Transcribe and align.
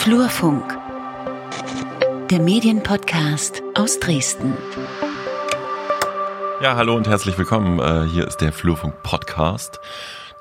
Flurfunk, 0.00 0.78
der 2.30 2.40
Medienpodcast 2.40 3.62
aus 3.74 4.00
Dresden. 4.00 4.54
Ja, 6.62 6.74
hallo 6.74 6.96
und 6.96 7.06
herzlich 7.06 7.36
willkommen. 7.36 7.78
Äh, 7.80 8.08
hier 8.10 8.26
ist 8.26 8.38
der 8.38 8.54
Flurfunk 8.54 9.02
Podcast, 9.02 9.78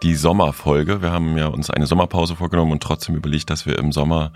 die 0.01 0.15
Sommerfolge. 0.15 1.01
Wir 1.01 1.11
haben 1.11 1.37
ja 1.37 1.47
uns 1.47 1.69
eine 1.69 1.87
Sommerpause 1.87 2.37
vorgenommen 2.37 2.71
und 2.71 2.81
trotzdem 2.81 3.15
überlegt, 3.15 3.49
dass 3.49 3.65
wir 3.65 3.77
im 3.77 3.91
Sommer 3.91 4.31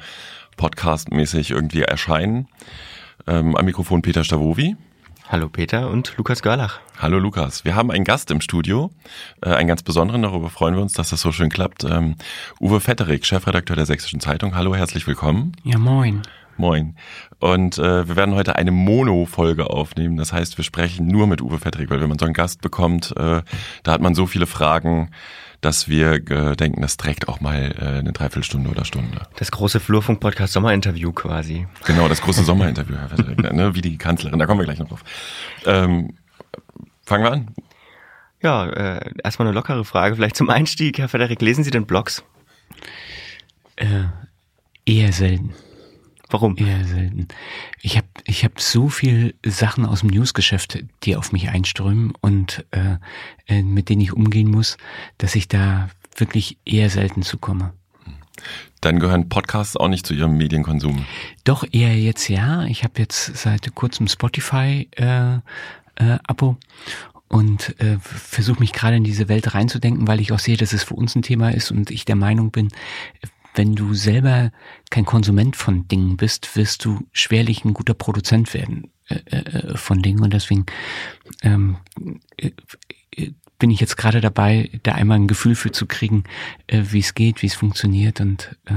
podcastmäßig 0.58 1.52
irgendwie 1.52 1.84
erscheinen. 1.84 2.50
Ähm, 3.26 3.56
am 3.56 3.64
Mikrofon 3.64 4.02
Peter 4.02 4.26
Stavovi. 4.26 4.76
Hallo 5.34 5.50
Peter 5.50 5.90
und 5.90 6.16
Lukas 6.18 6.44
Görlach. 6.44 6.80
Hallo 7.00 7.18
Lukas. 7.18 7.66
Wir 7.66 7.74
haben 7.74 7.90
einen 7.90 8.04
Gast 8.04 8.30
im 8.30 8.40
Studio, 8.40 8.92
äh, 9.42 9.50
einen 9.50 9.68
ganz 9.68 9.82
besonderen, 9.82 10.22
darüber 10.22 10.52
freuen 10.52 10.76
wir 10.76 10.84
uns, 10.84 10.94
dass 10.94 11.10
das 11.10 11.22
so 11.22 11.32
schön 11.32 11.50
klappt. 11.50 11.86
Ähm, 11.86 12.18
Uwe 12.62 12.80
Vetterik, 12.80 13.26
Chefredakteur 13.26 13.76
der 13.76 13.88
Sächsischen 13.88 14.20
Zeitung. 14.20 14.54
Hallo, 14.54 14.76
herzlich 14.76 15.08
willkommen. 15.08 15.54
Ja, 15.64 15.80
moin. 15.80 16.22
Moin. 16.58 16.96
Und 17.40 17.80
äh, 17.80 18.08
wir 18.08 18.16
werden 18.16 18.36
heute 18.36 18.58
eine 18.58 18.70
Mono-Folge 18.70 19.72
aufnehmen. 19.72 20.18
Das 20.18 20.32
heißt, 20.34 20.56
wir 20.58 20.64
sprechen 20.64 21.08
nur 21.08 21.26
mit 21.26 21.42
Uwe 21.42 21.58
Vetterik, 21.58 21.90
weil 21.90 22.00
wenn 22.00 22.10
man 22.10 22.20
so 22.20 22.26
einen 22.26 22.36
Gast 22.36 22.62
bekommt, 22.62 23.12
äh, 23.18 23.42
da 23.82 23.92
hat 23.92 24.02
man 24.02 24.14
so 24.14 24.28
viele 24.28 24.46
Fragen, 24.46 25.10
dass 25.66 25.88
wir 25.88 26.14
äh, 26.30 26.56
denken, 26.56 26.82
das 26.82 26.98
trägt 26.98 27.28
auch 27.28 27.40
mal 27.40 27.76
äh, 27.78 28.00
eine 28.00 28.12
Dreiviertelstunde 28.12 28.70
oder 28.70 28.86
Stunde. 28.86 29.28
Das 29.38 29.52
große 29.52 29.80
Flurfunk-Podcast 29.80 30.54
Sommerinterview 30.54 31.12
quasi. 31.14 31.68
Genau, 31.86 32.08
das 32.08 32.22
große 32.22 32.44
Sommerinterview, 32.44 32.96
Herr 32.96 33.12
Vetterik, 33.12 33.40
ne, 33.54 33.74
wie 33.76 33.82
die 33.82 33.98
Kanzlerin, 33.98 34.40
da 34.40 34.46
kommen 34.46 34.60
wir 34.60 34.66
gleich 34.66 34.80
noch 34.80 34.90
drauf. 34.90 35.04
Ähm, 35.66 36.18
fangen 37.06 37.24
wir 37.24 37.32
an. 37.32 37.48
Ja, 38.42 38.68
äh, 38.70 39.12
erstmal 39.24 39.48
eine 39.48 39.56
lockere 39.56 39.86
Frage, 39.86 40.16
vielleicht 40.16 40.36
zum 40.36 40.50
Einstieg. 40.50 41.00
Herr 41.00 41.08
Frederik, 41.08 41.42
lesen 41.42 41.64
Sie 41.64 41.72
denn 41.72 41.86
Blogs? 41.86 42.24
Äh, 43.78 44.06
eher 44.86 45.14
selten. 45.14 45.54
Warum? 46.34 46.58
Eher 46.58 46.84
selten. 46.84 47.28
Ich 47.80 47.96
habe 47.96 48.08
ich 48.26 48.44
hab 48.44 48.60
so 48.60 48.90
viel 48.90 49.36
Sachen 49.46 49.86
aus 49.86 50.00
dem 50.00 50.10
Newsgeschäft, 50.10 50.84
die 51.04 51.16
auf 51.16 51.32
mich 51.32 51.50
einströmen 51.50 52.12
und 52.22 52.66
äh, 52.72 52.96
äh, 53.46 53.62
mit 53.62 53.88
denen 53.88 54.02
ich 54.02 54.14
umgehen 54.14 54.50
muss, 54.50 54.78
dass 55.20 55.36
ich 55.36 55.48
da 55.48 55.90
wirklich 56.18 56.58
eher 56.66 56.90
selten 56.90 57.22
zukomme. 57.22 57.74
Dann 58.82 58.98
gehören 58.98 59.30
Podcasts 59.30 59.78
auch 59.78 59.90
nicht 59.90 60.08
zu 60.08 60.16
Ihrem 60.16 60.36
Medienkonsum. 60.36 61.06
Doch 61.44 61.66
eher 61.72 61.96
jetzt 61.96 62.28
ja. 62.30 62.64
Ich 62.64 62.84
habe 62.84 62.94
jetzt 62.98 63.38
seit 63.38 63.76
kurzem 63.76 64.08
Spotify 64.08 64.90
äh, 64.96 65.36
äh, 65.36 66.18
Abo 66.26 66.58
und 67.28 67.80
äh, 67.80 68.00
versuche 68.00 68.60
mich 68.60 68.74
gerade 68.74 68.96
in 68.96 69.04
diese 69.04 69.30
Welt 69.30 69.54
reinzudenken, 69.54 70.08
weil 70.08 70.20
ich 70.20 70.32
auch 70.32 70.40
sehe, 70.40 70.58
dass 70.58 70.74
es 70.74 70.84
für 70.84 70.96
uns 70.96 71.16
ein 71.16 71.22
Thema 71.22 71.54
ist 71.54 71.70
und 71.70 71.92
ich 71.92 72.06
der 72.06 72.16
Meinung 72.16 72.50
bin, 72.50 72.70
wenn 73.56 73.76
du 73.76 73.94
selber 73.94 74.52
kein 74.90 75.06
Konsument 75.06 75.56
von 75.56 75.88
Dingen 75.88 76.18
bist, 76.18 76.56
wirst 76.56 76.86
du 76.86 77.06
schwerlich 77.12 77.66
ein 77.66 77.74
guter 77.74 77.94
Produzent 77.94 78.54
werden 78.54 78.92
äh, 79.10 79.16
äh, 79.38 79.78
von 79.78 80.02
Dingen. 80.02 80.22
Und 80.22 80.34
deswegen 80.34 80.66
ähm, 81.42 81.78
äh, 82.38 82.52
bin 83.60 83.72
ich 83.72 83.80
jetzt 83.80 83.98
gerade 83.98 84.22
dabei, 84.22 84.70
da 84.84 84.94
einmal 84.94 85.20
ein 85.20 85.28
Gefühl 85.28 85.56
für 85.56 85.72
zu 85.72 85.86
kriegen, 85.86 86.24
äh, 86.68 86.84
wie 86.90 87.00
es 87.00 87.14
geht, 87.14 87.42
wie 87.42 87.48
es 87.48 87.54
funktioniert 87.54 88.20
und 88.22 88.58
äh, 88.66 88.74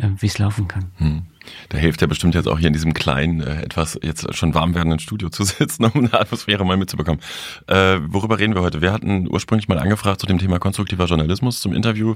äh, 0.00 0.10
wie 0.18 0.26
es 0.26 0.38
laufen 0.38 0.68
kann. 0.68 0.92
Hm. 0.96 1.22
Da 1.68 1.78
hilft 1.78 2.00
ja 2.00 2.06
bestimmt 2.06 2.34
jetzt 2.34 2.48
auch 2.48 2.58
hier 2.58 2.68
in 2.68 2.72
diesem 2.72 2.94
kleinen, 2.94 3.40
äh, 3.40 3.62
etwas 3.62 3.98
jetzt 4.02 4.34
schon 4.34 4.54
warm 4.54 4.74
werdenden 4.74 4.98
Studio 4.98 5.28
zu 5.28 5.44
sitzen, 5.44 5.84
um 5.84 6.06
eine 6.06 6.20
Atmosphäre 6.20 6.64
mal 6.64 6.76
mitzubekommen. 6.76 7.20
Äh, 7.66 7.98
worüber 8.08 8.38
reden 8.38 8.54
wir 8.54 8.62
heute? 8.62 8.80
Wir 8.80 8.92
hatten 8.92 9.28
ursprünglich 9.28 9.68
mal 9.68 9.78
angefragt 9.78 10.20
zu 10.20 10.26
dem 10.26 10.38
Thema 10.38 10.58
konstruktiver 10.58 11.06
Journalismus 11.06 11.60
zum 11.60 11.72
Interview. 11.72 12.14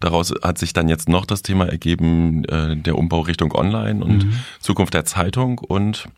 Daraus 0.00 0.32
hat 0.42 0.58
sich 0.58 0.72
dann 0.72 0.88
jetzt 0.88 1.08
noch 1.08 1.26
das 1.26 1.42
Thema 1.42 1.66
ergeben, 1.68 2.44
äh, 2.44 2.76
der 2.76 2.96
Umbau 2.96 3.20
Richtung 3.20 3.52
Online 3.52 4.04
und 4.04 4.24
mhm. 4.24 4.32
Zukunft 4.60 4.94
der 4.94 5.04
Zeitung. 5.04 5.58
Und 5.58 6.08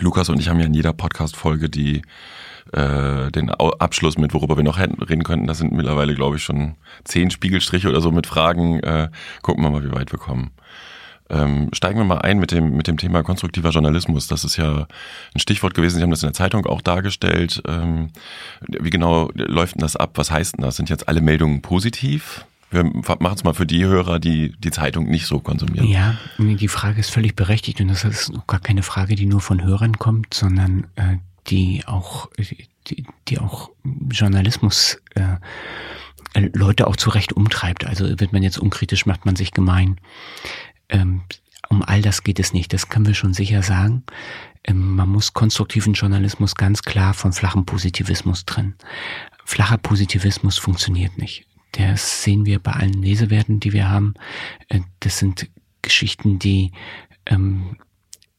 Lukas 0.00 0.28
und 0.28 0.40
ich 0.40 0.48
haben 0.48 0.60
ja 0.60 0.66
in 0.66 0.74
jeder 0.74 0.92
Podcast-Folge 0.92 1.68
die 1.68 2.02
äh, 2.72 3.30
den 3.30 3.50
Abschluss 3.50 4.16
mit, 4.18 4.34
worüber 4.34 4.56
wir 4.56 4.64
noch 4.64 4.78
reden 4.78 5.24
könnten. 5.24 5.46
Das 5.46 5.58
sind 5.58 5.72
mittlerweile, 5.72 6.14
glaube 6.14 6.36
ich, 6.36 6.42
schon 6.42 6.76
zehn 7.04 7.30
Spiegelstriche 7.30 7.88
oder 7.88 8.00
so 8.00 8.10
mit 8.10 8.26
Fragen. 8.26 8.80
Äh, 8.80 9.10
gucken 9.42 9.62
wir 9.64 9.70
mal, 9.70 9.84
wie 9.84 9.92
weit 9.92 10.12
wir 10.12 10.18
kommen. 10.18 10.52
Ähm, 11.32 11.70
steigen 11.72 11.98
wir 11.98 12.04
mal 12.04 12.18
ein 12.18 12.38
mit 12.38 12.52
dem, 12.52 12.76
mit 12.76 12.86
dem 12.86 12.98
Thema 12.98 13.22
konstruktiver 13.22 13.70
Journalismus. 13.70 14.26
Das 14.26 14.44
ist 14.44 14.58
ja 14.58 14.86
ein 15.34 15.40
Stichwort 15.40 15.72
gewesen. 15.72 15.96
Sie 15.96 16.02
haben 16.02 16.10
das 16.10 16.22
in 16.22 16.28
der 16.28 16.34
Zeitung 16.34 16.66
auch 16.66 16.82
dargestellt. 16.82 17.62
Ähm, 17.66 18.10
wie 18.68 18.90
genau 18.90 19.30
läuft 19.34 19.76
denn 19.76 19.80
das 19.80 19.96
ab? 19.96 20.10
Was 20.16 20.30
heißt 20.30 20.58
denn 20.58 20.62
das? 20.62 20.76
Sind 20.76 20.90
jetzt 20.90 21.08
alle 21.08 21.22
Meldungen 21.22 21.62
positiv? 21.62 22.44
Wir 22.70 22.84
machen 22.84 23.34
es 23.34 23.44
mal 23.44 23.54
für 23.54 23.66
die 23.66 23.84
Hörer, 23.84 24.18
die 24.18 24.54
die 24.58 24.70
Zeitung 24.70 25.06
nicht 25.06 25.26
so 25.26 25.40
konsumieren. 25.40 25.86
Ja, 25.88 26.16
die 26.38 26.68
Frage 26.68 27.00
ist 27.00 27.10
völlig 27.10 27.34
berechtigt 27.34 27.80
und 27.80 27.88
das 27.88 28.04
ist 28.04 28.32
gar 28.46 28.60
keine 28.60 28.82
Frage, 28.82 29.14
die 29.14 29.26
nur 29.26 29.40
von 29.40 29.62
Hörern 29.62 29.98
kommt, 29.98 30.32
sondern 30.32 30.86
äh, 30.96 31.16
die 31.48 31.82
auch, 31.86 32.30
die, 32.86 33.06
die 33.28 33.38
auch 33.38 33.70
Journalismus 34.10 34.98
äh, 35.14 35.36
Leute 36.54 36.86
auch 36.86 36.96
zurecht 36.96 37.34
umtreibt. 37.34 37.84
Also 37.84 38.08
wird 38.08 38.32
man 38.32 38.42
jetzt 38.42 38.58
unkritisch, 38.58 39.06
macht 39.06 39.26
man 39.26 39.36
sich 39.36 39.52
gemein. 39.52 39.98
Ähm, 40.92 41.22
um 41.68 41.82
all 41.82 42.02
das 42.02 42.22
geht 42.22 42.38
es 42.38 42.52
nicht, 42.52 42.72
das 42.72 42.88
können 42.88 43.06
wir 43.06 43.14
schon 43.14 43.34
sicher 43.34 43.62
sagen. 43.62 44.04
Ähm, 44.64 44.94
man 44.94 45.08
muss 45.08 45.32
konstruktiven 45.32 45.94
Journalismus 45.94 46.54
ganz 46.54 46.82
klar 46.82 47.14
von 47.14 47.32
flachem 47.32 47.64
Positivismus 47.64 48.44
trennen. 48.44 48.76
Flacher 49.44 49.78
Positivismus 49.78 50.58
funktioniert 50.58 51.18
nicht. 51.18 51.46
Das 51.72 52.22
sehen 52.22 52.44
wir 52.44 52.58
bei 52.58 52.72
allen 52.72 53.02
Lesewerten, 53.02 53.58
die 53.58 53.72
wir 53.72 53.88
haben. 53.88 54.14
Äh, 54.68 54.80
das 55.00 55.18
sind 55.18 55.48
Geschichten, 55.80 56.38
die, 56.38 56.72
ähm, 57.26 57.78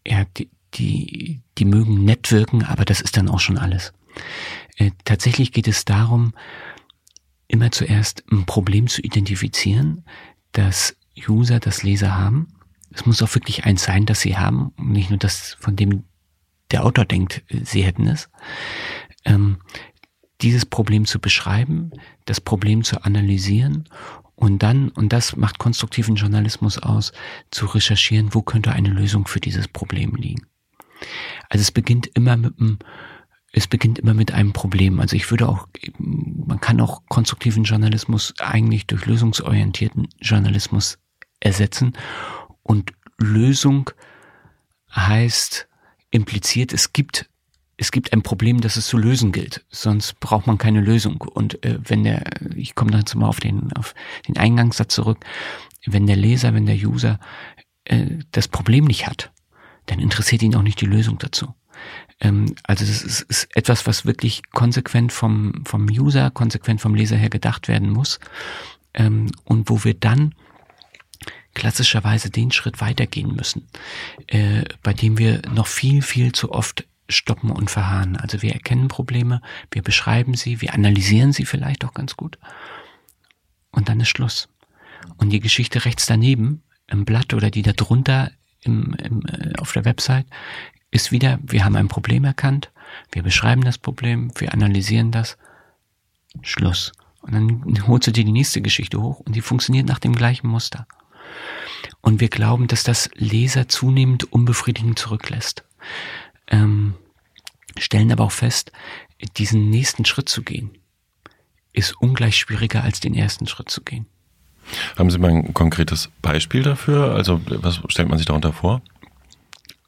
ja, 0.07 0.25
die, 0.37 0.49
die, 0.75 1.41
die 1.57 1.65
mögen 1.65 2.05
nett 2.05 2.31
wirken, 2.31 2.63
aber 2.63 2.85
das 2.85 3.01
ist 3.01 3.17
dann 3.17 3.29
auch 3.29 3.39
schon 3.39 3.57
alles. 3.57 3.93
Äh, 4.77 4.91
tatsächlich 5.05 5.51
geht 5.51 5.67
es 5.67 5.85
darum, 5.85 6.33
immer 7.47 7.71
zuerst 7.71 8.23
ein 8.31 8.45
Problem 8.45 8.87
zu 8.87 9.01
identifizieren, 9.01 10.05
das 10.51 10.95
User, 11.27 11.59
das 11.59 11.83
Leser 11.83 12.17
haben. 12.17 12.47
Es 12.91 13.05
muss 13.05 13.21
auch 13.21 13.33
wirklich 13.35 13.65
eins 13.65 13.83
sein, 13.83 14.05
das 14.05 14.21
sie 14.21 14.37
haben, 14.37 14.73
und 14.77 14.91
nicht 14.91 15.09
nur 15.09 15.19
das, 15.19 15.57
von 15.59 15.75
dem 15.75 16.03
der 16.71 16.85
Autor 16.85 17.05
denkt, 17.05 17.43
sie 17.49 17.83
hätten 17.83 18.07
es. 18.07 18.29
Ähm, 19.25 19.57
dieses 20.41 20.65
Problem 20.65 21.05
zu 21.05 21.19
beschreiben, 21.19 21.91
das 22.25 22.41
Problem 22.41 22.83
zu 22.83 23.03
analysieren 23.03 23.85
und 24.35 24.63
dann, 24.63 24.89
und 24.89 25.13
das 25.13 25.35
macht 25.35 25.59
konstruktiven 25.59 26.15
Journalismus 26.15 26.77
aus, 26.77 27.13
zu 27.51 27.67
recherchieren, 27.67 28.33
wo 28.33 28.41
könnte 28.41 28.71
eine 28.71 28.89
Lösung 28.89 29.27
für 29.27 29.39
dieses 29.39 29.67
Problem 29.67 30.15
liegen. 30.15 30.47
Also 31.49 31.61
es 31.61 31.71
beginnt 31.71 32.07
immer 32.07 32.35
mit 32.35 32.59
einem, 32.59 32.79
es 33.51 33.67
beginnt 33.67 33.99
immer 33.99 34.13
mit 34.13 34.31
einem 34.31 34.51
Problem. 34.51 34.99
Also 34.99 35.15
ich 35.15 35.29
würde 35.29 35.47
auch, 35.47 35.67
man 35.99 36.59
kann 36.59 36.81
auch 36.81 37.03
konstruktiven 37.07 37.63
Journalismus 37.63 38.33
eigentlich 38.39 38.87
durch 38.87 39.05
lösungsorientierten 39.05 40.07
Journalismus 40.19 40.97
ersetzen. 41.43 41.93
Und 42.63 42.93
Lösung 43.17 43.89
heißt 44.95 45.67
impliziert, 46.11 46.73
es 46.73 46.93
gibt 46.93 47.29
es 47.75 47.91
gibt 47.91 48.13
ein 48.13 48.21
Problem, 48.21 48.61
das 48.61 48.77
es 48.77 48.85
zu 48.87 48.97
lösen 48.97 49.31
gilt. 49.31 49.65
Sonst 49.69 50.19
braucht 50.19 50.45
man 50.45 50.59
keine 50.59 50.79
Lösung. 50.79 51.21
Und 51.21 51.63
äh, 51.65 51.79
wenn 51.83 52.03
der, 52.03 52.23
ich 52.55 52.75
komme 52.75 52.91
dann 52.91 53.03
mal 53.15 53.27
auf 53.27 53.39
den 53.39 53.73
auf 53.73 53.95
den 54.27 54.37
Eingangssatz 54.37 54.93
zurück, 54.93 55.25
wenn 55.85 56.05
der 56.07 56.15
Leser, 56.15 56.53
wenn 56.53 56.67
der 56.67 56.75
User 56.75 57.19
äh, 57.85 58.05
das 58.31 58.47
Problem 58.47 58.85
nicht 58.85 59.07
hat, 59.07 59.31
dann 59.87 59.99
interessiert 59.99 60.43
ihn 60.43 60.55
auch 60.55 60.61
nicht 60.61 60.81
die 60.81 60.85
Lösung 60.85 61.17
dazu. 61.17 61.55
Ähm, 62.19 62.55
also 62.63 62.85
das 62.85 63.03
ist, 63.03 63.21
ist 63.21 63.55
etwas, 63.55 63.87
was 63.87 64.05
wirklich 64.05 64.43
konsequent 64.51 65.11
vom, 65.11 65.63
vom 65.65 65.87
User, 65.87 66.31
konsequent 66.31 66.79
vom 66.79 66.95
Leser 66.95 67.17
her 67.17 67.29
gedacht 67.29 67.67
werden 67.67 67.89
muss. 67.89 68.19
Ähm, 68.93 69.31
und 69.43 69.69
wo 69.69 69.83
wir 69.83 69.95
dann 69.95 70.35
klassischerweise 71.53 72.29
den 72.29 72.51
Schritt 72.51 72.81
weitergehen 72.81 73.35
müssen, 73.35 73.67
äh, 74.27 74.63
bei 74.81 74.93
dem 74.93 75.17
wir 75.17 75.41
noch 75.53 75.67
viel, 75.67 76.01
viel 76.01 76.31
zu 76.31 76.51
oft 76.51 76.85
stoppen 77.09 77.51
und 77.51 77.69
verharren. 77.69 78.15
Also 78.15 78.41
wir 78.41 78.53
erkennen 78.53 78.87
Probleme, 78.87 79.41
wir 79.71 79.81
beschreiben 79.81 80.35
sie, 80.35 80.61
wir 80.61 80.73
analysieren 80.73 81.31
sie 81.31 81.45
vielleicht 81.45 81.85
auch 81.85 81.93
ganz 81.93 82.15
gut. 82.15 82.37
Und 83.71 83.89
dann 83.89 83.99
ist 83.99 84.09
Schluss. 84.09 84.49
Und 85.17 85.29
die 85.29 85.39
Geschichte 85.39 85.85
rechts 85.85 86.05
daneben, 86.05 86.63
im 86.87 87.05
Blatt 87.05 87.33
oder 87.33 87.49
die 87.49 87.61
da 87.61 87.73
drunter 87.73 88.31
im, 88.61 88.93
im, 88.95 89.25
äh, 89.25 89.53
auf 89.57 89.73
der 89.73 89.85
Website, 89.85 90.25
ist 90.91 91.11
wieder, 91.11 91.39
wir 91.41 91.65
haben 91.65 91.75
ein 91.75 91.87
Problem 91.87 92.23
erkannt, 92.23 92.71
wir 93.11 93.23
beschreiben 93.23 93.63
das 93.63 93.77
Problem, 93.77 94.31
wir 94.37 94.53
analysieren 94.53 95.11
das, 95.11 95.37
Schluss. 96.41 96.91
Und 97.21 97.33
dann 97.33 97.87
holst 97.87 98.07
du 98.07 98.11
dir 98.11 98.25
die 98.25 98.31
nächste 98.31 98.61
Geschichte 98.61 99.01
hoch 99.01 99.19
und 99.19 99.35
die 99.35 99.41
funktioniert 99.41 99.87
nach 99.87 99.99
dem 99.99 100.13
gleichen 100.13 100.47
Muster. 100.47 100.87
Und 102.01 102.19
wir 102.19 102.29
glauben, 102.29 102.67
dass 102.67 102.83
das 102.83 103.09
Leser 103.15 103.67
zunehmend 103.67 104.31
unbefriedigend 104.31 104.99
zurücklässt. 104.99 105.63
Ähm, 106.47 106.95
stellen 107.77 108.11
aber 108.11 108.25
auch 108.25 108.31
fest, 108.31 108.71
diesen 109.37 109.69
nächsten 109.69 110.05
Schritt 110.05 110.29
zu 110.29 110.43
gehen, 110.43 110.71
ist 111.71 111.99
ungleich 111.99 112.37
schwieriger 112.37 112.83
als 112.83 112.99
den 112.99 113.15
ersten 113.15 113.47
Schritt 113.47 113.69
zu 113.69 113.81
gehen. 113.81 114.05
Haben 114.97 115.09
Sie 115.11 115.17
mal 115.17 115.31
ein 115.31 115.53
konkretes 115.53 116.09
Beispiel 116.21 116.63
dafür? 116.63 117.13
Also 117.15 117.41
was 117.45 117.81
stellt 117.87 118.09
man 118.09 118.17
sich 118.17 118.27
darunter 118.27 118.53
vor? 118.53 118.81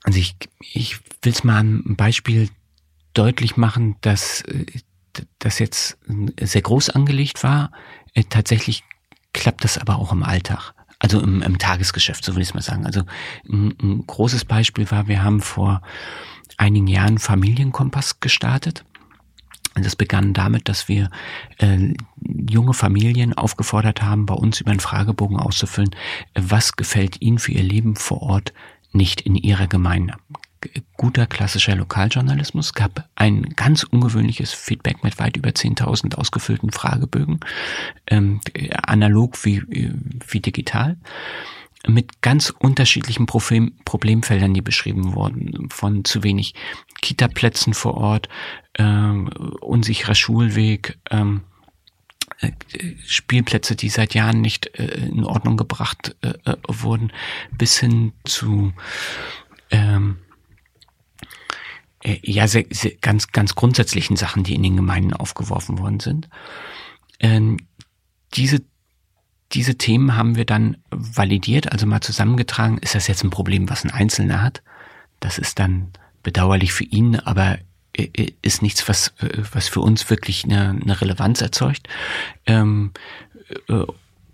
Also 0.03 0.19
ich, 0.19 0.35
ich 0.59 0.99
will 1.21 1.33
es 1.33 1.43
mal 1.43 1.63
ein 1.63 1.95
Beispiel 1.95 2.49
deutlich 3.13 3.57
machen, 3.57 3.95
dass 4.01 4.43
das 5.39 5.59
jetzt 5.59 5.97
sehr 6.39 6.61
groß 6.61 6.91
angelegt 6.91 7.43
war. 7.43 7.71
Äh, 8.13 8.23
tatsächlich 8.29 8.83
klappt 9.33 9.63
das 9.63 9.77
aber 9.77 9.95
auch 9.97 10.11
im 10.11 10.23
Alltag. 10.23 10.74
Also 10.99 11.19
im, 11.21 11.41
im 11.41 11.57
Tagesgeschäft, 11.57 12.23
so 12.23 12.35
will 12.35 12.41
ich 12.41 12.49
es 12.49 12.53
mal 12.53 12.61
sagen. 12.61 12.85
Also 12.85 13.01
ein, 13.49 13.75
ein 13.81 14.07
großes 14.07 14.45
Beispiel 14.45 14.89
war, 14.91 15.07
wir 15.07 15.23
haben 15.23 15.41
vor 15.41 15.81
einigen 16.57 16.87
Jahren 16.87 17.17
Familienkompass 17.17 18.19
gestartet. 18.19 18.85
Das 19.75 19.97
begann 19.97 20.33
damit, 20.33 20.69
dass 20.69 20.87
wir 20.87 21.09
äh, 21.57 21.93
junge 22.49 22.73
Familien 22.73 23.33
aufgefordert 23.33 24.01
haben, 24.01 24.25
bei 24.25 24.33
uns 24.33 24.61
über 24.61 24.71
einen 24.71 24.79
Fragebogen 24.79 25.37
auszufüllen, 25.37 25.91
was 26.33 26.77
gefällt 26.77 27.21
ihnen 27.21 27.39
für 27.39 27.51
ihr 27.51 27.63
Leben 27.63 27.97
vor 27.97 28.21
Ort 28.21 28.53
nicht 28.93 29.19
in 29.19 29.35
ihrer 29.35 29.67
Gemeinde 29.67 30.13
guter 30.97 31.25
klassischer 31.27 31.75
Lokaljournalismus. 31.75 32.73
Gab 32.73 33.09
ein 33.15 33.43
ganz 33.55 33.83
ungewöhnliches 33.83 34.53
Feedback 34.53 35.03
mit 35.03 35.19
weit 35.19 35.37
über 35.37 35.49
10.000 35.49 36.15
ausgefüllten 36.15 36.71
Fragebögen, 36.71 37.39
ähm, 38.07 38.41
analog 38.83 39.43
wie, 39.45 39.63
wie 39.67 40.39
digital 40.39 40.97
mit 41.87 42.21
ganz 42.21 42.49
unterschiedlichen 42.49 43.25
Problem, 43.25 43.73
Problemfeldern, 43.85 44.53
die 44.53 44.61
beschrieben 44.61 45.13
wurden, 45.13 45.69
von 45.69 46.03
zu 46.05 46.23
wenig 46.23 46.53
Kita-Plätzen 47.01 47.73
vor 47.73 47.95
Ort, 47.95 48.29
ähm, 48.77 49.29
unsicherer 49.61 50.15
Schulweg, 50.15 50.97
ähm, 51.11 51.41
äh, 52.39 52.51
Spielplätze, 53.05 53.75
die 53.75 53.89
seit 53.89 54.13
Jahren 54.13 54.41
nicht 54.41 54.67
äh, 54.79 54.85
in 55.07 55.23
Ordnung 55.23 55.57
gebracht 55.57 56.15
äh, 56.21 56.33
äh 56.45 56.55
wurden, 56.67 57.11
bis 57.51 57.77
hin 57.79 58.13
zu 58.23 58.73
ähm, 59.71 60.17
äh, 60.17 60.34
ja, 62.21 62.47
sehr, 62.47 62.65
sehr, 62.69 62.91
ganz, 63.01 63.31
ganz 63.31 63.55
grundsätzlichen 63.55 64.15
Sachen, 64.15 64.43
die 64.43 64.55
in 64.55 64.63
den 64.63 64.75
Gemeinden 64.75 65.13
aufgeworfen 65.13 65.79
worden 65.79 65.99
sind. 65.99 66.29
Ähm, 67.19 67.57
diese, 68.33 68.61
diese 69.53 69.75
Themen 69.77 70.15
haben 70.15 70.35
wir 70.35 70.45
dann 70.45 70.77
validiert, 70.91 71.71
also 71.71 71.85
mal 71.87 72.01
zusammengetragen. 72.01 72.77
Ist 72.79 72.95
das 72.95 73.07
jetzt 73.07 73.23
ein 73.23 73.29
Problem, 73.29 73.69
was 73.69 73.83
ein 73.83 73.91
Einzelner 73.91 74.41
hat? 74.41 74.61
Das 75.19 75.37
ist 75.37 75.59
dann 75.59 75.91
bedauerlich 76.23 76.73
für 76.73 76.83
ihn, 76.83 77.15
aber 77.15 77.57
äh, 77.97 78.09
äh, 78.13 78.33
ist 78.41 78.61
nichts, 78.61 78.87
was, 78.87 79.13
was 79.51 79.67
für 79.67 79.81
uns 79.81 80.09
wirklich 80.09 80.43
eine, 80.43 80.69
eine 80.69 81.01
Relevanz 81.01 81.41
erzeugt. 81.41 81.87
Ähm, 82.45 82.91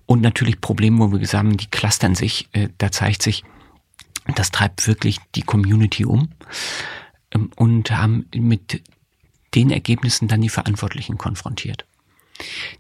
und 0.05 0.21
natürlich 0.21 0.59
Probleme, 0.61 0.99
wo 0.99 1.11
wir 1.11 1.19
gesagt 1.19 1.43
haben, 1.43 1.57
die 1.57 1.67
clustern 1.67 2.15
sich. 2.15 2.49
Da 2.77 2.91
zeigt 2.91 3.21
sich, 3.21 3.43
das 4.35 4.51
treibt 4.51 4.87
wirklich 4.87 5.17
die 5.35 5.41
Community 5.41 6.05
um. 6.05 6.29
Ähm, 7.31 7.51
und 7.55 7.91
haben 7.91 8.27
mit 8.35 8.81
den 9.55 9.69
Ergebnissen 9.69 10.27
dann 10.27 10.41
die 10.41 10.49
Verantwortlichen 10.49 11.17
konfrontiert. 11.17 11.85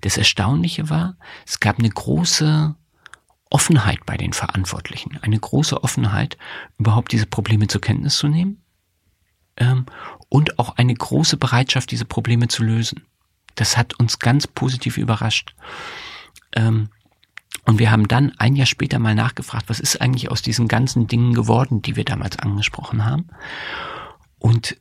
Das 0.01 0.17
Erstaunliche 0.17 0.89
war, 0.89 1.17
es 1.45 1.59
gab 1.59 1.79
eine 1.79 1.89
große 1.89 2.75
Offenheit 3.49 4.05
bei 4.05 4.17
den 4.17 4.33
Verantwortlichen, 4.33 5.19
eine 5.21 5.37
große 5.37 5.83
Offenheit, 5.83 6.37
überhaupt 6.77 7.11
diese 7.11 7.25
Probleme 7.25 7.67
zur 7.67 7.81
Kenntnis 7.81 8.17
zu 8.17 8.27
nehmen 8.27 8.63
ähm, 9.57 9.85
und 10.29 10.57
auch 10.57 10.77
eine 10.77 10.93
große 10.93 11.37
Bereitschaft, 11.37 11.91
diese 11.91 12.05
Probleme 12.05 12.47
zu 12.47 12.63
lösen. 12.63 13.05
Das 13.55 13.75
hat 13.75 13.99
uns 13.99 14.19
ganz 14.19 14.47
positiv 14.47 14.97
überrascht. 14.97 15.53
Ähm, 16.53 16.89
und 17.65 17.77
wir 17.77 17.91
haben 17.91 18.07
dann 18.07 18.31
ein 18.39 18.55
Jahr 18.55 18.65
später 18.65 18.97
mal 18.97 19.13
nachgefragt, 19.13 19.65
was 19.67 19.81
ist 19.81 20.01
eigentlich 20.01 20.31
aus 20.31 20.41
diesen 20.41 20.67
ganzen 20.67 21.07
Dingen 21.07 21.33
geworden, 21.33 21.81
die 21.81 21.97
wir 21.97 22.05
damals 22.05 22.39
angesprochen 22.39 23.05
haben. 23.05 23.27
Und 24.41 24.75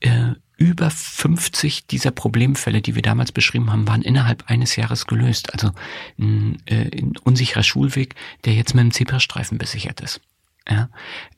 äh, 0.00 0.32
über 0.56 0.90
50 0.90 1.86
dieser 1.86 2.10
Problemfälle, 2.10 2.80
die 2.80 2.94
wir 2.94 3.02
damals 3.02 3.30
beschrieben 3.30 3.70
haben, 3.70 3.86
waren 3.86 4.00
innerhalb 4.00 4.48
eines 4.48 4.74
Jahres 4.76 5.06
gelöst. 5.06 5.52
Also 5.52 5.72
ein, 6.18 6.62
äh, 6.64 6.88
ein 6.98 7.12
unsicherer 7.22 7.62
Schulweg, 7.62 8.14
der 8.46 8.54
jetzt 8.54 8.74
mit 8.74 8.80
einem 8.80 8.90
Zebrastreifen 8.90 9.58
besichert 9.58 10.00
ist. 10.00 10.20
Ja, 10.68 10.88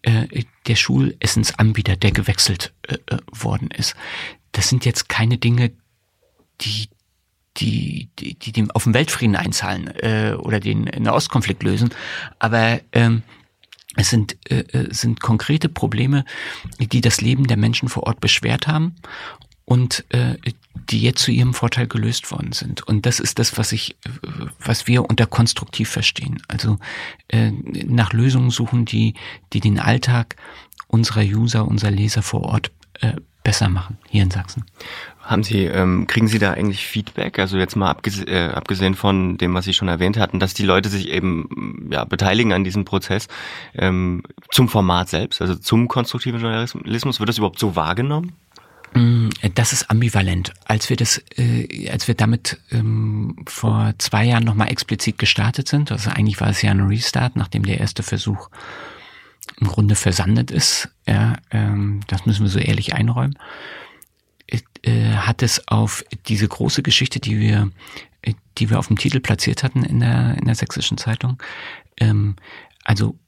äh, 0.02 0.44
der 0.66 0.76
Schulessensanbieter, 0.76 1.96
der 1.96 2.12
gewechselt 2.12 2.72
äh, 2.82 2.94
äh, 3.06 3.18
worden 3.32 3.70
ist. 3.70 3.96
Das 4.52 4.68
sind 4.68 4.84
jetzt 4.84 5.08
keine 5.08 5.38
Dinge, 5.38 5.72
die 6.60 6.88
die, 7.56 8.08
die, 8.18 8.34
die 8.34 8.52
dem 8.52 8.70
auf 8.72 8.84
den 8.84 8.94
Weltfrieden 8.94 9.36
einzahlen 9.36 9.86
äh, 9.98 10.34
oder 10.36 10.58
den 10.58 10.82
Nahostkonflikt 10.84 11.62
lösen. 11.62 11.90
Aber 12.40 12.80
ähm, 12.92 13.22
es 13.96 14.11
sind, 14.11 14.37
äh, 14.50 14.61
äh, 14.61 14.93
sind 14.93 15.20
konkrete 15.20 15.69
Probleme, 15.69 16.25
die 16.79 17.00
das 17.00 17.20
Leben 17.20 17.46
der 17.46 17.56
Menschen 17.56 17.88
vor 17.88 18.05
Ort 18.05 18.20
beschwert 18.20 18.67
haben 18.67 18.96
und 19.64 20.05
äh, 20.11 20.37
die 20.91 21.00
jetzt 21.00 21.23
zu 21.23 21.31
ihrem 21.31 21.55
Vorteil 21.55 21.87
gelöst 21.87 22.31
worden 22.31 22.52
sind. 22.52 22.87
Und 22.87 23.06
das 23.06 23.20
ist 23.20 23.38
das, 23.38 23.56
was 23.56 23.73
ich, 23.73 23.96
was 24.58 24.87
wir 24.87 25.08
unter 25.08 25.26
konstruktiv 25.26 25.88
verstehen. 25.88 26.43
Also 26.49 26.79
äh, 27.29 27.50
nach 27.50 28.12
Lösungen 28.12 28.50
suchen, 28.50 28.85
die, 28.85 29.14
die 29.52 29.61
den 29.61 29.79
Alltag 29.79 30.37
unserer 30.88 31.23
User, 31.23 31.67
unserer 31.67 31.91
Leser 31.91 32.23
vor 32.23 32.43
Ort 32.43 32.70
äh, 33.00 33.14
besser 33.44 33.69
machen 33.69 33.99
hier 34.08 34.25
in 34.25 34.31
Sachsen. 34.31 34.64
Haben 35.23 35.44
Sie, 35.44 35.64
ähm, 35.64 36.06
kriegen 36.06 36.29
Sie 36.29 36.38
da 36.38 36.52
eigentlich 36.52 36.87
Feedback? 36.87 37.38
Also 37.38 37.56
jetzt 37.56 37.76
mal 37.76 37.88
abgesehen, 37.88 38.29
äh, 38.29 38.50
abgesehen 38.52 38.94
von 38.94 39.38
dem, 39.38 39.55
was 39.55 39.64
Sie 39.64 39.73
schon 39.73 39.88
erwähnt 39.88 40.19
hatten, 40.19 40.41
dass 40.41 40.55
die 40.55 40.64
Leute 40.64 40.88
sich 40.88 41.08
eben 41.08 41.88
ja 41.91 42.05
beteiligen 42.05 42.52
an 42.52 42.64
diesem 42.64 42.85
Prozess 42.85 43.29
ähm, 43.75 44.23
zum 44.50 44.69
Format 44.69 45.08
selbst, 45.08 45.41
also 45.41 45.55
zum 45.55 45.88
konstruktiven 45.88 46.41
Journalismus. 46.41 47.20
Wird 47.20 47.29
das 47.29 47.38
überhaupt 47.38 47.58
so 47.58 47.76
wahrgenommen? 47.76 48.32
Mm, 48.94 49.29
das 49.55 49.73
ist 49.73 49.91
ambivalent. 49.91 50.52
Als 50.67 50.91
wir 50.91 50.96
das, 50.96 51.23
äh, 51.37 51.88
als 51.91 52.06
wir 52.06 52.14
damit 52.14 52.58
ähm, 52.70 53.37
vor 53.46 53.94
zwei 53.99 54.25
Jahren 54.25 54.44
nochmal 54.44 54.70
explizit 54.70 55.19
gestartet 55.19 55.69
sind, 55.69 55.91
also 55.91 56.11
eigentlich 56.11 56.41
war 56.41 56.49
es 56.49 56.62
ja 56.62 56.70
ein 56.70 56.81
Restart, 56.81 57.37
nachdem 57.37 57.64
der 57.64 57.81
erste 57.81 58.02
Versuch 58.02 58.49
im 59.61 59.69
Grunde 59.69 59.94
versandet 59.94 60.50
ist. 60.50 60.88
Ja, 61.06 61.35
ähm, 61.50 62.00
das 62.06 62.26
müssen 62.26 62.43
wir 62.43 62.50
so 62.50 62.58
ehrlich 62.58 62.94
einräumen 62.94 63.37
äh, 64.85 65.17
hat 65.17 65.43
es 65.43 65.67
auf 65.69 66.05
diese 66.26 66.46
große 66.46 66.82
Geschichte, 66.82 67.19
die 67.19 67.41
wir, 67.41 67.70
äh, 68.22 68.34
die 68.58 68.69
wir 68.70 68.79
auf 68.79 68.89
dem 68.89 68.98
Titel 68.98 69.20
platziert 69.20 69.63
hatten 69.63 69.82
in 69.82 70.01
der, 70.01 70.36
in 70.39 70.44
der 70.44 70.55
sächsischen 70.55 70.98
Zeitung, 70.98 71.43
ähm, 71.98 72.36
also 72.84 73.19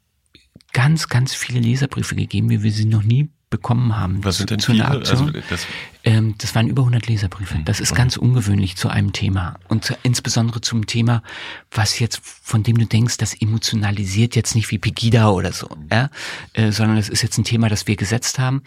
ganz, 0.72 1.08
ganz 1.08 1.34
viele 1.34 1.60
Leserbriefe 1.60 2.14
gegeben, 2.14 2.50
wie 2.50 2.62
wir 2.62 2.72
sie 2.72 2.84
noch 2.84 3.02
nie 3.02 3.30
bekommen 3.48 3.96
haben. 3.96 4.24
Was 4.24 4.38
sind 4.38 4.50
denn 4.50 4.58
zu 4.58 4.72
viele? 4.72 4.86
Also 4.86 5.30
das, 5.30 5.66
ähm, 6.04 6.34
das 6.38 6.54
waren 6.54 6.66
über 6.66 6.82
100 6.82 7.06
Leserbriefe. 7.06 7.54
Hm, 7.54 7.64
das 7.64 7.78
ist 7.78 7.94
ganz 7.94 8.16
ungewöhnlich 8.16 8.76
zu 8.76 8.88
einem 8.88 9.12
Thema 9.12 9.58
und 9.68 9.96
insbesondere 10.02 10.60
zum 10.60 10.86
Thema, 10.86 11.22
was 11.70 11.98
jetzt 11.98 12.20
von 12.22 12.62
dem 12.62 12.78
du 12.78 12.86
denkst, 12.86 13.18
das 13.18 13.40
emotionalisiert 13.40 14.34
jetzt 14.34 14.54
nicht 14.54 14.70
wie 14.70 14.78
Pegida 14.78 15.28
oder 15.30 15.52
so, 15.52 15.68
ja? 15.90 16.10
Äh, 16.54 16.72
sondern 16.72 16.96
es 16.96 17.08
ist 17.08 17.22
jetzt 17.22 17.38
ein 17.38 17.44
Thema, 17.44 17.68
das 17.68 17.86
wir 17.86 17.96
gesetzt 17.96 18.38
haben 18.40 18.62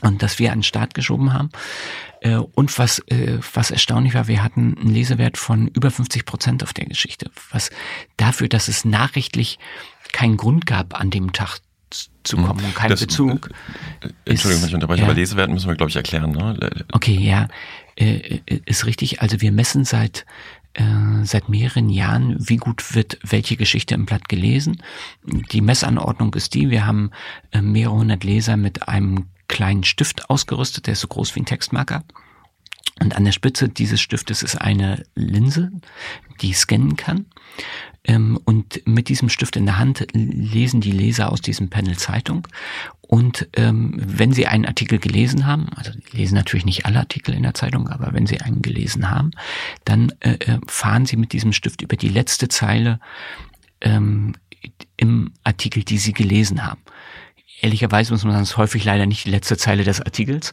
und 0.00 0.22
das 0.22 0.38
wir 0.38 0.52
an 0.52 0.58
den 0.58 0.64
Start 0.64 0.94
geschoben 0.94 1.32
haben. 1.34 1.50
Äh, 2.20 2.36
und 2.36 2.78
was, 2.78 3.00
äh, 3.08 3.38
was 3.52 3.70
erstaunlich 3.70 4.14
war, 4.14 4.28
wir 4.28 4.42
hatten 4.42 4.76
einen 4.78 4.90
Lesewert 4.90 5.36
von 5.36 5.68
über 5.68 5.90
50 5.90 6.24
Prozent 6.24 6.62
auf 6.62 6.72
der 6.72 6.86
Geschichte. 6.86 7.30
Was 7.50 7.70
dafür, 8.16 8.48
dass 8.48 8.68
es 8.68 8.84
nachrichtlich 8.84 9.58
keinen 10.12 10.36
Grund 10.36 10.66
gab, 10.66 10.98
an 10.98 11.10
dem 11.10 11.32
Tag 11.32 11.60
zu 12.22 12.36
hm. 12.36 12.44
kommen 12.44 12.64
und 12.64 12.74
keinen 12.74 12.90
das, 12.90 13.00
Bezug. 13.00 13.50
Äh, 14.00 14.08
Entschuldigung, 14.30 14.62
wenn 14.62 14.68
ich 14.68 14.74
unterbreche, 14.74 15.02
ja. 15.02 15.06
aber 15.06 15.14
Lesewert 15.14 15.50
müssen 15.50 15.68
wir, 15.68 15.76
glaube 15.76 15.90
ich, 15.90 15.96
erklären. 15.96 16.32
Ne? 16.32 16.84
Okay, 16.92 17.16
ja, 17.16 17.48
ist 17.96 18.86
richtig. 18.86 19.20
Also 19.20 19.40
wir 19.40 19.52
messen 19.52 19.84
seit 19.84 20.24
seit 21.24 21.48
mehreren 21.48 21.88
Jahren, 21.88 22.36
wie 22.38 22.56
gut 22.56 22.94
wird 22.94 23.18
welche 23.24 23.56
Geschichte 23.56 23.96
im 23.96 24.06
Blatt 24.06 24.28
gelesen. 24.28 24.80
Die 25.50 25.62
Messanordnung 25.62 26.32
ist 26.34 26.54
die, 26.54 26.70
wir 26.70 26.86
haben 26.86 27.10
mehrere 27.60 27.96
hundert 27.96 28.22
Leser 28.22 28.56
mit 28.56 28.86
einem 28.86 29.26
kleinen 29.48 29.82
Stift 29.82 30.30
ausgerüstet, 30.30 30.86
der 30.86 30.92
ist 30.92 31.00
so 31.00 31.08
groß 31.08 31.34
wie 31.34 31.40
ein 31.40 31.44
Textmarker. 31.44 32.04
Und 33.00 33.16
an 33.16 33.24
der 33.24 33.32
Spitze 33.32 33.68
dieses 33.68 34.00
Stiftes 34.00 34.42
ist 34.42 34.56
eine 34.56 35.04
Linse, 35.14 35.72
die 36.42 36.52
scannen 36.52 36.96
kann. 36.96 37.26
Ähm, 38.04 38.38
und 38.44 38.86
mit 38.86 39.08
diesem 39.08 39.28
Stift 39.28 39.56
in 39.56 39.66
der 39.66 39.78
Hand 39.78 40.06
lesen 40.12 40.80
die 40.80 40.92
Leser 40.92 41.32
aus 41.32 41.40
diesem 41.40 41.70
Panel 41.70 41.96
Zeitung. 41.96 42.46
Und 43.00 43.48
ähm, 43.54 43.94
wenn 43.96 44.32
sie 44.32 44.46
einen 44.46 44.66
Artikel 44.66 44.98
gelesen 44.98 45.46
haben, 45.46 45.68
also 45.74 45.92
lesen 46.12 46.34
natürlich 46.34 46.64
nicht 46.64 46.86
alle 46.86 47.00
Artikel 47.00 47.34
in 47.34 47.42
der 47.42 47.54
Zeitung, 47.54 47.88
aber 47.88 48.12
wenn 48.12 48.26
sie 48.26 48.40
einen 48.40 48.62
gelesen 48.62 49.10
haben, 49.10 49.32
dann 49.84 50.12
äh, 50.20 50.34
äh 50.34 50.60
fahren 50.66 51.06
sie 51.06 51.16
mit 51.16 51.32
diesem 51.32 51.52
Stift 51.52 51.82
über 51.82 51.96
die 51.96 52.08
letzte 52.08 52.48
Zeile 52.48 53.00
ähm, 53.80 54.34
im 54.96 55.32
Artikel, 55.42 55.82
die 55.82 55.98
sie 55.98 56.12
gelesen 56.12 56.64
haben. 56.64 56.80
Ehrlicherweise 57.60 58.12
muss 58.12 58.24
man 58.24 58.32
sagen, 58.32 58.42
ist 58.42 58.56
häufig 58.56 58.84
leider 58.84 59.06
nicht 59.06 59.24
die 59.24 59.30
letzte 59.30 59.56
Zeile 59.56 59.84
des 59.84 60.00
Artikels. 60.00 60.52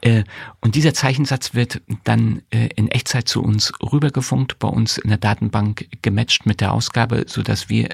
Äh, 0.00 0.24
und 0.60 0.74
dieser 0.74 0.94
Zeichensatz 0.94 1.54
wird 1.54 1.80
dann 2.04 2.42
äh, 2.50 2.68
in 2.76 2.88
Echtzeit 2.88 3.28
zu 3.28 3.42
uns 3.42 3.72
rübergefunkt, 3.80 4.58
bei 4.58 4.68
uns 4.68 4.98
in 4.98 5.08
der 5.08 5.18
Datenbank 5.18 5.88
gematcht 6.02 6.46
mit 6.46 6.60
der 6.60 6.72
Ausgabe, 6.72 7.24
so 7.26 7.42
dass 7.42 7.68
wir 7.68 7.88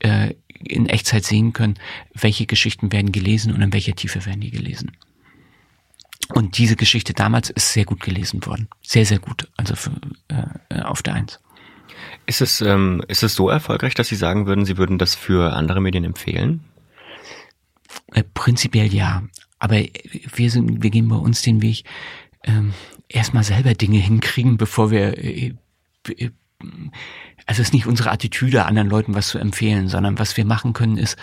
äh, 0.00 0.34
in 0.64 0.88
Echtzeit 0.88 1.24
sehen 1.24 1.52
können, 1.52 1.78
welche 2.14 2.46
Geschichten 2.46 2.92
werden 2.92 3.12
gelesen 3.12 3.52
und 3.52 3.62
in 3.62 3.72
welcher 3.72 3.94
Tiefe 3.94 4.24
werden 4.26 4.40
die 4.40 4.50
gelesen. 4.50 4.92
Und 6.34 6.56
diese 6.58 6.76
Geschichte 6.76 7.12
damals 7.12 7.50
ist 7.50 7.72
sehr 7.72 7.84
gut 7.84 8.00
gelesen 8.00 8.46
worden. 8.46 8.68
Sehr, 8.80 9.04
sehr 9.04 9.18
gut. 9.18 9.48
Also 9.56 9.74
für, 9.74 9.90
äh, 10.28 10.80
auf 10.80 11.02
der 11.02 11.14
Eins. 11.14 11.40
Ist 12.26 12.40
es, 12.40 12.60
ähm, 12.60 13.02
ist 13.08 13.22
es 13.22 13.34
so 13.34 13.48
erfolgreich, 13.48 13.94
dass 13.94 14.08
Sie 14.08 14.16
sagen 14.16 14.46
würden, 14.46 14.64
Sie 14.64 14.78
würden 14.78 14.98
das 14.98 15.14
für 15.14 15.52
andere 15.52 15.80
Medien 15.80 16.04
empfehlen? 16.04 16.60
Äh, 18.12 18.24
prinzipiell 18.34 18.92
ja. 18.92 19.22
Aber 19.58 19.76
wir 20.34 20.50
sind, 20.50 20.82
wir 20.82 20.90
gehen 20.90 21.08
bei 21.08 21.16
uns 21.16 21.42
den 21.42 21.62
Weg, 21.62 21.84
ähm, 22.44 22.74
erstmal 23.08 23.44
selber 23.44 23.74
Dinge 23.74 23.98
hinkriegen, 23.98 24.56
bevor 24.56 24.90
wir 24.90 25.16
äh, 25.18 25.54
äh, 26.08 26.30
also 27.46 27.60
es 27.60 27.68
ist 27.68 27.74
nicht 27.74 27.86
unsere 27.86 28.10
Attitüde, 28.10 28.64
anderen 28.66 28.88
Leuten 28.88 29.14
was 29.14 29.28
zu 29.28 29.38
empfehlen, 29.38 29.88
sondern 29.88 30.18
was 30.18 30.36
wir 30.36 30.44
machen 30.44 30.72
können, 30.72 30.96
ist, 30.96 31.16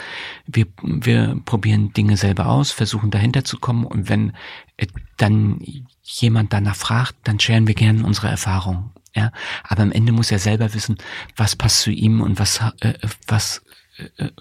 wir, 0.46 0.66
wir 0.84 1.40
probieren 1.46 1.94
Dinge 1.94 2.18
selber 2.18 2.48
aus, 2.48 2.72
versuchen 2.72 3.10
dahinter 3.10 3.44
zu 3.44 3.58
kommen 3.58 3.86
und 3.86 4.10
wenn 4.10 4.34
äh, 4.78 4.88
dann 5.18 5.62
jemand 6.04 6.54
danach 6.54 6.76
fragt, 6.76 7.16
dann 7.24 7.40
scheren 7.40 7.68
wir 7.68 7.76
gerne 7.76 8.06
unsere 8.06 8.28
Erfahrung. 8.28 8.92
Ja, 9.16 9.32
aber 9.64 9.84
am 9.84 9.92
Ende 9.92 10.12
muss 10.12 10.32
er 10.32 10.40
selber 10.40 10.74
wissen, 10.74 10.98
was 11.36 11.56
passt 11.56 11.82
zu 11.82 11.92
ihm 11.92 12.22
und 12.22 12.38
was, 12.38 12.62
äh, 12.82 12.94
was, 13.28 13.64
äh, 13.98 14.26
äh 14.26 14.32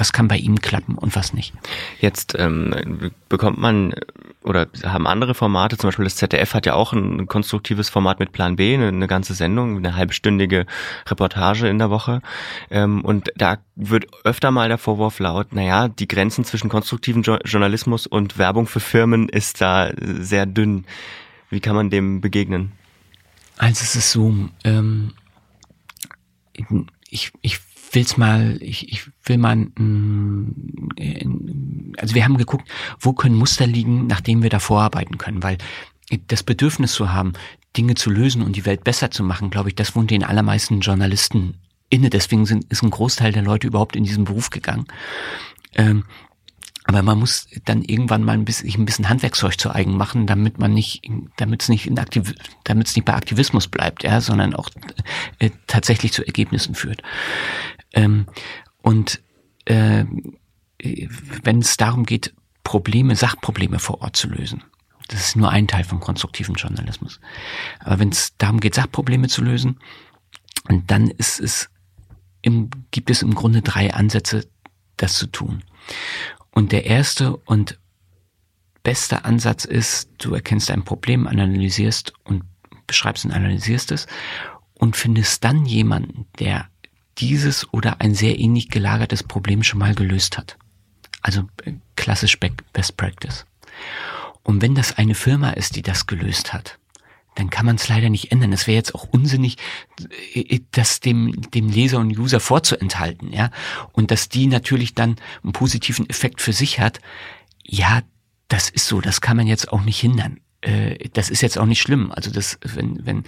was 0.00 0.14
kann 0.14 0.28
bei 0.28 0.38
ihm 0.38 0.62
klappen 0.62 0.94
und 0.96 1.14
was 1.14 1.34
nicht. 1.34 1.52
Jetzt 2.00 2.34
ähm, 2.38 3.12
bekommt 3.28 3.58
man 3.58 3.94
oder 4.42 4.66
haben 4.82 5.06
andere 5.06 5.34
Formate, 5.34 5.76
zum 5.76 5.88
Beispiel 5.88 6.06
das 6.06 6.16
ZDF 6.16 6.54
hat 6.54 6.64
ja 6.64 6.72
auch 6.72 6.94
ein 6.94 7.26
konstruktives 7.26 7.90
Format 7.90 8.18
mit 8.18 8.32
Plan 8.32 8.56
B, 8.56 8.72
eine, 8.72 8.88
eine 8.88 9.06
ganze 9.06 9.34
Sendung, 9.34 9.76
eine 9.76 9.96
halbstündige 9.96 10.64
Reportage 11.06 11.68
in 11.68 11.78
der 11.78 11.90
Woche. 11.90 12.22
Ähm, 12.70 13.02
und 13.04 13.30
da 13.36 13.58
wird 13.76 14.06
öfter 14.24 14.50
mal 14.50 14.68
der 14.68 14.78
Vorwurf 14.78 15.18
laut, 15.18 15.52
naja, 15.52 15.88
die 15.88 16.08
Grenzen 16.08 16.46
zwischen 16.46 16.70
konstruktiven 16.70 17.22
jo 17.22 17.36
Journalismus 17.44 18.06
und 18.06 18.38
Werbung 18.38 18.66
für 18.66 18.80
Firmen 18.80 19.28
ist 19.28 19.60
da 19.60 19.90
sehr 20.00 20.46
dünn. 20.46 20.86
Wie 21.50 21.60
kann 21.60 21.76
man 21.76 21.90
dem 21.90 22.22
begegnen? 22.22 22.72
Also 23.58 23.82
es 23.82 23.94
ist 23.96 24.12
so, 24.12 24.34
ähm, 24.64 25.12
ich, 27.10 27.32
ich 27.42 27.60
will's 27.90 28.16
mal, 28.16 28.58
ich, 28.60 28.92
ich 28.92 29.10
will 29.24 29.38
mal, 29.38 29.56
mm, 29.56 30.54
also 31.98 32.14
wir 32.14 32.24
haben 32.24 32.36
geguckt, 32.36 32.68
wo 32.98 33.12
können 33.12 33.36
Muster 33.36 33.66
liegen, 33.66 34.06
nachdem 34.06 34.42
wir 34.42 34.50
da 34.50 34.58
vorarbeiten 34.58 35.18
können, 35.18 35.42
weil 35.42 35.58
das 36.28 36.42
Bedürfnis 36.42 36.92
zu 36.92 37.12
haben, 37.12 37.32
Dinge 37.76 37.94
zu 37.94 38.10
lösen 38.10 38.42
und 38.42 38.56
die 38.56 38.66
Welt 38.66 38.84
besser 38.84 39.10
zu 39.10 39.22
machen, 39.22 39.50
glaube 39.50 39.68
ich, 39.68 39.74
das 39.74 39.94
wohnt 39.94 40.10
den 40.10 40.24
allermeisten 40.24 40.80
Journalisten 40.80 41.54
inne. 41.88 42.10
Deswegen 42.10 42.46
sind, 42.46 42.64
ist 42.64 42.82
ein 42.82 42.90
Großteil 42.90 43.32
der 43.32 43.42
Leute 43.42 43.66
überhaupt 43.66 43.94
in 43.94 44.04
diesen 44.04 44.24
Beruf 44.24 44.50
gegangen. 44.50 44.86
Ähm, 45.74 46.04
aber 46.84 47.02
man 47.02 47.20
muss 47.20 47.46
dann 47.66 47.82
irgendwann 47.82 48.24
mal 48.24 48.32
ein 48.32 48.44
bisschen, 48.44 48.68
ein 48.74 48.86
bisschen 48.86 49.08
Handwerkszeug 49.08 49.60
zu 49.60 49.72
eigen 49.72 49.96
machen, 49.96 50.26
damit 50.26 50.58
man 50.58 50.72
nicht, 50.72 51.02
damit 51.36 51.62
es 51.62 51.68
nicht 51.68 51.86
in 51.86 51.98
Aktiv, 51.98 52.34
damit 52.64 52.88
es 52.88 52.96
nicht 52.96 53.04
bei 53.04 53.14
Aktivismus 53.14 53.68
bleibt, 53.68 54.02
ja, 54.02 54.20
sondern 54.20 54.54
auch 54.54 54.70
äh, 55.38 55.50
tatsächlich 55.68 56.12
zu 56.12 56.26
Ergebnissen 56.26 56.74
führt. 56.74 57.02
Ähm, 57.92 58.26
und 58.82 59.22
äh, 59.64 60.04
wenn 61.42 61.58
es 61.58 61.76
darum 61.76 62.04
geht, 62.04 62.34
Probleme, 62.64 63.16
Sachprobleme 63.16 63.78
vor 63.78 64.00
Ort 64.02 64.16
zu 64.16 64.28
lösen, 64.28 64.62
das 65.08 65.20
ist 65.20 65.36
nur 65.36 65.50
ein 65.50 65.66
Teil 65.66 65.84
von 65.84 65.98
konstruktivem 65.98 66.54
Journalismus. 66.54 67.20
Aber 67.80 67.98
wenn 67.98 68.10
es 68.10 68.36
darum 68.38 68.60
geht, 68.60 68.76
Sachprobleme 68.76 69.28
zu 69.28 69.42
lösen, 69.42 69.80
dann 70.86 71.08
ist 71.08 71.40
es 71.40 71.68
im, 72.42 72.70
gibt 72.90 73.10
es 73.10 73.22
im 73.22 73.34
Grunde 73.34 73.60
drei 73.60 73.92
Ansätze, 73.92 74.48
das 74.96 75.14
zu 75.14 75.26
tun. 75.26 75.64
Und 76.52 76.72
der 76.72 76.86
erste 76.86 77.36
und 77.36 77.78
beste 78.82 79.24
Ansatz 79.24 79.64
ist, 79.64 80.10
du 80.18 80.34
erkennst 80.34 80.70
ein 80.70 80.84
Problem, 80.84 81.26
analysierst 81.26 82.12
und 82.24 82.44
beschreibst 82.86 83.24
und 83.24 83.32
analysierst 83.32 83.92
es 83.92 84.06
und 84.74 84.96
findest 84.96 85.44
dann 85.44 85.66
jemanden, 85.66 86.26
der 86.38 86.69
dieses 87.20 87.72
oder 87.72 88.00
ein 88.00 88.14
sehr 88.14 88.38
ähnlich 88.38 88.68
gelagertes 88.68 89.22
Problem 89.22 89.62
schon 89.62 89.78
mal 89.78 89.94
gelöst 89.94 90.38
hat. 90.38 90.56
Also 91.22 91.42
äh, 91.64 91.74
klassisch 91.96 92.38
Best 92.38 92.96
Practice. 92.96 93.44
Und 94.42 94.62
wenn 94.62 94.74
das 94.74 94.96
eine 94.96 95.14
Firma 95.14 95.50
ist, 95.50 95.76
die 95.76 95.82
das 95.82 96.06
gelöst 96.06 96.52
hat, 96.52 96.78
dann 97.34 97.50
kann 97.50 97.66
man 97.66 97.76
es 97.76 97.88
leider 97.88 98.10
nicht 98.10 98.32
ändern. 98.32 98.52
Es 98.52 98.66
wäre 98.66 98.76
jetzt 98.76 98.94
auch 98.94 99.06
unsinnig, 99.10 99.56
äh, 100.34 100.60
das 100.72 101.00
dem, 101.00 101.40
dem 101.52 101.68
Leser 101.68 101.98
und 101.98 102.16
User 102.18 102.40
vorzuenthalten, 102.40 103.32
ja. 103.32 103.50
Und 103.92 104.10
dass 104.10 104.28
die 104.28 104.46
natürlich 104.46 104.94
dann 104.94 105.16
einen 105.42 105.52
positiven 105.52 106.08
Effekt 106.08 106.40
für 106.40 106.52
sich 106.52 106.80
hat, 106.80 107.00
ja, 107.64 108.02
das 108.48 108.68
ist 108.68 108.86
so, 108.86 109.00
das 109.00 109.20
kann 109.20 109.36
man 109.36 109.46
jetzt 109.46 109.72
auch 109.72 109.82
nicht 109.82 110.00
hindern. 110.00 110.40
Äh, 110.62 111.08
das 111.14 111.30
ist 111.30 111.40
jetzt 111.40 111.58
auch 111.58 111.66
nicht 111.66 111.80
schlimm. 111.80 112.12
Also 112.12 112.30
das, 112.30 112.58
wenn, 112.62 113.04
wenn 113.06 113.24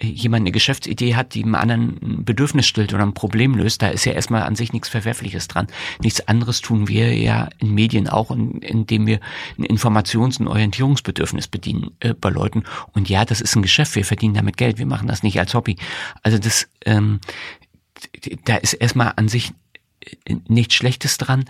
jemand 0.00 0.42
eine 0.42 0.52
Geschäftsidee 0.52 1.16
hat, 1.16 1.34
die 1.34 1.42
einem 1.42 1.56
anderen 1.56 1.98
ein 2.02 2.24
Bedürfnis 2.24 2.66
stillt 2.66 2.94
oder 2.94 3.02
ein 3.02 3.14
Problem 3.14 3.54
löst, 3.54 3.82
da 3.82 3.88
ist 3.88 4.04
ja 4.04 4.12
erstmal 4.12 4.42
an 4.42 4.54
sich 4.54 4.72
nichts 4.72 4.88
Verwerfliches 4.88 5.48
dran. 5.48 5.66
Nichts 6.00 6.26
anderes 6.28 6.60
tun 6.60 6.86
wir 6.86 7.16
ja 7.16 7.48
in 7.58 7.74
Medien 7.74 8.08
auch, 8.08 8.30
indem 8.30 9.06
wir 9.06 9.18
ein 9.58 9.64
Informations- 9.64 10.38
und 10.38 10.46
Orientierungsbedürfnis 10.46 11.48
bedienen 11.48 11.90
äh, 12.00 12.14
bei 12.14 12.30
Leuten. 12.30 12.62
Und 12.92 13.08
ja, 13.08 13.24
das 13.24 13.40
ist 13.40 13.56
ein 13.56 13.62
Geschäft, 13.62 13.96
wir 13.96 14.04
verdienen 14.04 14.34
damit 14.34 14.56
Geld, 14.56 14.78
wir 14.78 14.86
machen 14.86 15.08
das 15.08 15.22
nicht 15.22 15.40
als 15.40 15.54
Hobby. 15.54 15.76
Also 16.22 16.38
das, 16.38 16.68
ähm, 16.84 17.18
da 18.44 18.56
ist 18.56 18.74
erstmal 18.74 19.14
an 19.16 19.28
sich 19.28 19.52
äh, 20.24 20.36
nichts 20.46 20.74
Schlechtes 20.74 21.18
dran 21.18 21.44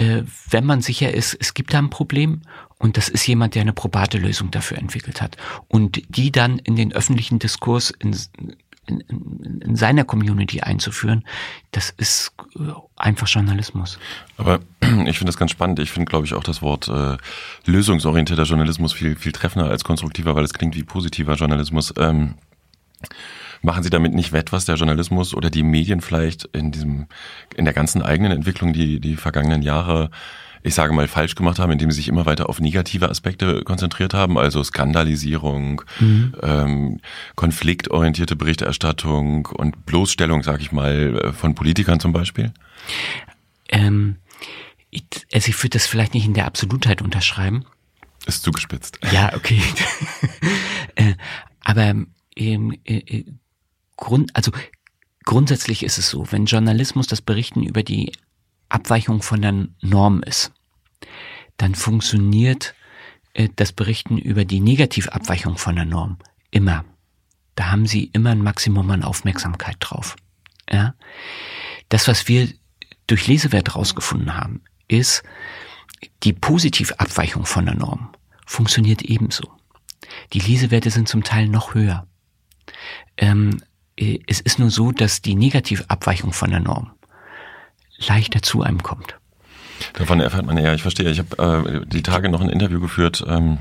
äh, 0.00 0.24
wenn 0.48 0.64
man 0.64 0.80
sicher 0.80 1.12
ist, 1.12 1.36
es 1.38 1.52
gibt 1.52 1.74
da 1.74 1.78
ein 1.78 1.90
Problem 1.90 2.40
und 2.78 2.96
das 2.96 3.10
ist 3.10 3.26
jemand, 3.26 3.54
der 3.54 3.62
eine 3.62 3.74
probate 3.74 4.16
Lösung 4.16 4.50
dafür 4.50 4.78
entwickelt 4.78 5.20
hat. 5.20 5.36
Und 5.68 6.02
die 6.08 6.32
dann 6.32 6.58
in 6.58 6.74
den 6.74 6.94
öffentlichen 6.94 7.38
Diskurs 7.38 7.90
in, 7.90 8.16
in, 8.86 9.60
in 9.60 9.76
seiner 9.76 10.04
Community 10.04 10.62
einzuführen, 10.62 11.26
das 11.72 11.90
ist 11.90 12.32
äh, 12.56 12.62
einfach 12.96 13.28
Journalismus. 13.28 13.98
Aber 14.38 14.60
ich 14.80 15.18
finde 15.18 15.26
das 15.26 15.36
ganz 15.36 15.50
spannend. 15.50 15.78
Ich 15.80 15.90
finde, 15.90 16.08
glaube 16.08 16.24
ich, 16.24 16.32
auch 16.32 16.44
das 16.44 16.62
Wort 16.62 16.88
äh, 16.88 17.18
lösungsorientierter 17.66 18.44
Journalismus 18.44 18.94
viel, 18.94 19.16
viel 19.16 19.32
treffender 19.32 19.68
als 19.68 19.84
konstruktiver, 19.84 20.34
weil 20.34 20.44
es 20.44 20.54
klingt 20.54 20.74
wie 20.76 20.82
positiver 20.82 21.34
Journalismus. 21.34 21.92
Ähm, 21.98 22.36
machen 23.62 23.82
Sie 23.82 23.90
damit 23.90 24.14
nicht 24.14 24.32
wett, 24.32 24.52
was 24.52 24.64
der 24.64 24.76
Journalismus 24.76 25.34
oder 25.34 25.50
die 25.50 25.62
Medien 25.62 26.00
vielleicht 26.00 26.44
in 26.52 26.70
diesem, 26.72 27.06
in 27.56 27.64
der 27.64 27.74
ganzen 27.74 28.02
eigenen 28.02 28.32
Entwicklung, 28.32 28.72
die 28.72 29.00
die 29.00 29.16
vergangenen 29.16 29.62
Jahre 29.62 30.10
ich 30.62 30.74
sage 30.74 30.92
mal, 30.92 31.08
falsch 31.08 31.34
gemacht 31.34 31.58
haben, 31.58 31.72
indem 31.72 31.90
sie 31.90 31.96
sich 31.96 32.08
immer 32.08 32.26
weiter 32.26 32.48
auf 32.48 32.60
negative 32.60 33.08
Aspekte 33.08 33.62
konzentriert 33.64 34.12
haben, 34.12 34.36
also 34.36 34.62
Skandalisierung, 34.62 35.82
mhm. 35.98 36.34
ähm, 36.42 37.00
konfliktorientierte 37.34 38.36
Berichterstattung 38.36 39.46
und 39.46 39.86
Bloßstellung, 39.86 40.42
sage 40.42 40.62
ich 40.62 40.72
mal, 40.72 41.18
äh, 41.18 41.32
von 41.32 41.54
Politikern 41.54 41.98
zum 41.98 42.12
Beispiel? 42.12 42.52
Ähm, 43.70 44.16
ich, 44.90 45.04
also 45.32 45.48
ich 45.48 45.58
würde 45.62 45.70
das 45.70 45.86
vielleicht 45.86 46.14
nicht 46.14 46.26
in 46.26 46.34
der 46.34 46.46
Absolutheit 46.46 47.00
unterschreiben. 47.00 47.64
Ist 48.26 48.42
zugespitzt. 48.42 48.98
Ja, 49.12 49.32
okay. 49.34 49.62
äh, 50.94 51.14
aber 51.60 51.94
ähm, 52.36 52.78
äh, 52.84 52.96
äh, 52.96 53.24
Grund, 54.00 54.34
also 54.34 54.50
grundsätzlich 55.24 55.84
ist 55.84 55.98
es 55.98 56.10
so, 56.10 56.26
wenn 56.32 56.46
Journalismus 56.46 57.06
das 57.06 57.22
Berichten 57.22 57.62
über 57.62 57.84
die 57.84 58.12
Abweichung 58.68 59.22
von 59.22 59.42
der 59.42 59.68
Norm 59.80 60.22
ist, 60.22 60.52
dann 61.56 61.74
funktioniert 61.76 62.74
äh, 63.34 63.48
das 63.54 63.72
Berichten 63.72 64.18
über 64.18 64.44
die 64.44 64.60
Negativabweichung 64.60 65.58
von 65.58 65.76
der 65.76 65.84
Norm 65.84 66.18
immer. 66.50 66.84
Da 67.54 67.70
haben 67.70 67.86
sie 67.86 68.04
immer 68.12 68.30
ein 68.30 68.42
Maximum 68.42 68.90
an 68.90 69.04
Aufmerksamkeit 69.04 69.76
drauf. 69.80 70.16
Ja? 70.70 70.94
Das, 71.88 72.08
was 72.08 72.26
wir 72.28 72.48
durch 73.06 73.26
Lesewert 73.26 73.74
rausgefunden 73.74 74.34
haben, 74.34 74.62
ist, 74.88 75.22
die 76.22 76.32
Positivabweichung 76.32 77.44
von 77.44 77.66
der 77.66 77.74
Norm 77.74 78.10
funktioniert 78.46 79.02
ebenso. 79.02 79.52
Die 80.32 80.40
Lesewerte 80.40 80.90
sind 80.90 81.08
zum 81.08 81.22
Teil 81.22 81.48
noch 81.48 81.74
höher. 81.74 82.06
Ähm, 83.16 83.60
äh, 83.60 83.69
es 84.26 84.40
ist 84.40 84.58
nur 84.58 84.70
so, 84.70 84.92
dass 84.92 85.20
die 85.20 85.34
Negativabweichung 85.34 86.32
von 86.32 86.50
der 86.50 86.60
Norm 86.60 86.90
leichter 87.98 88.42
zu 88.42 88.62
einem 88.62 88.82
kommt. 88.82 89.14
Davon 89.94 90.20
erfährt 90.20 90.46
man 90.46 90.56
ja, 90.56 90.74
ich 90.74 90.82
verstehe. 90.82 91.10
Ich 91.10 91.18
habe 91.18 91.82
äh, 91.82 91.86
die 91.86 92.02
Tage 92.02 92.28
noch 92.28 92.40
ein 92.40 92.48
Interview 92.48 92.80
geführt 92.80 93.24
ähm, 93.26 93.58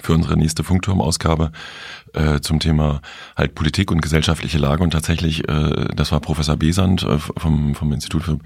für 0.00 0.14
unsere 0.14 0.36
nächste 0.36 0.64
Funkturm-Ausgabe 0.64 1.52
äh, 2.14 2.40
zum 2.40 2.60
Thema 2.60 3.00
halt 3.36 3.54
Politik 3.54 3.90
und 3.90 4.00
gesellschaftliche 4.00 4.58
Lage 4.58 4.82
und 4.82 4.90
tatsächlich, 4.90 5.48
äh, 5.48 5.88
das 5.94 6.12
war 6.12 6.20
Professor 6.20 6.56
Besand 6.56 7.02
äh, 7.02 7.18
vom, 7.18 7.74
vom 7.74 7.92
Institut 7.92 8.22
für 8.22 8.38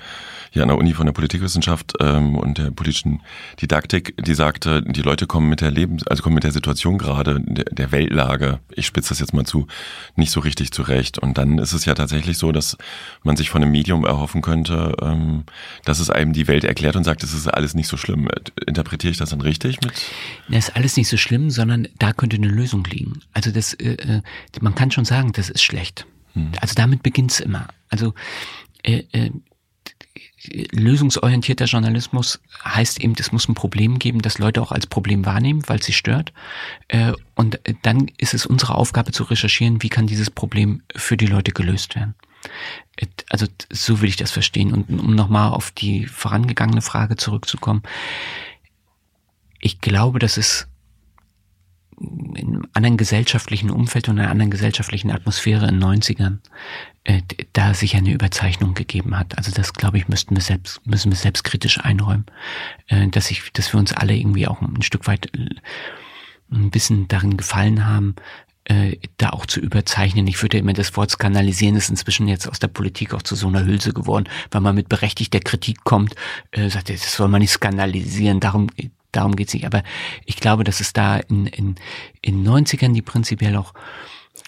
hier 0.56 0.62
an 0.62 0.68
der 0.68 0.78
Uni 0.78 0.94
von 0.94 1.04
der 1.04 1.12
Politikwissenschaft 1.12 1.94
ähm, 2.00 2.34
und 2.34 2.56
der 2.56 2.70
politischen 2.70 3.20
Didaktik, 3.60 4.14
die 4.24 4.34
sagte, 4.34 4.82
die 4.82 5.02
Leute 5.02 5.26
kommen 5.26 5.50
mit 5.50 5.60
der 5.60 5.70
Lebens, 5.70 6.06
also 6.06 6.22
kommen 6.22 6.34
mit 6.34 6.44
der 6.44 6.52
Situation 6.52 6.96
gerade 6.96 7.40
der, 7.40 7.64
der 7.64 7.92
Weltlage, 7.92 8.60
ich 8.74 8.86
spitze 8.86 9.10
das 9.10 9.20
jetzt 9.20 9.34
mal 9.34 9.44
zu, 9.44 9.66
nicht 10.14 10.30
so 10.30 10.40
richtig 10.40 10.72
zurecht. 10.72 11.18
Und 11.18 11.36
dann 11.36 11.58
ist 11.58 11.74
es 11.74 11.84
ja 11.84 11.94
tatsächlich 11.94 12.38
so, 12.38 12.52
dass 12.52 12.78
man 13.22 13.36
sich 13.36 13.50
von 13.50 13.62
einem 13.62 13.72
Medium 13.72 14.06
erhoffen 14.06 14.40
könnte, 14.40 14.94
ähm, 15.02 15.44
dass 15.84 15.98
es 15.98 16.08
einem 16.08 16.32
die 16.32 16.48
Welt 16.48 16.64
erklärt 16.64 16.96
und 16.96 17.04
sagt, 17.04 17.22
es 17.22 17.34
ist 17.34 17.48
alles 17.48 17.74
nicht 17.74 17.88
so 17.88 17.98
schlimm. 17.98 18.28
Interpretiere 18.66 19.10
ich 19.10 19.18
das 19.18 19.30
dann 19.30 19.42
richtig 19.42 19.80
mit? 19.82 19.92
Das 20.48 20.68
ist 20.68 20.76
alles 20.76 20.96
nicht 20.96 21.08
so 21.08 21.18
schlimm, 21.18 21.50
sondern 21.50 21.86
da 21.98 22.14
könnte 22.14 22.36
eine 22.36 22.48
Lösung 22.48 22.82
liegen. 22.84 23.20
Also 23.34 23.50
das, 23.56 23.74
äh, 23.74 23.94
äh 23.94 24.22
man 24.60 24.74
kann 24.74 24.90
schon 24.90 25.04
sagen, 25.04 25.32
das 25.32 25.50
ist 25.50 25.62
schlecht. 25.62 26.06
Hm. 26.34 26.52
Also 26.60 26.74
damit 26.74 27.02
beginnt's 27.02 27.40
immer. 27.40 27.68
Also 27.88 28.14
äh, 28.82 29.04
äh, 29.12 29.30
lösungsorientierter 30.72 31.64
Journalismus 31.64 32.40
heißt 32.64 33.00
eben, 33.00 33.14
es 33.18 33.32
muss 33.32 33.48
ein 33.48 33.54
Problem 33.54 33.98
geben, 33.98 34.22
das 34.22 34.38
Leute 34.38 34.62
auch 34.62 34.72
als 34.72 34.86
Problem 34.86 35.24
wahrnehmen, 35.26 35.62
weil 35.66 35.80
es 35.80 35.86
sie 35.86 35.92
stört. 35.92 36.32
Äh, 36.88 37.12
und 37.34 37.58
dann 37.82 38.08
ist 38.18 38.34
es 38.34 38.46
unsere 38.46 38.76
Aufgabe 38.76 39.12
zu 39.12 39.24
recherchieren, 39.24 39.82
wie 39.82 39.88
kann 39.88 40.06
dieses 40.06 40.30
Problem 40.30 40.82
für 40.94 41.16
die 41.16 41.26
Leute 41.26 41.52
gelöst 41.52 41.96
werden. 41.96 42.14
Also 43.28 43.46
so 43.72 44.00
will 44.00 44.08
ich 44.08 44.16
das 44.16 44.30
verstehen. 44.30 44.72
Und 44.72 44.88
um 45.00 45.14
nochmal 45.14 45.50
auf 45.50 45.70
die 45.70 46.06
vorangegangene 46.06 46.82
Frage 46.82 47.16
zurückzukommen. 47.16 47.82
Ich 49.58 49.80
glaube, 49.80 50.18
dass 50.18 50.36
es 50.36 50.68
in 51.98 52.48
einem 52.48 52.66
anderen 52.74 52.96
gesellschaftlichen 52.96 53.70
Umfeld 53.70 54.08
und 54.08 54.18
einer 54.18 54.30
anderen 54.30 54.50
gesellschaftlichen 54.50 55.10
Atmosphäre 55.10 55.66
in 55.68 55.80
den 55.80 56.02
90ern 56.02 56.38
äh, 57.06 57.22
da 57.52 57.72
sich 57.72 57.94
eine 57.94 58.12
Überzeichnung 58.12 58.74
gegeben 58.74 59.16
hat. 59.16 59.38
Also 59.38 59.52
das, 59.52 59.72
glaube 59.72 59.96
ich, 59.96 60.08
müssten 60.08 60.34
wir 60.34 60.42
selbst, 60.42 60.84
müssen 60.84 61.12
wir 61.12 61.16
selbstkritisch 61.16 61.78
einräumen, 61.78 62.26
äh, 62.88 63.06
dass 63.06 63.30
ich, 63.30 63.52
dass 63.52 63.72
wir 63.72 63.78
uns 63.78 63.92
alle 63.92 64.16
irgendwie 64.16 64.48
auch 64.48 64.60
ein 64.60 64.82
Stück 64.82 65.06
weit 65.06 65.26
äh, 65.36 65.48
ein 66.50 66.70
bisschen 66.70 67.06
darin 67.06 67.36
gefallen 67.36 67.86
haben, 67.86 68.14
da 69.18 69.30
auch 69.30 69.46
zu 69.46 69.60
überzeichnen. 69.60 70.26
Ich 70.26 70.42
würde 70.42 70.58
immer 70.58 70.72
das 70.72 70.96
Wort 70.96 71.12
skandalisieren 71.12 71.76
ist 71.76 71.88
inzwischen 71.88 72.26
jetzt 72.26 72.48
aus 72.48 72.58
der 72.58 72.66
Politik 72.66 73.14
auch 73.14 73.22
zu 73.22 73.36
so 73.36 73.46
einer 73.46 73.64
Hülse 73.64 73.92
geworden, 73.92 74.28
weil 74.50 74.60
man 74.60 74.74
mit 74.74 74.88
berechtigter 74.88 75.38
Kritik 75.38 75.84
kommt, 75.84 76.16
sagt, 76.52 76.90
das 76.90 77.14
soll 77.14 77.28
man 77.28 77.42
nicht 77.42 77.52
skandalisieren, 77.52 78.40
darum 78.40 78.66
darum 79.12 79.36
geht's 79.36 79.54
nicht. 79.54 79.66
Aber 79.66 79.82
ich 80.24 80.36
glaube, 80.36 80.64
dass 80.64 80.80
es 80.80 80.92
da 80.92 81.16
in, 81.16 81.46
in, 81.46 81.74
in 82.22 82.46
90ern, 82.46 82.92
die 82.92 83.02
prinzipiell 83.02 83.56
auch 83.56 83.74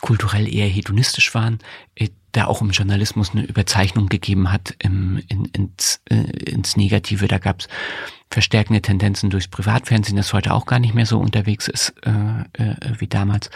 kulturell 0.00 0.52
eher 0.52 0.68
hedonistisch 0.68 1.34
waren, 1.34 1.58
äh, 1.94 2.08
da 2.32 2.46
auch 2.46 2.60
im 2.60 2.70
Journalismus 2.70 3.30
eine 3.30 3.44
Überzeichnung 3.44 4.08
gegeben 4.08 4.52
hat 4.52 4.74
im, 4.78 5.22
in, 5.28 5.46
ins, 5.46 6.00
äh, 6.10 6.16
ins 6.16 6.76
Negative. 6.76 7.26
Da 7.26 7.38
gab's 7.38 7.68
verstärkende 8.30 8.82
Tendenzen 8.82 9.30
durchs 9.30 9.48
Privatfernsehen, 9.48 10.16
das 10.16 10.32
heute 10.32 10.52
auch 10.52 10.66
gar 10.66 10.78
nicht 10.78 10.94
mehr 10.94 11.06
so 11.06 11.18
unterwegs 11.18 11.68
ist 11.68 11.94
äh, 12.04 12.62
äh, 12.62 12.76
wie 12.98 13.06
damals 13.06 13.50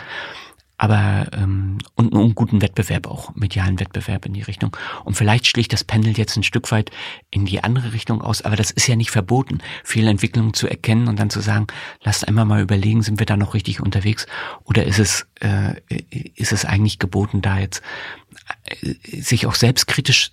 aber 0.83 1.29
ähm, 1.33 1.79
und 1.95 2.13
einen 2.13 2.35
guten 2.35 2.61
Wettbewerb 2.61 3.07
auch, 3.07 3.33
medialen 3.37 3.79
Wettbewerb 3.79 4.27
in 4.27 4.33
die 4.33 4.43
Richtung. 4.43 4.77
Und 5.05 5.15
vielleicht 5.15 5.47
schlägt 5.47 5.73
das 5.73 5.85
Pendel 5.85 6.19
jetzt 6.19 6.37
ein 6.37 6.43
Stück 6.43 6.73
weit 6.73 6.91
in 7.31 7.47
die 7.47 7.63
andere 7.63 7.93
Richtung 7.93 8.21
aus, 8.21 8.43
aber 8.43 8.57
das 8.57 8.73
ist 8.73 8.89
ja 8.89 8.97
nicht 8.97 9.13
verboten, 9.13 9.59
Fehlentwicklungen 9.85 10.55
zu 10.55 10.67
erkennen 10.67 11.07
und 11.07 11.21
dann 11.21 11.31
zu 11.31 11.39
sagen, 11.39 11.69
lasst 12.03 12.27
einmal 12.27 12.47
mal 12.47 12.61
überlegen, 12.61 13.03
sind 13.03 13.21
wir 13.21 13.27
da 13.27 13.37
noch 13.37 13.55
richtig 13.55 13.81
unterwegs 13.81 14.27
oder 14.65 14.85
ist 14.85 14.99
es 14.99 15.29
äh, 15.39 15.75
ist 16.35 16.51
es 16.51 16.65
eigentlich 16.65 16.99
geboten, 16.99 17.43
da 17.43 17.61
jetzt 17.61 17.81
äh, 18.65 19.21
sich 19.21 19.47
auch 19.47 19.55
selbstkritisch 19.55 20.33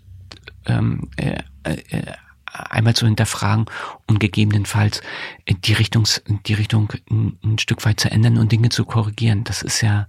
ähm, 0.65 1.10
äh, 1.15 1.44
äh, 1.62 2.13
einmal 2.51 2.96
zu 2.96 3.06
hinterfragen 3.06 3.65
und 4.08 4.20
gegebenenfalls 4.20 5.01
die 5.48 5.74
Richtung, 5.74 6.06
die 6.46 6.53
Richtung 6.53 6.91
ein, 7.10 7.38
ein, 7.44 7.60
Stück 7.60 7.86
weit 7.86 8.00
zu 8.00 8.12
ändern 8.12 8.38
und 8.38 8.51
Dinge 8.51 8.70
zu 8.70 8.86
korrigieren. 8.86 9.44
Das 9.44 9.62
ist 9.62 9.82
ja, 9.82 10.08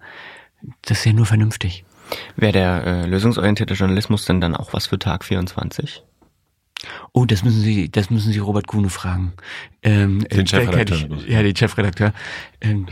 das 0.83 0.99
ist 0.99 1.05
ja 1.05 1.13
nur 1.13 1.27
vernünftig. 1.27 1.85
Wäre 2.37 2.53
der 2.53 2.87
äh, 2.87 3.07
lösungsorientierte 3.07 3.75
Journalismus 3.75 4.25
denn 4.25 4.41
dann 4.41 4.57
auch 4.57 4.73
was 4.73 4.87
für 4.87 4.99
Tag 4.99 5.25
24? 5.25 6.03
Oh, 7.13 7.25
das 7.25 7.45
müssen 7.45 7.61
Sie, 7.61 7.91
das 7.91 8.11
müssen 8.11 8.33
Sie 8.33 8.39
Robert 8.39 8.67
Kuhne 8.67 8.89
fragen. 8.89 9.35
Ähm, 9.83 10.21
den 10.29 10.47
Chefredakteur. 10.47 11.19
Ich, 11.19 11.29
ja, 11.29 11.43
den 11.43 11.55
Chefredakteur. 11.55 12.13
Ähm, 12.61 12.87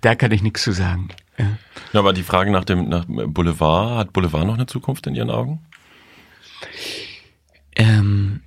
da 0.00 0.14
kann 0.14 0.32
ich 0.32 0.42
nichts 0.42 0.62
zu 0.62 0.72
sagen. 0.72 1.08
Ja. 1.38 1.46
ja, 1.92 2.00
aber 2.00 2.12
die 2.12 2.22
Frage 2.22 2.50
nach 2.50 2.64
dem 2.64 2.88
nach 2.88 3.04
Boulevard, 3.06 3.98
hat 3.98 4.12
Boulevard 4.12 4.46
noch 4.46 4.54
eine 4.54 4.66
Zukunft 4.66 5.06
in 5.06 5.14
Ihren 5.14 5.30
Augen? 5.30 5.60
Ähm, 7.76 8.40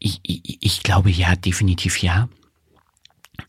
ich, 0.00 0.20
ich, 0.24 0.82
glaube 0.82 1.10
ja, 1.10 1.36
definitiv 1.36 2.02
ja. 2.02 2.28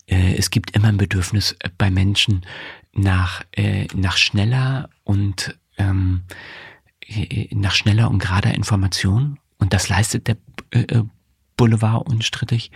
Äh, 0.06 0.34
es 0.36 0.50
gibt 0.50 0.72
immer 0.72 0.88
ein 0.88 0.98
Bedürfnis 0.98 1.56
äh, 1.60 1.70
bei 1.76 1.90
Menschen 1.90 2.46
nach, 2.92 3.42
äh, 3.52 3.86
nach 3.94 4.16
schneller 4.16 4.90
und 5.02 5.58
ähm, 5.78 6.22
nach 7.50 7.74
schneller 7.74 8.10
und 8.10 8.20
gerader 8.20 8.54
Information. 8.54 9.38
Und 9.58 9.72
das 9.72 9.88
leistet 9.88 10.28
der 10.28 10.36
Boulevard 11.56 12.08
unstrittig. 12.08 12.70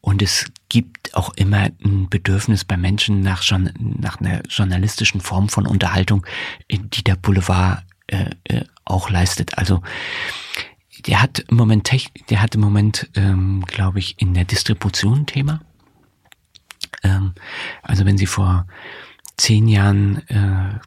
Und 0.00 0.22
es 0.22 0.50
gibt 0.68 1.14
auch 1.14 1.32
immer 1.34 1.68
ein 1.84 2.08
Bedürfnis 2.08 2.64
bei 2.64 2.76
Menschen 2.76 3.20
nach, 3.20 3.44
nach 3.78 4.20
einer 4.20 4.42
journalistischen 4.48 5.20
Form 5.20 5.48
von 5.48 5.66
Unterhaltung, 5.66 6.26
die 6.68 7.04
der 7.04 7.16
Boulevard 7.16 7.84
äh, 8.08 8.30
auch 8.84 9.10
leistet. 9.10 9.58
Also 9.58 9.82
der 11.06 11.22
hat 11.22 11.40
im 11.40 11.56
Moment, 11.56 11.90
der 12.30 12.42
hat 12.42 12.54
im 12.54 12.60
Moment, 12.60 13.10
ähm, 13.14 13.64
glaube 13.66 13.98
ich, 13.98 14.20
in 14.20 14.34
der 14.34 14.44
Distribution 14.44 15.20
ein 15.20 15.26
Thema. 15.26 15.60
Ähm, 17.02 17.34
also 17.82 18.04
wenn 18.04 18.18
Sie 18.18 18.26
vor 18.26 18.66
zehn 19.36 19.68
Jahren 19.68 20.26
äh, 20.28 20.78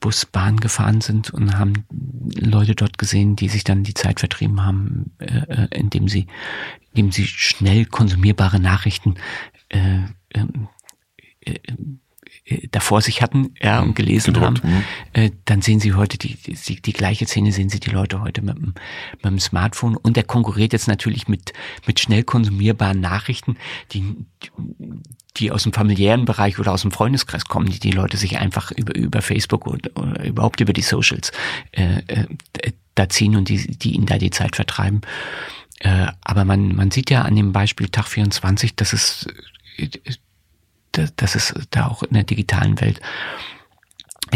Bus, 0.00 0.26
Bahn 0.26 0.58
gefahren 0.58 1.00
sind 1.00 1.30
und 1.30 1.56
haben 1.56 1.86
Leute 2.36 2.74
dort 2.74 2.98
gesehen, 2.98 3.36
die 3.36 3.48
sich 3.48 3.64
dann 3.64 3.84
die 3.84 3.94
Zeit 3.94 4.20
vertrieben 4.20 4.62
haben, 4.62 5.12
äh, 5.18 5.38
äh 5.48 5.68
indem 5.70 6.08
sie, 6.08 6.26
indem 6.90 7.10
sie 7.10 7.26
schnell 7.26 7.86
konsumierbare 7.86 8.60
Nachrichten 8.60 9.14
äh, 9.70 10.00
ähm, 10.34 10.68
äh, 11.40 11.58
äh, 12.44 12.68
da 12.70 12.80
vor 12.80 13.00
sich 13.00 13.22
hatten 13.22 13.54
ja, 13.60 13.80
und 13.80 13.88
mhm. 13.88 13.94
gelesen 13.94 14.34
Gedruckt, 14.34 14.62
haben, 14.62 14.70
mhm. 14.70 14.84
äh, 15.12 15.30
dann 15.44 15.62
sehen 15.62 15.80
sie 15.80 15.94
heute 15.94 16.18
die, 16.18 16.36
die, 16.36 16.82
die 16.82 16.92
gleiche 16.92 17.26
Szene, 17.26 17.52
sehen 17.52 17.68
sie 17.68 17.80
die 17.80 17.90
Leute 17.90 18.20
heute 18.20 18.42
mit 18.42 18.56
dem, 18.56 18.74
mit 19.14 19.24
dem 19.24 19.38
Smartphone. 19.38 19.96
Und 19.96 20.16
der 20.16 20.24
konkurriert 20.24 20.72
jetzt 20.72 20.88
natürlich 20.88 21.28
mit, 21.28 21.52
mit 21.86 22.00
schnell 22.00 22.22
konsumierbaren 22.22 23.00
Nachrichten, 23.00 23.56
die, 23.92 24.14
die 25.36 25.50
aus 25.50 25.64
dem 25.64 25.72
familiären 25.72 26.24
Bereich 26.24 26.58
oder 26.58 26.72
aus 26.72 26.82
dem 26.82 26.90
Freundeskreis 26.90 27.46
kommen, 27.46 27.70
die 27.70 27.80
die 27.80 27.90
Leute 27.90 28.16
sich 28.16 28.38
einfach 28.38 28.70
über, 28.72 28.94
über 28.94 29.22
Facebook 29.22 29.66
oder, 29.66 29.90
oder 29.96 30.24
überhaupt 30.24 30.60
über 30.60 30.72
die 30.72 30.82
Socials 30.82 31.32
äh, 31.72 32.02
äh, 32.06 32.26
da 32.94 33.08
ziehen 33.08 33.36
und 33.36 33.48
die, 33.48 33.76
die 33.78 33.94
ihnen 33.94 34.06
da 34.06 34.18
die 34.18 34.30
Zeit 34.30 34.54
vertreiben. 34.54 35.00
Äh, 35.80 36.06
aber 36.22 36.44
man, 36.44 36.76
man 36.76 36.90
sieht 36.90 37.10
ja 37.10 37.22
an 37.22 37.34
dem 37.34 37.52
Beispiel 37.52 37.88
Tag 37.88 38.06
24, 38.06 38.76
dass 38.76 38.92
es 38.92 39.26
äh, 39.76 39.88
dass 41.16 41.34
es 41.34 41.54
da 41.70 41.86
auch 41.88 42.02
in 42.02 42.14
der 42.14 42.24
digitalen 42.24 42.80
Welt 42.80 43.00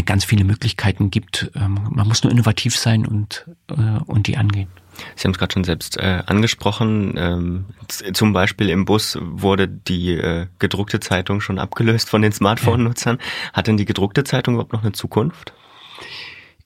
ganz 0.04 0.24
viele 0.24 0.44
Möglichkeiten 0.44 1.10
gibt. 1.10 1.50
Ähm, 1.54 1.88
man 1.90 2.06
muss 2.06 2.22
nur 2.22 2.32
innovativ 2.32 2.76
sein 2.76 3.06
und, 3.06 3.46
äh, 3.70 3.98
und 4.06 4.26
die 4.26 4.36
angehen. 4.36 4.68
Sie 5.14 5.24
haben 5.24 5.32
es 5.32 5.38
gerade 5.38 5.52
schon 5.52 5.64
selbst 5.64 5.96
äh, 5.96 6.22
angesprochen. 6.26 7.14
Ähm, 7.16 7.66
zum 8.12 8.32
Beispiel 8.32 8.68
im 8.68 8.84
Bus 8.84 9.18
wurde 9.20 9.68
die 9.68 10.12
äh, 10.12 10.46
gedruckte 10.58 11.00
Zeitung 11.00 11.40
schon 11.40 11.58
abgelöst 11.58 12.08
von 12.08 12.22
den 12.22 12.32
Smartphone-Nutzern. 12.32 13.18
Hat 13.52 13.66
denn 13.66 13.76
die 13.76 13.84
gedruckte 13.84 14.24
Zeitung 14.24 14.54
überhaupt 14.54 14.72
noch 14.72 14.82
eine 14.82 14.92
Zukunft? 14.92 15.52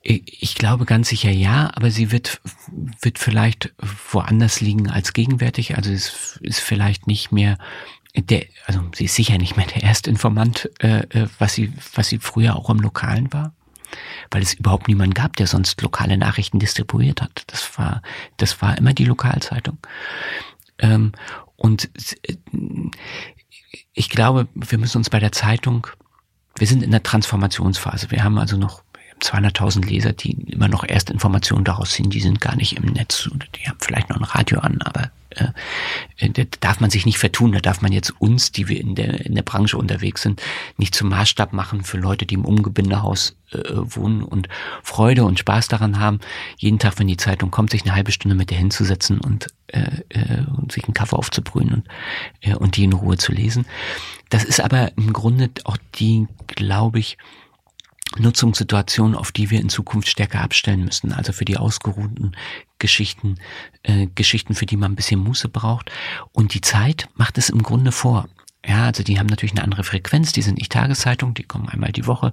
Ich 0.05 0.57
glaube 0.57 0.85
ganz 0.85 1.11
sicher 1.11 1.31
ja, 1.31 1.71
aber 1.75 1.93
sie 1.93 2.11
wird, 2.11 2.41
wird 3.01 3.19
vielleicht 3.19 3.73
woanders 4.11 4.61
liegen 4.61 4.91
als 4.91 5.13
gegenwärtig. 5.13 5.77
Also 5.77 5.93
es 5.93 6.41
ist 6.43 6.59
vielleicht 6.59 7.07
nicht 7.07 7.31
mehr 7.31 7.57
der, 8.15 8.45
also 8.67 8.81
sie 8.95 9.07
ist 9.07 9.15
sicher 9.15 9.39
nicht 9.39 9.57
mehr 9.57 9.67
der 9.67 9.83
erste 9.83 10.11
Informant, 10.11 10.71
äh, 10.81 11.01
äh, 11.11 11.29
was 11.39 11.55
sie, 11.55 11.73
was 11.95 12.09
sie 12.09 12.19
früher 12.19 12.57
auch 12.57 12.69
im 12.69 12.81
Lokalen 12.81 13.33
war, 13.33 13.55
weil 14.31 14.43
es 14.43 14.55
überhaupt 14.55 14.89
niemanden 14.89 15.15
gab, 15.15 15.37
der 15.37 15.47
sonst 15.47 15.81
lokale 15.81 16.19
Nachrichten 16.19 16.59
distribuiert 16.59 17.23
hat. 17.23 17.45
Das 17.47 17.79
war, 17.79 18.03
das 18.37 18.61
war 18.61 18.77
immer 18.77 18.93
die 18.93 19.05
Lokalzeitung. 19.05 19.79
Ähm, 20.79 21.13
und 21.57 21.91
äh, 22.29 22.37
ich 23.95 24.11
glaube, 24.11 24.49
wir 24.55 24.79
müssen 24.79 24.99
uns 24.99 25.11
bei 25.11 25.21
der 25.21 25.33
Zeitung, 25.33 25.87
wir 26.57 26.67
sind 26.67 26.83
in 26.83 26.91
der 26.91 27.03
Transformationsphase. 27.03 28.11
Wir 28.11 28.25
haben 28.25 28.39
also 28.39 28.59
noch 28.59 28.83
200.000 29.23 29.87
Leser, 29.87 30.13
die 30.13 30.33
immer 30.33 30.69
noch 30.69 30.85
erst 30.87 31.11
Informationen 31.11 31.65
daraus 31.65 31.93
ziehen, 31.93 32.11
die 32.11 32.21
sind 32.21 32.41
gar 32.41 32.57
nicht 32.57 32.77
im 32.77 32.93
Netz 32.93 33.31
die 33.55 33.69
haben 33.69 33.79
vielleicht 33.81 34.11
noch 34.11 34.19
ein 34.19 34.25
Radio 34.25 34.59
an, 34.61 34.83
aber 34.83 35.11
äh, 35.37 36.31
da 36.31 36.43
darf 36.61 36.81
man 36.81 36.91
sich 36.91 37.07
nicht 37.07 37.19
vertun, 37.19 37.53
da 37.53 37.61
darf 37.61 37.83
man 37.83 37.93
jetzt 37.93 38.11
uns, 38.21 38.53
die 38.53 38.69
wir 38.69 38.81
in 38.81 38.95
der, 38.95 39.25
in 39.27 39.35
der 39.35 39.43
Branche 39.43 39.77
unterwegs 39.77 40.23
sind, 40.23 40.43
nicht 40.77 40.95
zum 40.95 41.09
Maßstab 41.09 41.53
machen 41.53 41.85
für 41.85 41.99
Leute, 41.99 42.27
die 42.27 42.35
im 42.35 42.45
Umgebindehaus 42.45 43.37
äh, 43.53 43.59
wohnen 43.75 44.23
und 44.23 44.49
Freude 44.83 45.25
und 45.25 45.39
Spaß 45.39 45.69
daran 45.69 45.99
haben, 45.99 46.21
jeden 46.57 46.79
Tag, 46.79 46.99
wenn 46.99 47.09
die 47.09 47.17
Zeitung 47.17 47.51
kommt, 47.51 47.71
sich 47.71 47.83
eine 47.83 47.95
halbe 47.95 48.13
Stunde 48.13 48.35
mit 48.35 48.51
der 48.51 48.59
hinzusetzen 48.59 49.21
und, 49.21 49.49
äh, 49.69 50.03
äh, 50.11 50.45
und 50.57 50.73
sich 50.73 50.85
einen 50.85 50.95
Kaffee 50.95 51.17
aufzubrühen 51.17 51.73
und, 51.73 51.89
äh, 52.41 52.55
und 52.55 52.77
die 52.77 52.85
in 52.85 52.93
Ruhe 52.93 53.17
zu 53.17 53.33
lesen. 53.33 53.67
Das 54.31 54.45
ist 54.45 54.61
aber 54.61 54.97
im 54.97 55.13
Grunde 55.13 55.51
auch 55.65 55.77
die, 55.95 56.27
glaube 56.47 56.99
ich, 56.99 57.19
Nutzungssituation, 58.19 59.15
auf 59.15 59.33
die 59.33 59.51
wir 59.51 59.61
in 59.61 59.69
Zukunft 59.69 60.09
stärker 60.09 60.41
abstellen 60.41 60.85
müssen. 60.85 61.13
Also 61.13 61.33
für 61.33 61.45
die 61.45 61.57
ausgeruhten 61.57 62.37
Geschichten, 62.79 63.37
äh, 63.83 64.09
Geschichten, 64.15 64.55
für 64.55 64.67
die 64.67 64.77
man 64.77 64.93
ein 64.93 64.97
bisschen 64.97 65.21
Muße 65.21 65.49
braucht. 65.49 65.91
Und 66.33 66.55
die 66.55 66.61
Zeit 66.61 67.09
macht 67.15 67.39
es 67.39 67.49
im 67.49 67.63
Grunde 67.63 67.93
vor. 67.93 68.29
Ja, 68.65 68.87
also 68.87 69.03
die 69.03 69.19
haben 69.19 69.27
natürlich 69.27 69.53
eine 69.53 69.65
andere 69.65 69.85
Frequenz, 69.85 70.33
die 70.33 70.43
sind 70.43 70.59
nicht 70.59 70.71
Tageszeitung, 70.71 71.35
die 71.35 71.43
kommen 71.43 71.69
einmal 71.69 71.93
die 71.93 72.07
Woche. 72.07 72.33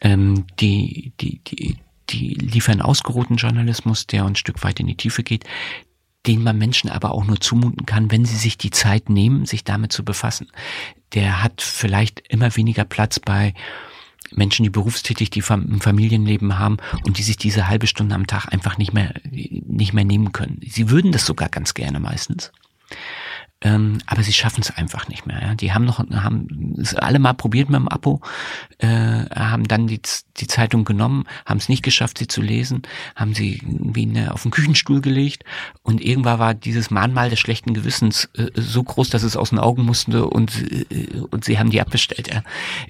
Ähm, 0.00 0.44
die, 0.58 1.12
die, 1.20 1.38
die, 1.44 1.76
die 2.10 2.34
liefern 2.34 2.82
ausgeruhten 2.82 3.36
Journalismus, 3.36 4.06
der 4.06 4.24
ein 4.24 4.34
Stück 4.34 4.64
weit 4.64 4.80
in 4.80 4.88
die 4.88 4.96
Tiefe 4.96 5.22
geht, 5.22 5.44
den 6.26 6.42
man 6.42 6.58
Menschen 6.58 6.90
aber 6.90 7.12
auch 7.12 7.24
nur 7.24 7.40
zumuten 7.40 7.86
kann, 7.86 8.10
wenn 8.10 8.24
sie 8.24 8.36
sich 8.36 8.58
die 8.58 8.70
Zeit 8.70 9.08
nehmen, 9.08 9.46
sich 9.46 9.64
damit 9.64 9.92
zu 9.92 10.04
befassen. 10.04 10.48
Der 11.14 11.42
hat 11.42 11.62
vielleicht 11.62 12.20
immer 12.28 12.54
weniger 12.56 12.84
Platz 12.84 13.20
bei 13.20 13.54
Menschen, 14.34 14.62
die 14.62 14.70
berufstätig, 14.70 15.30
die 15.30 15.42
ein 15.42 15.80
Familienleben 15.80 16.58
haben 16.58 16.78
und 17.04 17.18
die 17.18 17.22
sich 17.22 17.36
diese 17.36 17.68
halbe 17.68 17.86
Stunde 17.86 18.14
am 18.14 18.26
Tag 18.26 18.52
einfach 18.52 18.78
nicht 18.78 18.92
mehr, 18.92 19.14
nicht 19.30 19.92
mehr 19.92 20.04
nehmen 20.04 20.32
können. 20.32 20.60
Sie 20.66 20.90
würden 20.90 21.12
das 21.12 21.26
sogar 21.26 21.48
ganz 21.48 21.74
gerne 21.74 22.00
meistens. 22.00 22.52
Ähm, 23.62 23.98
aber 24.06 24.22
sie 24.22 24.32
schaffen 24.32 24.60
es 24.60 24.70
einfach 24.70 25.08
nicht 25.08 25.26
mehr. 25.26 25.40
Ja. 25.40 25.54
Die 25.54 25.72
haben 25.72 25.84
noch, 25.84 25.98
haben 25.98 26.74
es 26.78 26.94
alle 26.94 27.18
mal 27.18 27.32
probiert 27.32 27.70
mit 27.70 27.78
dem 27.78 27.88
Abo, 27.88 28.20
äh, 28.78 28.88
haben 29.34 29.68
dann 29.68 29.86
die, 29.86 30.00
die 30.38 30.46
Zeitung 30.46 30.84
genommen, 30.84 31.24
haben 31.46 31.58
es 31.58 31.68
nicht 31.68 31.82
geschafft, 31.82 32.18
sie 32.18 32.26
zu 32.26 32.42
lesen, 32.42 32.82
haben 33.14 33.34
sie 33.34 33.62
irgendwie 33.62 34.02
eine, 34.02 34.34
auf 34.34 34.42
den 34.42 34.50
Küchenstuhl 34.50 35.00
gelegt 35.00 35.44
und 35.82 36.00
irgendwann 36.02 36.38
war 36.38 36.54
dieses 36.54 36.90
Mahnmal 36.90 37.30
des 37.30 37.38
schlechten 37.38 37.72
Gewissens 37.74 38.28
äh, 38.36 38.48
so 38.54 38.82
groß, 38.82 39.10
dass 39.10 39.22
es 39.22 39.36
aus 39.36 39.50
den 39.50 39.58
Augen 39.58 39.84
musste 39.84 40.26
und, 40.26 40.52
äh, 40.90 41.20
und 41.30 41.44
sie 41.44 41.58
haben 41.58 41.70
die 41.70 41.80
abbestellt. 41.80 42.28
Ja. 42.32 42.42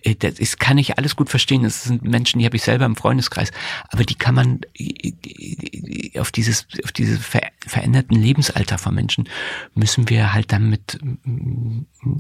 Äh, 0.03 0.15
das 0.15 0.39
ist, 0.39 0.59
kann 0.59 0.79
ich 0.79 0.97
alles 0.97 1.17
gut 1.17 1.29
verstehen. 1.29 1.65
Das 1.65 1.85
sind 1.85 2.03
Menschen, 2.03 2.39
die 2.39 2.47
habe 2.47 2.57
ich 2.57 2.63
selber 2.63 2.87
im 2.87 2.97
Freundeskreis, 2.97 3.51
aber 3.91 4.05
die 4.05 4.15
kann 4.15 4.35
man 4.35 4.61
äh, 4.79 6.19
auf 6.19 6.33
dieses, 6.33 6.67
auf 6.83 6.93
dieses 6.93 7.25
ver 7.25 7.43
veränderten 7.65 8.17
Lebensalter 8.21 8.77
von 8.77 8.95
Menschen 8.95 9.29
müssen 9.75 10.11
wir 10.11 10.33
halt 10.33 10.51
dann 10.51 10.62
mit 10.69 10.99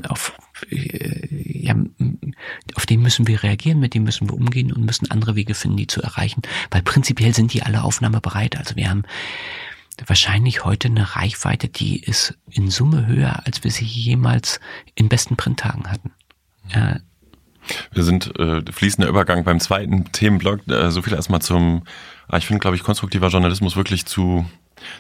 auf, 0.09 0.37
äh, 0.71 1.27
ja, 1.31 1.75
auf 2.75 2.87
den 2.87 3.03
müssen 3.03 3.27
wir 3.27 3.43
reagieren, 3.43 3.81
mit 3.81 3.95
dem 3.95 4.05
müssen 4.05 4.29
wir 4.29 4.35
umgehen 4.35 4.73
und 4.73 4.85
müssen 4.85 5.11
andere 5.11 5.35
Wege 5.37 5.55
finden, 5.55 5.77
die 5.77 5.87
zu 5.87 6.03
erreichen, 6.03 6.43
weil 6.71 6.83
prinzipiell 6.83 7.35
sind 7.35 7.53
die 7.53 7.63
alle 7.63 7.83
aufnahmebereit. 7.83 8.57
Also 8.57 8.77
wir 8.77 8.89
haben 8.89 9.03
wahrscheinlich 10.07 10.65
heute 10.65 10.89
eine 10.89 11.17
Reichweite, 11.17 11.69
die 11.69 12.01
ist 12.01 12.39
in 12.51 12.71
Summe 12.71 13.07
höher, 13.07 13.47
als 13.47 13.65
wir 13.65 13.71
sie 13.71 13.85
jemals 13.85 14.61
in 14.95 15.09
besten 15.09 15.37
Printtagen 15.37 15.91
hatten. 15.91 16.13
Ja. 16.75 17.01
Wir 17.93 18.03
sind 18.03 18.39
äh, 18.39 18.63
fließender 18.71 19.09
Übergang 19.09 19.45
beim 19.45 19.61
zweiten 19.61 20.11
Themenblock. 20.11 20.67
Äh, 20.69 20.91
so 20.91 21.03
viel 21.03 21.13
erstmal 21.13 21.43
zum, 21.43 21.85
ah, 22.29 22.39
ich 22.39 22.47
finde, 22.47 22.61
glaube 22.61 22.77
ich, 22.77 22.83
konstruktiver 22.83 23.29
Journalismus 23.29 23.77
wirklich 23.77 24.07
zu 24.07 24.45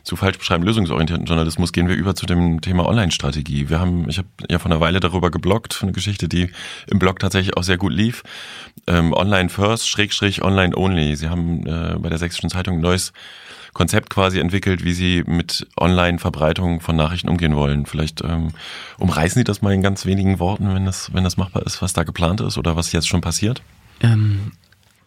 zu 0.03 0.16
falsch 0.16 0.38
beschreiben 0.38 0.64
lösungsorientierten 0.64 1.27
Journalismus 1.27 1.73
gehen 1.73 1.88
wir 1.88 1.97
über 1.97 2.14
zu 2.14 2.27
dem 2.27 2.61
Thema 2.61 2.87
Online-Strategie. 2.87 3.68
Wir 3.68 3.81
haben, 3.81 4.09
ich 4.09 4.18
habe 4.18 4.29
ja 4.49 4.59
vor 4.59 4.71
einer 4.71 4.81
Weile 4.81 5.01
darüber 5.01 5.31
geblockt, 5.31 5.81
eine 5.83 5.92
Geschichte, 5.92 6.29
die 6.29 6.51
im 6.87 6.99
Blog 6.99 7.18
tatsächlich 7.18 7.57
auch 7.57 7.62
sehr 7.62 7.79
gut 7.79 7.92
lief. 7.92 8.23
Ähm, 8.87 9.12
Online 9.12 9.49
First, 9.49 9.88
Schrägstrich 9.88 10.42
Online 10.42 10.77
Only. 10.77 11.16
Sie 11.16 11.29
haben 11.29 11.66
äh, 11.66 11.97
bei 11.99 12.09
der 12.09 12.18
Sächsischen 12.18 12.51
Zeitung 12.51 12.77
ein 12.77 12.81
neues 12.81 13.12
Konzept 13.73 14.11
quasi 14.11 14.38
entwickelt, 14.38 14.85
wie 14.85 14.92
Sie 14.92 15.25
mit 15.27 15.66
Online-Verbreitung 15.79 16.81
von 16.81 16.95
Nachrichten 16.95 17.29
umgehen 17.29 17.57
wollen. 17.57 17.87
Vielleicht 17.87 18.23
ähm, 18.23 18.53
umreißen 18.99 19.40
Sie 19.40 19.45
das 19.45 19.62
mal 19.62 19.73
in 19.73 19.83
ganz 19.83 20.05
wenigen 20.05 20.38
Worten, 20.38 20.75
wenn 20.75 20.85
das, 20.85 21.12
wenn 21.14 21.25
das 21.25 21.37
machbar 21.37 21.64
ist, 21.64 21.81
was 21.81 21.92
da 21.92 22.03
geplant 22.03 22.40
ist 22.42 22.59
oder 22.59 22.77
was 22.77 22.92
jetzt 22.92 23.09
schon 23.09 23.23
passiert? 23.23 23.62
Ähm, 24.01 24.53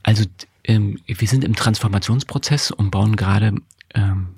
also 0.01 0.25
ähm, 0.63 0.99
wir 1.05 1.27
sind 1.27 1.43
im 1.43 1.55
Transformationsprozess 1.55 2.71
und 2.71 2.89
bauen 2.89 3.15
gerade 3.15 3.53
ähm, 3.93 4.29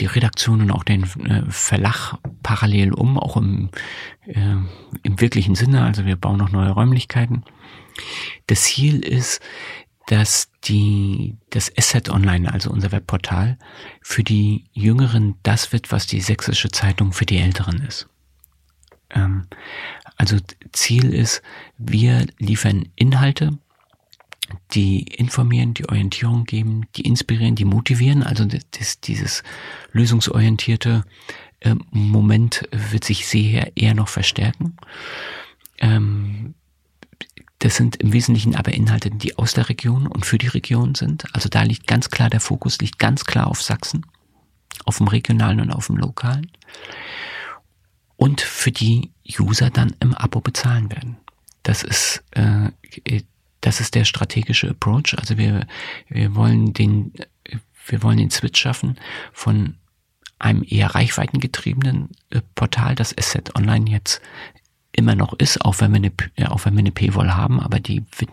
die 0.00 0.06
Redaktion 0.06 0.60
und 0.60 0.70
auch 0.70 0.84
den 0.84 1.04
äh, 1.24 1.42
Verlag 1.48 2.16
parallel 2.42 2.92
um, 2.92 3.18
auch 3.18 3.36
im, 3.36 3.70
äh, 4.26 4.56
im 5.02 5.20
wirklichen 5.20 5.54
Sinne. 5.54 5.82
Also 5.82 6.04
wir 6.04 6.16
bauen 6.16 6.38
noch 6.38 6.50
neue 6.50 6.70
Räumlichkeiten. 6.70 7.44
Das 8.46 8.62
Ziel 8.62 9.00
ist, 9.00 9.40
dass 10.06 10.50
die, 10.64 11.36
das 11.50 11.72
Asset 11.78 12.10
Online, 12.10 12.52
also 12.52 12.70
unser 12.70 12.92
Webportal, 12.92 13.58
für 14.02 14.22
die 14.22 14.66
Jüngeren 14.72 15.36
das 15.42 15.72
wird, 15.72 15.92
was 15.92 16.06
die 16.06 16.20
sächsische 16.20 16.68
Zeitung 16.70 17.12
für 17.12 17.24
die 17.24 17.38
Älteren 17.38 17.80
ist. 17.80 18.08
Ähm, 19.10 19.46
also 20.16 20.36
Ziel 20.72 21.12
ist, 21.12 21.42
wir 21.78 22.26
liefern 22.38 22.88
Inhalte, 22.96 23.58
die 24.72 25.02
informieren, 25.02 25.74
die 25.74 25.88
Orientierung 25.88 26.44
geben, 26.44 26.86
die 26.96 27.02
inspirieren, 27.02 27.54
die 27.54 27.64
motivieren. 27.64 28.22
Also 28.22 28.44
das, 28.44 29.00
dieses 29.00 29.42
lösungsorientierte 29.92 31.04
äh, 31.60 31.74
Moment 31.90 32.68
wird 32.70 33.04
sich 33.04 33.26
sehr 33.26 33.76
eher 33.76 33.94
noch 33.94 34.08
verstärken. 34.08 34.76
Ähm, 35.78 36.54
das 37.58 37.76
sind 37.76 37.96
im 37.96 38.12
Wesentlichen 38.12 38.54
aber 38.54 38.74
Inhalte, 38.74 39.10
die 39.10 39.38
aus 39.38 39.54
der 39.54 39.68
Region 39.68 40.06
und 40.06 40.26
für 40.26 40.36
die 40.36 40.48
Region 40.48 40.94
sind. 40.94 41.24
Also 41.34 41.48
da 41.48 41.62
liegt 41.62 41.86
ganz 41.86 42.10
klar 42.10 42.28
der 42.28 42.40
Fokus, 42.40 42.78
liegt 42.78 42.98
ganz 42.98 43.24
klar 43.24 43.46
auf 43.46 43.62
Sachsen, 43.62 44.04
auf 44.84 44.98
dem 44.98 45.08
regionalen 45.08 45.60
und 45.60 45.70
auf 45.70 45.86
dem 45.86 45.96
lokalen. 45.96 46.50
Und 48.16 48.42
für 48.42 48.70
die 48.70 49.12
User 49.40 49.70
dann 49.70 49.96
im 50.00 50.14
Abo 50.14 50.40
bezahlen 50.40 50.90
werden. 50.92 51.16
Das 51.62 51.82
ist 51.82 52.22
äh, 52.32 52.70
das 53.64 53.80
ist 53.80 53.94
der 53.94 54.04
strategische 54.04 54.68
Approach. 54.70 55.16
Also 55.16 55.38
wir, 55.38 55.66
wir 56.08 56.34
wollen 56.34 56.74
den, 56.74 57.12
wir 57.86 58.02
wollen 58.02 58.18
den 58.18 58.30
Switch 58.30 58.60
schaffen 58.60 58.98
von 59.32 59.76
einem 60.38 60.64
eher 60.68 60.94
reichweitengetriebenen 60.94 62.10
äh, 62.28 62.42
Portal, 62.54 62.94
das 62.94 63.16
Asset 63.16 63.56
Online 63.56 63.90
jetzt 63.90 64.20
immer 64.92 65.14
noch 65.14 65.32
ist, 65.38 65.64
auch 65.64 65.80
wenn 65.80 65.92
wir 65.92 65.96
eine, 65.96 66.12
äh, 66.36 66.46
auch 66.46 66.66
wenn 66.66 66.74
wir 66.74 66.80
eine 66.80 66.92
Paywall 66.92 67.34
haben, 67.34 67.58
aber 67.58 67.80
die 67.80 68.04
wird, 68.18 68.30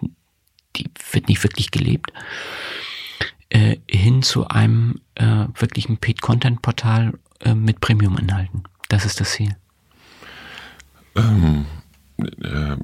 die 0.75 0.89
wird 1.13 1.29
nicht 1.29 1.41
wirklich 1.43 1.71
gelebt, 1.71 2.11
äh, 3.49 3.77
hin 3.89 4.23
zu 4.23 4.49
einem 4.49 4.99
äh, 5.15 5.45
wirklichen 5.55 5.95
Paid-Content-Portal 5.97 7.13
äh, 7.39 7.55
mit 7.55 7.79
Premium-Inhalten. 7.79 8.63
Das 8.89 9.05
ist 9.05 9.21
das 9.21 9.31
Ziel. 9.31 9.55
Ähm, 11.15 11.65
äh, 12.17 12.75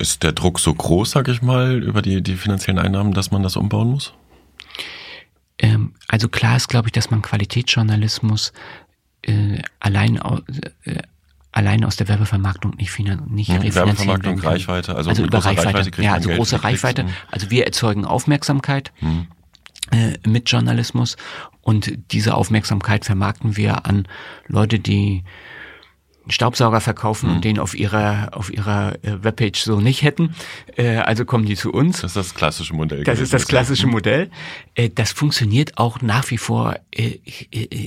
ist 0.00 0.22
der 0.22 0.32
Druck 0.32 0.58
so 0.58 0.72
groß, 0.74 1.10
sag 1.10 1.28
ich 1.28 1.42
mal, 1.42 1.82
über 1.82 2.02
die, 2.02 2.22
die 2.22 2.36
finanziellen 2.36 2.78
Einnahmen, 2.78 3.12
dass 3.12 3.30
man 3.30 3.42
das 3.42 3.56
umbauen 3.56 3.90
muss? 3.90 4.14
Ähm, 5.58 5.94
also 6.08 6.28
klar 6.28 6.56
ist, 6.56 6.68
glaube 6.68 6.88
ich, 6.88 6.92
dass 6.92 7.10
man 7.10 7.22
Qualitätsjournalismus 7.22 8.52
äh, 9.22 9.58
allein, 9.78 10.16
äh, 10.84 11.02
allein 11.52 11.84
aus 11.84 11.96
der 11.96 12.08
Werbevermarktung 12.08 12.74
nicht, 12.76 12.90
finan 12.90 13.26
nicht 13.28 13.52
hm, 13.52 13.74
Werbevermarktung, 13.74 14.38
Reichweite, 14.40 14.96
also, 14.96 15.10
also 15.10 15.22
über 15.22 15.38
Reichweite, 15.38 15.74
Reichweite 15.78 16.02
ja, 16.02 16.14
also 16.14 16.30
große 16.30 16.64
Reichweite. 16.64 17.06
Also 17.30 17.50
wir 17.50 17.66
erzeugen 17.66 18.04
Aufmerksamkeit. 18.04 18.92
Hm. 19.00 19.26
Äh, 19.92 20.18
mit 20.24 20.48
Journalismus 20.48 21.16
und 21.62 21.92
diese 22.12 22.34
Aufmerksamkeit 22.34 23.04
vermarkten 23.04 23.56
wir 23.56 23.86
an 23.86 24.06
Leute, 24.46 24.78
die 24.78 25.24
Staubsauger 26.28 26.80
verkaufen 26.80 27.28
mhm. 27.28 27.36
und 27.36 27.44
den 27.44 27.58
auf 27.58 27.74
ihrer 27.74 28.30
auf 28.32 28.52
ihrer 28.52 28.94
äh, 29.02 29.22
Webpage 29.22 29.60
so 29.60 29.80
nicht 29.80 30.02
hätten. 30.02 30.34
Äh, 30.76 30.96
also 30.96 31.24
kommen 31.24 31.46
die 31.46 31.56
zu 31.56 31.72
uns. 31.72 32.02
Das 32.02 32.12
ist 32.12 32.16
das 32.16 32.34
klassische 32.34 32.74
Modell. 32.74 33.04
Das 33.04 33.20
ist 33.20 33.32
das 33.32 33.46
klassische 33.46 33.86
Modell. 33.86 34.30
Äh, 34.74 34.90
das 34.90 35.12
funktioniert 35.12 35.78
auch 35.78 36.00
nach 36.02 36.30
wie 36.30 36.38
vor 36.38 36.76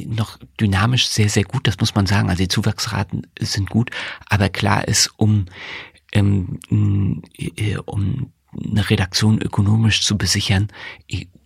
noch 0.07 0.39
dynamisch 0.59 1.07
sehr 1.07 1.29
sehr 1.29 1.43
gut. 1.43 1.67
Das 1.67 1.79
muss 1.79 1.95
man 1.95 2.05
sagen. 2.05 2.29
Also 2.29 2.43
die 2.43 2.49
Zuwachsraten 2.49 3.27
sind 3.39 3.69
gut, 3.69 3.91
aber 4.27 4.49
klar 4.49 4.87
ist, 4.87 5.11
um 5.17 5.45
ähm, 6.11 6.59
äh, 7.37 7.77
um 7.85 8.31
eine 8.55 8.89
Redaktion 8.89 9.41
ökonomisch 9.41 10.03
zu 10.03 10.17
besichern, 10.17 10.67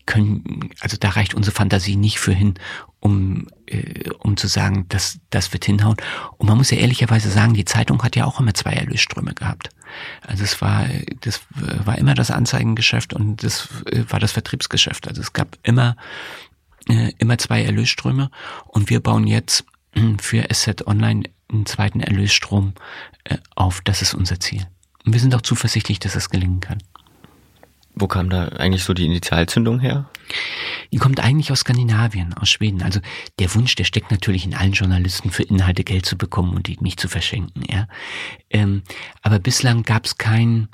können, 0.07 0.71
also 0.79 0.97
da 0.99 1.09
reicht 1.09 1.35
unsere 1.35 1.55
Fantasie 1.55 1.95
nicht 1.95 2.19
für 2.19 2.33
hin, 2.33 2.55
um, 2.99 3.47
äh, 3.67 3.96
zu 4.37 4.47
sagen, 4.47 4.85
dass 4.89 5.19
das 5.29 5.53
wird 5.53 5.65
hinhauen. 5.65 5.97
Und 6.37 6.47
man 6.47 6.57
muss 6.57 6.71
ja 6.71 6.77
ehrlicherweise 6.77 7.29
sagen, 7.29 7.53
die 7.53 7.65
Zeitung 7.65 8.03
hat 8.03 8.15
ja 8.15 8.25
auch 8.25 8.39
immer 8.39 8.53
zwei 8.53 8.71
Erlösströme 8.71 9.33
gehabt. 9.33 9.69
Also 10.25 10.43
es 10.43 10.61
war, 10.61 10.85
das 11.21 11.41
war 11.55 11.97
immer 11.97 12.13
das 12.13 12.31
Anzeigengeschäft 12.31 13.13
und 13.13 13.43
das 13.43 13.69
äh, 13.91 14.03
war 14.09 14.19
das 14.19 14.31
Vertriebsgeschäft. 14.31 15.07
Also 15.07 15.21
es 15.21 15.33
gab 15.33 15.57
immer, 15.63 15.95
äh, 16.87 17.11
immer 17.17 17.37
zwei 17.37 17.63
Erlösströme 17.63 18.29
und 18.65 18.89
wir 18.89 19.01
bauen 19.01 19.27
jetzt 19.27 19.65
für 20.19 20.49
Asset 20.49 20.85
Online 20.85 21.23
einen 21.49 21.65
zweiten 21.65 22.01
Erlösstrom 22.01 22.73
äh, 23.23 23.37
auf. 23.55 23.81
Das 23.81 24.01
ist 24.01 24.13
unser 24.13 24.39
Ziel. 24.39 24.67
Und 25.05 25.13
wir 25.13 25.19
sind 25.19 25.33
auch 25.33 25.41
zuversichtlich, 25.41 25.99
dass 25.99 26.15
es 26.15 26.29
gelingen 26.29 26.59
kann. 26.59 26.79
Wo 27.99 28.07
kam 28.07 28.29
da 28.29 28.49
eigentlich 28.49 28.83
so 28.83 28.93
die 28.93 29.05
Initialzündung 29.05 29.79
her? 29.79 30.09
Die 30.91 30.97
kommt 30.97 31.19
eigentlich 31.19 31.51
aus 31.51 31.59
Skandinavien, 31.59 32.33
aus 32.33 32.49
Schweden. 32.49 32.81
Also 32.81 32.99
der 33.39 33.53
Wunsch, 33.55 33.75
der 33.75 33.85
steckt 33.85 34.11
natürlich 34.11 34.45
in 34.45 34.53
allen 34.53 34.73
Journalisten, 34.73 35.31
für 35.31 35.43
Inhalte 35.43 35.83
Geld 35.83 36.05
zu 36.05 36.17
bekommen 36.17 36.55
und 36.55 36.67
die 36.67 36.77
nicht 36.79 36.99
zu 36.99 37.07
verschenken. 37.07 37.63
Ja. 37.69 37.87
Ähm, 38.49 38.83
aber 39.21 39.39
bislang 39.39 39.83
gab 39.83 40.05
es 40.05 40.17
keinen 40.17 40.69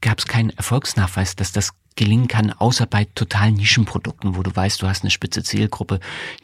gab 0.00 0.18
es 0.18 0.26
keinen 0.26 0.50
Erfolgsnachweis, 0.50 1.36
dass 1.36 1.52
das 1.52 1.72
gelingen 1.96 2.28
kann, 2.28 2.52
außer 2.52 2.86
bei 2.86 3.06
total 3.14 3.52
Nischenprodukten, 3.52 4.36
wo 4.36 4.42
du 4.42 4.54
weißt, 4.54 4.80
du 4.80 4.86
hast 4.86 5.02
eine 5.02 5.10
spitze 5.10 5.42
Zielgruppe, 5.42 6.00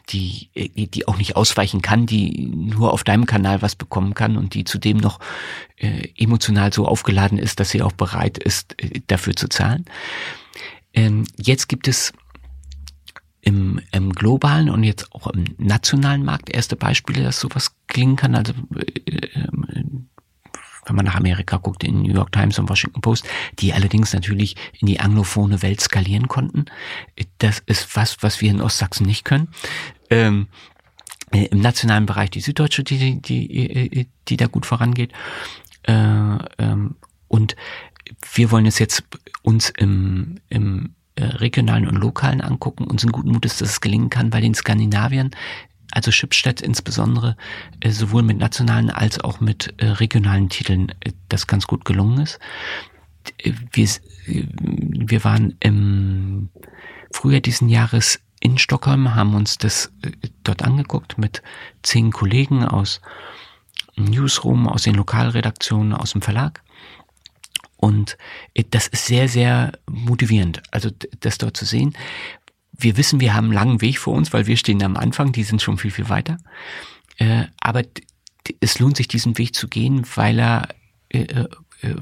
die, 0.09 0.49
die 0.55 1.07
auch 1.07 1.17
nicht 1.17 1.35
ausweichen 1.35 1.81
kann, 1.81 2.05
die 2.05 2.47
nur 2.47 2.93
auf 2.93 3.03
deinem 3.03 3.25
Kanal 3.25 3.61
was 3.61 3.75
bekommen 3.75 4.13
kann 4.13 4.37
und 4.37 4.53
die 4.53 4.65
zudem 4.65 4.97
noch 4.97 5.19
äh, 5.77 6.09
emotional 6.17 6.71
so 6.73 6.85
aufgeladen 6.85 7.37
ist, 7.37 7.59
dass 7.59 7.69
sie 7.69 7.81
auch 7.81 7.93
bereit 7.93 8.37
ist, 8.37 8.75
äh, 8.81 9.01
dafür 9.07 9.35
zu 9.35 9.47
zahlen. 9.47 9.85
Ähm, 10.93 11.23
jetzt 11.37 11.69
gibt 11.69 11.87
es 11.87 12.13
im, 13.41 13.79
im 13.91 14.11
globalen 14.11 14.69
und 14.69 14.83
jetzt 14.83 15.11
auch 15.13 15.27
im 15.27 15.45
nationalen 15.57 16.25
Markt 16.25 16.49
erste 16.49 16.75
Beispiele, 16.75 17.23
dass 17.23 17.39
sowas 17.39 17.71
klingen 17.87 18.17
kann. 18.17 18.35
Also 18.35 18.53
äh, 18.75 19.11
äh 19.11 19.47
wenn 20.87 20.95
man 20.95 21.05
nach 21.05 21.15
Amerika 21.15 21.57
guckt, 21.57 21.83
in 21.83 22.01
New 22.01 22.13
York 22.13 22.31
Times 22.31 22.59
und 22.59 22.69
Washington 22.69 23.01
Post, 23.01 23.25
die 23.59 23.73
allerdings 23.73 24.13
natürlich 24.13 24.55
in 24.79 24.87
die 24.87 24.99
anglophone 24.99 25.61
Welt 25.61 25.81
skalieren 25.81 26.27
konnten. 26.27 26.65
Das 27.39 27.59
ist 27.65 27.95
was, 27.95 28.17
was 28.21 28.41
wir 28.41 28.51
in 28.51 28.61
Ostsachsen 28.61 29.05
nicht 29.05 29.25
können. 29.25 29.49
Ähm, 30.09 30.47
äh, 31.31 31.45
Im 31.45 31.61
nationalen 31.61 32.05
Bereich 32.05 32.29
die 32.29 32.41
Süddeutsche, 32.41 32.83
die, 32.83 33.21
die, 33.21 33.47
die, 33.47 34.07
die 34.27 34.37
da 34.37 34.47
gut 34.47 34.65
vorangeht. 34.65 35.11
Äh, 35.83 35.93
ähm, 35.93 36.95
und 37.27 37.55
wir 38.33 38.51
wollen 38.51 38.65
es 38.65 38.79
jetzt 38.79 39.03
uns 39.41 39.69
im, 39.77 40.39
im 40.49 40.95
äh, 41.15 41.23
regionalen 41.23 41.87
und 41.87 41.95
lokalen 41.95 42.41
angucken 42.41 42.85
und 42.85 42.99
sind 42.99 43.11
guten 43.11 43.31
Mutes, 43.31 43.57
dass 43.57 43.69
es 43.69 43.81
gelingen 43.81 44.09
kann, 44.09 44.29
bei 44.29 44.39
den 44.39 44.53
Skandinaviern 44.53 45.31
also 45.91 46.11
Schipstedt 46.11 46.61
insbesondere, 46.61 47.37
äh, 47.79 47.91
sowohl 47.91 48.23
mit 48.23 48.37
nationalen 48.37 48.89
als 48.89 49.19
auch 49.19 49.39
mit 49.39 49.73
äh, 49.77 49.85
regionalen 49.87 50.49
Titeln 50.49 50.89
äh, 50.99 51.11
das 51.29 51.47
ganz 51.47 51.67
gut 51.67 51.85
gelungen 51.85 52.21
ist. 52.21 52.39
Wir, 53.71 53.87
wir 54.25 55.23
waren 55.23 55.55
im 55.59 56.49
Frühjahr 57.11 57.41
diesen 57.41 57.69
Jahres 57.69 58.19
in 58.39 58.57
Stockholm, 58.57 59.15
haben 59.15 59.35
uns 59.35 59.57
das 59.57 59.91
dort 60.43 60.63
angeguckt 60.63 61.17
mit 61.17 61.41
zehn 61.83 62.11
Kollegen 62.11 62.63
aus 62.63 63.01
Newsroom, 63.95 64.67
aus 64.67 64.83
den 64.83 64.95
Lokalredaktionen, 64.95 65.93
aus 65.93 66.11
dem 66.11 66.21
Verlag. 66.21 66.61
Und 67.77 68.17
das 68.71 68.87
ist 68.87 69.05
sehr, 69.05 69.27
sehr 69.27 69.73
motivierend, 69.87 70.63
also 70.71 70.89
das 71.19 71.37
dort 71.37 71.57
zu 71.57 71.65
sehen, 71.65 71.95
wir 72.77 72.97
wissen, 72.97 73.19
wir 73.19 73.33
haben 73.33 73.45
einen 73.45 73.53
langen 73.53 73.81
Weg 73.81 73.99
vor 73.99 74.13
uns, 74.13 74.33
weil 74.33 74.47
wir 74.47 74.57
stehen 74.57 74.83
am 74.83 74.97
Anfang, 74.97 75.31
die 75.31 75.43
sind 75.43 75.61
schon 75.61 75.77
viel, 75.77 75.91
viel 75.91 76.09
weiter. 76.09 76.37
Äh, 77.17 77.45
aber 77.59 77.83
es 78.59 78.79
lohnt 78.79 78.97
sich, 78.97 79.07
diesen 79.07 79.37
Weg 79.37 79.55
zu 79.55 79.67
gehen, 79.67 80.05
weil 80.15 80.39
er 80.39 80.69
äh, 81.09 81.21
äh, 81.21 81.47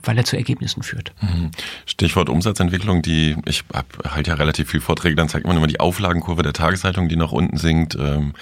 weil 0.03 0.17
er 0.17 0.23
zu 0.23 0.37
Ergebnissen 0.37 0.83
führt. 0.83 1.13
Mhm. 1.21 1.51
Stichwort 1.85 2.29
Umsatzentwicklung, 2.29 3.01
die 3.01 3.35
ich 3.45 3.63
halt 4.07 4.27
ja 4.27 4.35
relativ 4.35 4.69
viel 4.69 4.81
Vorträge, 4.81 5.15
dann 5.15 5.29
zeigt 5.29 5.45
man 5.45 5.57
immer 5.57 5.67
die 5.67 5.79
Auflagenkurve 5.79 6.43
der 6.43 6.53
Tageszeitung, 6.53 7.09
die 7.09 7.17
nach 7.17 7.31
unten 7.31 7.57
sinkt. 7.57 7.95
Ähm, 7.95 8.33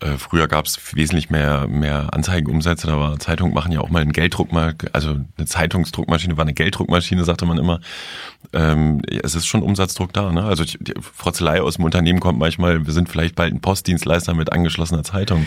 äh, 0.00 0.18
früher 0.18 0.46
gab 0.48 0.66
es 0.66 0.94
wesentlich 0.94 1.30
mehr, 1.30 1.68
mehr 1.68 2.12
Anzeigenumsätze, 2.12 2.86
da 2.86 2.98
war 2.98 3.18
Zeitung 3.18 3.54
machen 3.54 3.72
ja 3.72 3.80
auch 3.80 3.88
mal 3.88 4.02
einen 4.02 4.12
Gelddruck 4.12 4.48
also 4.92 5.16
eine 5.36 5.46
Zeitungsdruckmaschine 5.46 6.36
war 6.36 6.42
eine 6.42 6.52
Gelddruckmaschine, 6.52 7.24
sagte 7.24 7.46
man 7.46 7.58
immer. 7.58 7.80
Ähm, 8.52 9.00
es 9.22 9.34
ist 9.34 9.46
schon 9.46 9.62
Umsatzdruck 9.62 10.12
da, 10.12 10.32
ne? 10.32 10.44
Also 10.44 10.64
die 10.64 10.94
Frotzelei 11.00 11.62
aus 11.62 11.76
dem 11.76 11.84
Unternehmen 11.84 12.20
kommt 12.20 12.38
manchmal, 12.38 12.86
wir 12.86 12.92
sind 12.92 13.08
vielleicht 13.08 13.34
bald 13.34 13.54
ein 13.54 13.60
Postdienstleister 13.60 14.34
mit 14.34 14.52
angeschlossener 14.52 15.04
Zeitung. 15.04 15.46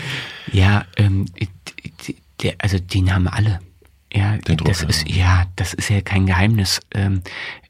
Ja, 0.52 0.84
ähm, 0.96 1.26
der, 2.42 2.54
also 2.58 2.78
den 2.78 3.14
haben 3.14 3.28
alle. 3.28 3.60
Ja, 4.12 4.36
Den 4.38 4.56
Druck, 4.56 4.68
das 4.68 4.82
ist 4.82 5.08
ja, 5.08 5.46
das 5.56 5.74
ist 5.74 5.88
ja 5.88 6.00
kein 6.00 6.26
Geheimnis. 6.26 6.80
Ähm, 6.92 7.22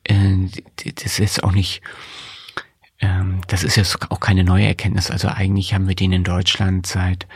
äh, 0.05 0.49
das 0.95 1.19
ist 1.19 1.45
auch 1.45 1.53
nicht 1.53 1.83
ähm, 3.01 3.41
das 3.49 3.65
ist 3.65 3.77
jetzt 3.77 4.11
auch 4.11 4.21
keine 4.21 4.45
neue 4.45 4.67
Erkenntnis. 4.67 5.11
Also 5.11 5.29
eigentlich 5.29 5.75
haben 5.75 5.89
wir 5.89 5.95
den 5.95 6.13
in 6.13 6.25
Deutschland 6.25 6.87
seit 6.87 7.27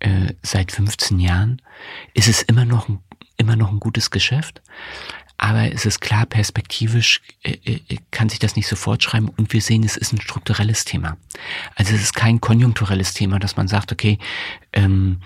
äh, 0.00 0.34
seit 0.42 0.72
15 0.72 1.18
Jahren. 1.18 1.60
Ist 2.14 2.28
es 2.28 2.42
immer 2.42 2.64
noch 2.64 2.88
ein, 2.88 3.00
immer 3.36 3.56
noch 3.56 3.70
ein 3.70 3.80
gutes 3.80 4.10
Geschäft, 4.10 4.62
aber 5.38 5.72
es 5.72 5.86
ist 5.86 6.00
klar, 6.00 6.26
perspektivisch 6.26 7.20
äh, 7.42 7.56
äh, 7.64 7.98
kann 8.10 8.28
sich 8.28 8.38
das 8.38 8.56
nicht 8.56 8.68
sofort 8.68 9.02
schreiben 9.02 9.28
und 9.36 9.52
wir 9.52 9.60
sehen, 9.60 9.84
es 9.84 9.96
ist 9.96 10.12
ein 10.12 10.20
strukturelles 10.20 10.84
Thema. 10.84 11.16
Also 11.74 11.94
es 11.94 12.02
ist 12.02 12.14
kein 12.14 12.40
konjunkturelles 12.40 13.14
Thema, 13.14 13.38
dass 13.38 13.56
man 13.56 13.68
sagt, 13.68 13.92
okay, 13.92 14.18
ähm, 14.72 15.20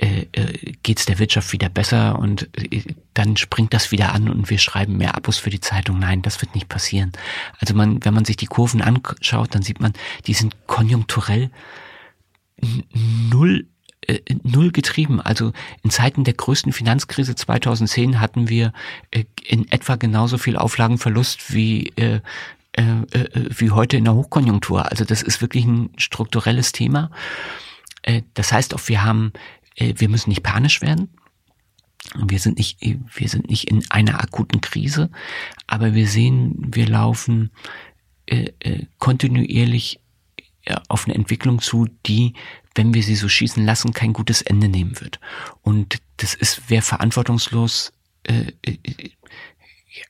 äh, 0.00 0.26
äh, 0.32 0.72
geht 0.82 0.98
es 0.98 1.04
der 1.04 1.18
Wirtschaft 1.18 1.52
wieder 1.52 1.68
besser 1.68 2.18
und 2.18 2.48
äh, 2.56 2.82
dann 3.12 3.36
springt 3.36 3.74
das 3.74 3.92
wieder 3.92 4.14
an 4.14 4.30
und 4.30 4.48
wir 4.48 4.56
schreiben 4.56 4.96
mehr 4.96 5.14
Abos 5.14 5.36
für 5.36 5.50
die 5.50 5.60
Zeitung. 5.60 5.98
Nein, 5.98 6.22
das 6.22 6.40
wird 6.40 6.54
nicht 6.54 6.70
passieren. 6.70 7.12
Also 7.58 7.74
man, 7.74 8.02
wenn 8.02 8.14
man 8.14 8.24
sich 8.24 8.36
die 8.36 8.46
Kurven 8.46 8.80
anschaut, 8.80 9.54
dann 9.54 9.60
sieht 9.60 9.78
man, 9.78 9.92
die 10.26 10.32
sind 10.32 10.56
konjunkturell 10.66 11.50
null 13.30 13.66
äh, 14.06 14.20
null 14.42 14.72
getrieben. 14.72 15.20
Also 15.20 15.52
in 15.82 15.90
Zeiten 15.90 16.24
der 16.24 16.32
größten 16.32 16.72
Finanzkrise 16.72 17.34
2010 17.34 18.20
hatten 18.20 18.48
wir 18.48 18.72
äh, 19.10 19.24
in 19.46 19.70
etwa 19.70 19.96
genauso 19.96 20.38
viel 20.38 20.56
Auflagenverlust 20.56 21.52
wie 21.52 21.92
äh, 21.96 22.20
äh, 22.72 22.94
wie 23.50 23.70
heute 23.70 23.98
in 23.98 24.04
der 24.04 24.14
Hochkonjunktur. 24.14 24.90
Also 24.90 25.04
das 25.04 25.20
ist 25.20 25.42
wirklich 25.42 25.66
ein 25.66 25.90
strukturelles 25.98 26.72
Thema. 26.72 27.10
Das 28.32 28.50
heißt 28.50 28.74
auch, 28.74 28.80
wir 28.86 29.04
haben 29.04 29.32
wir 29.80 30.08
müssen 30.08 30.30
nicht 30.30 30.42
panisch 30.42 30.82
werden. 30.82 31.08
Wir 32.26 32.38
sind 32.38 32.58
nicht, 32.58 32.78
wir 32.80 33.28
sind 33.28 33.50
nicht 33.50 33.70
in 33.70 33.88
einer 33.90 34.20
akuten 34.22 34.60
Krise, 34.60 35.10
aber 35.66 35.94
wir 35.94 36.08
sehen, 36.08 36.54
wir 36.74 36.86
laufen 36.86 37.50
äh, 38.26 38.52
äh, 38.60 38.86
kontinuierlich 38.98 40.00
auf 40.88 41.06
eine 41.06 41.14
Entwicklung 41.14 41.60
zu, 41.60 41.86
die, 42.06 42.34
wenn 42.74 42.94
wir 42.94 43.02
sie 43.02 43.16
so 43.16 43.28
schießen 43.28 43.64
lassen, 43.64 43.92
kein 43.92 44.12
gutes 44.12 44.42
Ende 44.42 44.68
nehmen 44.68 45.00
wird. 45.00 45.18
Und 45.62 45.98
das 46.18 46.34
ist, 46.34 46.62
wer 46.68 46.82
verantwortungslos, 46.82 47.92
äh, 48.24 48.52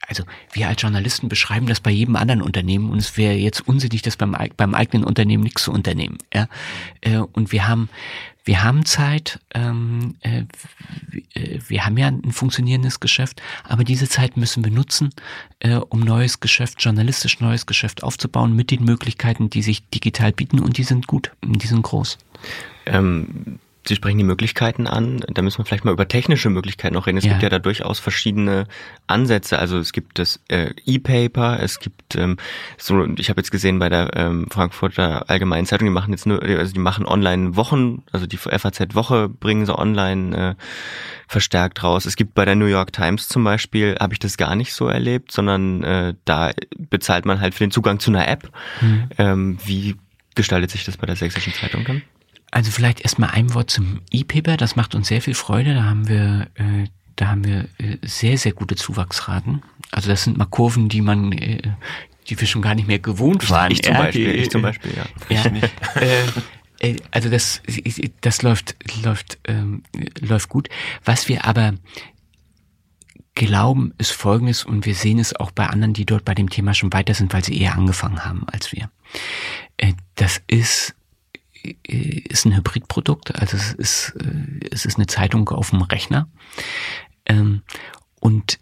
also 0.06 0.24
wir 0.52 0.68
als 0.68 0.82
Journalisten 0.82 1.28
beschreiben 1.28 1.66
das 1.66 1.80
bei 1.80 1.90
jedem 1.90 2.16
anderen 2.16 2.42
Unternehmen 2.42 2.90
und 2.90 2.98
es 2.98 3.16
wäre 3.16 3.34
jetzt 3.34 3.66
unsinnig, 3.66 4.02
das 4.02 4.16
beim, 4.16 4.36
beim 4.56 4.74
eigenen 4.74 5.04
Unternehmen 5.04 5.42
nichts 5.42 5.64
zu 5.64 5.72
unternehmen. 5.72 6.18
Ja? 6.34 6.48
Und 7.32 7.52
wir 7.52 7.66
haben, 7.66 7.88
wir 8.44 8.62
haben 8.62 8.84
Zeit, 8.84 9.40
ähm, 9.54 10.16
äh, 10.20 10.44
wir 11.68 11.86
haben 11.86 11.96
ja 11.96 12.08
ein 12.08 12.32
funktionierendes 12.32 13.00
Geschäft, 13.00 13.40
aber 13.64 13.84
diese 13.84 14.08
Zeit 14.08 14.36
müssen 14.36 14.64
wir 14.64 14.72
nutzen, 14.72 15.10
äh, 15.60 15.76
um 15.76 16.00
neues 16.00 16.40
Geschäft, 16.40 16.82
journalistisch 16.82 17.40
neues 17.40 17.66
Geschäft 17.66 18.02
aufzubauen 18.02 18.54
mit 18.54 18.70
den 18.70 18.84
Möglichkeiten, 18.84 19.50
die 19.50 19.62
sich 19.62 19.88
digital 19.88 20.32
bieten 20.32 20.58
und 20.60 20.78
die 20.78 20.84
sind 20.84 21.06
gut, 21.06 21.32
die 21.44 21.66
sind 21.66 21.82
groß. 21.82 22.18
Ähm 22.86 23.60
Sie 23.86 23.96
sprechen 23.96 24.18
die 24.18 24.24
Möglichkeiten 24.24 24.86
an. 24.86 25.20
Da 25.28 25.40
müssen 25.40 25.58
wir 25.58 25.64
vielleicht 25.64 25.84
mal 25.84 25.92
über 25.92 26.06
technische 26.06 26.50
Möglichkeiten 26.50 26.94
noch 26.94 27.06
reden. 27.06 27.16
Es 27.16 27.24
ja. 27.24 27.30
gibt 27.30 27.42
ja 27.42 27.48
da 27.48 27.58
durchaus 27.58 27.98
verschiedene 27.98 28.66
Ansätze. 29.06 29.58
Also 29.58 29.78
es 29.78 29.92
gibt 29.92 30.18
das 30.18 30.40
äh, 30.48 30.74
E-Paper, 30.84 31.60
es 31.60 31.80
gibt 31.80 32.14
ähm, 32.14 32.36
so. 32.76 33.06
Ich 33.16 33.30
habe 33.30 33.40
jetzt 33.40 33.50
gesehen 33.50 33.78
bei 33.78 33.88
der 33.88 34.10
ähm, 34.16 34.48
Frankfurter 34.50 35.30
Allgemeinen 35.30 35.66
Zeitung, 35.66 35.86
die 35.86 35.92
machen 35.92 36.12
jetzt 36.12 36.26
nur, 36.26 36.42
also 36.42 36.72
die 36.74 36.80
machen 36.80 37.06
online 37.06 37.56
Wochen, 37.56 38.02
also 38.12 38.26
die 38.26 38.36
FAZ 38.36 38.94
Woche 38.94 39.28
bringen 39.28 39.64
sie 39.64 39.76
online 39.76 40.36
äh, 40.50 40.54
verstärkt 41.26 41.82
raus. 41.82 42.04
Es 42.04 42.16
gibt 42.16 42.34
bei 42.34 42.44
der 42.44 42.56
New 42.56 42.66
York 42.66 42.92
Times 42.92 43.28
zum 43.28 43.44
Beispiel, 43.44 43.96
habe 43.98 44.12
ich 44.12 44.18
das 44.18 44.36
gar 44.36 44.56
nicht 44.56 44.74
so 44.74 44.88
erlebt, 44.88 45.32
sondern 45.32 45.82
äh, 45.84 46.14
da 46.26 46.50
bezahlt 46.76 47.24
man 47.24 47.40
halt 47.40 47.54
für 47.54 47.64
den 47.64 47.70
Zugang 47.70 47.98
zu 47.98 48.10
einer 48.10 48.28
App. 48.28 48.50
Mhm. 48.82 49.08
Ähm, 49.16 49.58
wie 49.64 49.96
gestaltet 50.34 50.70
sich 50.70 50.84
das 50.84 50.98
bei 50.98 51.06
der 51.06 51.16
Sächsischen 51.16 51.54
Zeitung 51.54 51.84
dann? 51.84 52.02
Also 52.50 52.70
vielleicht 52.70 53.00
erstmal 53.00 53.30
ein 53.30 53.54
Wort 53.54 53.70
zum 53.70 54.00
E-Paper. 54.10 54.56
Das 54.56 54.76
macht 54.76 54.94
uns 54.94 55.08
sehr 55.08 55.22
viel 55.22 55.34
Freude. 55.34 55.74
Da 55.74 55.84
haben 55.84 56.08
wir, 56.08 56.48
äh, 56.54 56.86
da 57.16 57.28
haben 57.28 57.44
wir 57.44 57.68
äh, 57.78 57.98
sehr, 58.02 58.38
sehr 58.38 58.52
gute 58.52 58.76
Zuwachsraten. 58.76 59.62
Also 59.90 60.08
das 60.08 60.24
sind 60.24 60.36
mal 60.36 60.46
Kurven, 60.46 60.88
die 60.88 61.00
man, 61.00 61.32
äh, 61.32 61.62
die 62.28 62.40
wir 62.40 62.46
schon 62.46 62.62
gar 62.62 62.74
nicht 62.74 62.88
mehr 62.88 62.98
gewohnt 62.98 63.48
waren. 63.50 63.70
Ich 63.70 63.82
zum 63.82 63.94
Beispiel, 63.94 64.34
ich 64.34 64.50
zum 64.50 64.62
Beispiel, 64.62 64.92
ja. 64.96 65.36
ja 65.36 65.44
äh, 66.00 66.24
äh, 66.80 66.96
also 67.10 67.28
das, 67.28 67.62
das 68.20 68.42
läuft, 68.42 68.74
läuft, 69.04 69.38
ähm, 69.44 69.84
läuft 70.18 70.48
gut. 70.48 70.68
Was 71.04 71.28
wir 71.28 71.44
aber 71.44 71.74
glauben, 73.34 73.94
ist 73.98 74.10
Folgendes 74.10 74.64
und 74.64 74.86
wir 74.86 74.94
sehen 74.94 75.18
es 75.18 75.36
auch 75.36 75.50
bei 75.50 75.66
anderen, 75.66 75.94
die 75.94 76.04
dort 76.04 76.24
bei 76.24 76.34
dem 76.34 76.50
Thema 76.50 76.74
schon 76.74 76.92
weiter 76.92 77.14
sind, 77.14 77.32
weil 77.32 77.44
sie 77.44 77.58
eher 77.58 77.74
angefangen 77.74 78.24
haben 78.24 78.44
als 78.48 78.72
wir. 78.72 78.90
Äh, 79.76 79.92
das 80.16 80.42
ist 80.46 80.94
ist 81.82 82.44
ein 82.44 82.56
Hybridprodukt, 82.56 83.34
also 83.34 83.56
es 83.56 83.72
ist, 83.72 84.14
es 84.70 84.84
ist 84.84 84.96
eine 84.96 85.06
Zeitung 85.06 85.48
auf 85.50 85.70
dem 85.70 85.82
Rechner. 85.82 86.28
Ähm, 87.26 87.62
und 88.20 88.58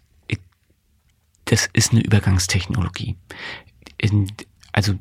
das 1.45 1.67
ist 1.73 1.91
eine 1.91 2.01
Übergangstechnologie. 2.01 3.17
Also 4.71 4.93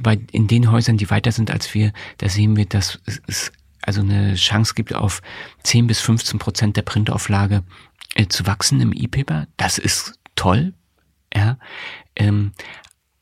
bei, 0.00 0.20
in 0.30 0.46
den 0.46 0.70
Häusern, 0.70 0.98
die 0.98 1.10
weiter 1.10 1.32
sind 1.32 1.50
als 1.50 1.72
wir, 1.74 1.92
da 2.18 2.28
sehen 2.28 2.56
wir, 2.56 2.66
dass 2.66 3.00
es 3.26 3.52
also 3.80 4.00
eine 4.00 4.34
Chance 4.34 4.74
gibt, 4.74 4.94
auf 4.94 5.22
10 5.64 5.86
bis 5.86 6.00
15 6.00 6.38
Prozent 6.38 6.76
der 6.76 6.82
Printauflage 6.82 7.64
äh, 8.14 8.26
zu 8.28 8.46
wachsen 8.46 8.80
im 8.80 8.92
E-Paper. 8.92 9.48
Das 9.56 9.78
ist 9.78 10.18
toll, 10.36 10.74
ja. 11.34 11.58
Ähm, 12.14 12.52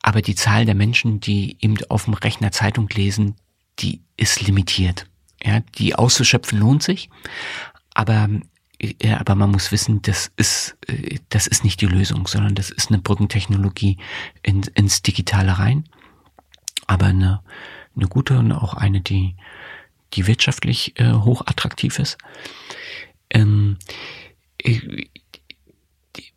aber 0.03 0.21
die 0.21 0.35
Zahl 0.35 0.65
der 0.65 0.75
Menschen, 0.75 1.19
die 1.19 1.57
eben 1.61 1.77
auf 1.89 2.05
dem 2.05 2.13
Rechner 2.13 2.51
Zeitung 2.51 2.89
lesen, 2.89 3.35
die 3.79 4.01
ist 4.17 4.41
limitiert. 4.41 5.07
Ja, 5.43 5.61
die 5.77 5.95
auszuschöpfen 5.95 6.59
lohnt 6.59 6.83
sich, 6.83 7.09
aber 7.93 8.29
ja, 9.01 9.19
aber 9.19 9.35
man 9.35 9.51
muss 9.51 9.71
wissen, 9.71 10.01
das 10.01 10.31
ist, 10.37 10.75
äh, 10.87 11.19
das 11.29 11.45
ist 11.47 11.63
nicht 11.63 11.81
die 11.81 11.87
Lösung, 11.87 12.27
sondern 12.27 12.55
das 12.55 12.71
ist 12.71 12.89
eine 12.89 12.99
Brückentechnologie 12.99 13.97
in, 14.41 14.63
ins 14.73 15.03
Digitale 15.03 15.59
rein. 15.59 15.87
Aber 16.87 17.07
eine, 17.07 17.41
eine 17.95 18.07
gute 18.07 18.39
und 18.39 18.51
auch 18.51 18.73
eine, 18.73 19.01
die, 19.01 19.35
die 20.13 20.25
wirtschaftlich 20.25 20.99
äh, 20.99 21.13
hoch 21.13 21.41
attraktiv 21.45 21.99
ist. 21.99 22.17
Ähm, 23.29 23.77
äh, 24.57 25.05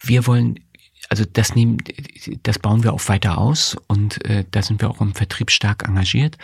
wir 0.01 0.27
wollen, 0.27 0.61
also 1.09 1.25
das 1.25 1.55
nehmen, 1.55 1.79
das 2.43 2.59
bauen 2.59 2.85
wir 2.85 2.93
auch 2.93 3.09
weiter 3.09 3.39
aus 3.39 3.77
und 3.89 4.23
äh, 4.27 4.45
da 4.51 4.63
sind 4.63 4.83
wir 4.83 4.91
auch 4.91 5.01
im 5.01 5.15
Vertrieb 5.15 5.51
stark 5.51 5.89
engagiert. 5.89 6.37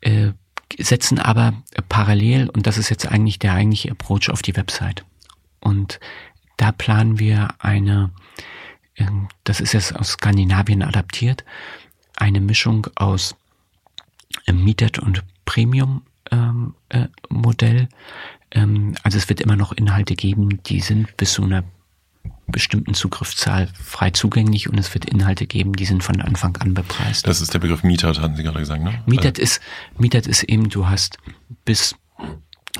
Äh, 0.00 0.32
setzen 0.78 1.18
aber 1.18 1.54
parallel, 1.88 2.50
und 2.50 2.66
das 2.66 2.78
ist 2.78 2.90
jetzt 2.90 3.06
eigentlich 3.06 3.38
der 3.38 3.54
eigentliche 3.54 3.90
Approach 3.90 4.30
auf 4.30 4.42
die 4.42 4.56
Website. 4.56 5.04
Und 5.60 5.98
da 6.56 6.72
planen 6.72 7.18
wir 7.18 7.48
eine, 7.58 8.10
ähm, 8.96 9.28
das 9.44 9.60
ist 9.60 9.72
jetzt 9.72 9.96
aus 9.96 10.10
Skandinavien 10.10 10.82
adaptiert, 10.82 11.44
eine 12.16 12.40
Mischung 12.40 12.86
aus 12.96 13.34
Mietet 14.50 14.98
und 14.98 15.24
Premium 15.44 16.02
ähm, 16.30 16.74
äh, 16.90 17.06
Modell. 17.28 17.88
Ähm, 18.50 18.94
also 19.02 19.18
es 19.18 19.28
wird 19.28 19.40
immer 19.40 19.56
noch 19.56 19.72
Inhalte 19.72 20.14
geben, 20.14 20.62
die 20.64 20.80
sind 20.80 21.16
bis 21.16 21.32
zu 21.32 21.44
einer 21.44 21.64
bestimmten 22.50 22.94
Zugriffszahl 22.94 23.68
frei 23.82 24.10
zugänglich 24.10 24.68
und 24.68 24.78
es 24.78 24.92
wird 24.94 25.04
Inhalte 25.04 25.46
geben, 25.46 25.74
die 25.74 25.84
sind 25.84 26.02
von 26.02 26.20
Anfang 26.20 26.56
an 26.56 26.74
bepreist. 26.74 27.26
Das 27.26 27.40
ist 27.40 27.54
der 27.54 27.58
Begriff 27.58 27.82
Mietet, 27.82 28.20
hatten 28.20 28.36
Sie 28.36 28.42
gerade 28.42 28.58
gesagt, 28.58 28.82
ne? 28.82 29.02
Mietet 29.06 29.38
ist, 29.38 29.60
Mietet 29.98 30.26
ist 30.26 30.42
eben, 30.44 30.68
du 30.68 30.88
hast 30.88 31.18
bis, 31.64 31.94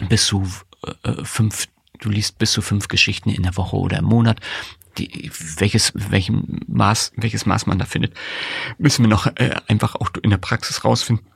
bis 0.08 0.26
zu 0.26 0.46
äh, 1.02 1.24
fünf, 1.24 1.66
du 2.00 2.08
liest 2.08 2.38
bis 2.38 2.52
zu 2.52 2.62
fünf 2.62 2.88
Geschichten 2.88 3.30
in 3.30 3.42
der 3.42 3.56
Woche 3.56 3.76
oder 3.76 3.98
im 3.98 4.06
Monat. 4.06 4.40
Die, 4.96 5.30
welches, 5.58 5.92
welchem 5.94 6.60
Maß, 6.66 7.12
welches 7.16 7.46
Maß 7.46 7.66
man 7.66 7.78
da 7.78 7.84
findet, 7.84 8.14
müssen 8.78 9.04
wir 9.04 9.08
noch 9.08 9.26
äh, 9.26 9.54
einfach 9.68 9.94
auch 9.94 10.10
in 10.22 10.30
der 10.30 10.38
Praxis 10.38 10.84
rausfinden. 10.84 11.26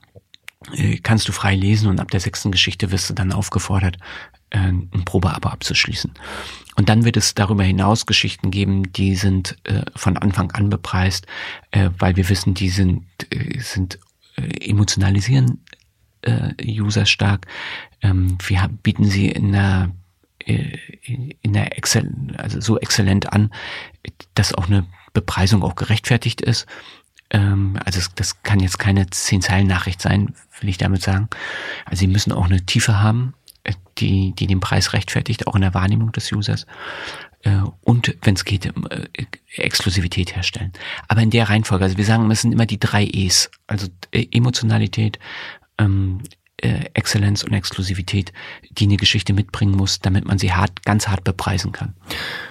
Äh, 0.72 0.98
kannst 0.98 1.28
du 1.28 1.32
frei 1.32 1.54
lesen 1.54 1.88
und 1.88 2.00
ab 2.00 2.10
der 2.10 2.20
sechsten 2.20 2.50
Geschichte 2.50 2.90
wirst 2.90 3.10
du 3.10 3.14
dann 3.14 3.32
aufgefordert, 3.32 3.96
äh, 3.96 4.41
ein 4.58 5.04
Probeabo 5.04 5.48
abzuschließen. 5.48 6.12
Und 6.76 6.88
dann 6.88 7.04
wird 7.04 7.16
es 7.16 7.34
darüber 7.34 7.64
hinaus 7.64 8.06
Geschichten 8.06 8.50
geben, 8.50 8.92
die 8.92 9.14
sind 9.14 9.58
äh, 9.64 9.82
von 9.94 10.16
Anfang 10.16 10.50
an 10.52 10.70
bepreist, 10.70 11.26
äh, 11.70 11.90
weil 11.98 12.16
wir 12.16 12.28
wissen, 12.28 12.54
die 12.54 12.70
sind, 12.70 13.04
äh, 13.30 13.58
sind 13.60 13.98
äh, 14.36 14.68
emotionalisieren 14.68 15.60
äh, 16.22 16.54
User 16.62 17.06
stark. 17.06 17.46
Ähm, 18.00 18.38
wir 18.46 18.68
bieten 18.82 19.04
sie 19.04 19.28
in 19.28 19.54
äh, 19.54 19.88
in 20.44 21.52
der 21.52 21.78
Excel, 21.78 22.10
also 22.36 22.60
so 22.60 22.78
exzellent 22.78 23.32
an, 23.32 23.52
dass 24.34 24.54
auch 24.54 24.66
eine 24.66 24.86
Bepreisung 25.12 25.62
auch 25.62 25.76
gerechtfertigt 25.76 26.40
ist. 26.40 26.66
Ähm, 27.30 27.78
also 27.84 28.00
das 28.16 28.42
kann 28.42 28.58
jetzt 28.58 28.78
keine 28.78 29.08
zehn 29.10 29.40
Zeilen 29.40 29.68
Nachricht 29.68 30.00
sein, 30.00 30.34
will 30.60 30.68
ich 30.68 30.78
damit 30.78 31.02
sagen. 31.02 31.28
Also 31.84 32.00
sie 32.00 32.06
müssen 32.08 32.32
auch 32.32 32.46
eine 32.46 32.66
Tiefe 32.66 33.00
haben 33.00 33.34
die, 33.98 34.32
die 34.32 34.46
den 34.46 34.60
Preis 34.60 34.92
rechtfertigt, 34.92 35.46
auch 35.46 35.54
in 35.54 35.62
der 35.62 35.74
Wahrnehmung 35.74 36.12
des 36.12 36.30
Users. 36.32 36.66
Äh, 37.42 37.62
und 37.82 38.16
wenn 38.22 38.34
es 38.34 38.44
geht, 38.44 38.66
äh, 38.66 38.72
Exklusivität 39.56 40.34
herstellen. 40.34 40.72
Aber 41.08 41.22
in 41.22 41.30
der 41.30 41.48
Reihenfolge, 41.48 41.84
also 41.84 41.96
wir 41.96 42.04
sagen, 42.04 42.30
es 42.30 42.42
sind 42.42 42.52
immer 42.52 42.66
die 42.66 42.80
drei 42.80 43.04
E's, 43.04 43.50
also 43.66 43.88
äh, 44.12 44.26
Emotionalität, 44.30 45.18
ähm, 45.78 46.20
äh, 46.62 46.84
Exzellenz 46.94 47.42
und 47.42 47.52
Exklusivität, 47.52 48.32
die 48.70 48.84
eine 48.84 48.96
Geschichte 48.96 49.32
mitbringen 49.32 49.76
muss, 49.76 50.00
damit 50.00 50.26
man 50.26 50.38
sie 50.38 50.52
hart, 50.52 50.84
ganz 50.84 51.08
hart 51.08 51.24
bepreisen 51.24 51.72
kann. 51.72 51.94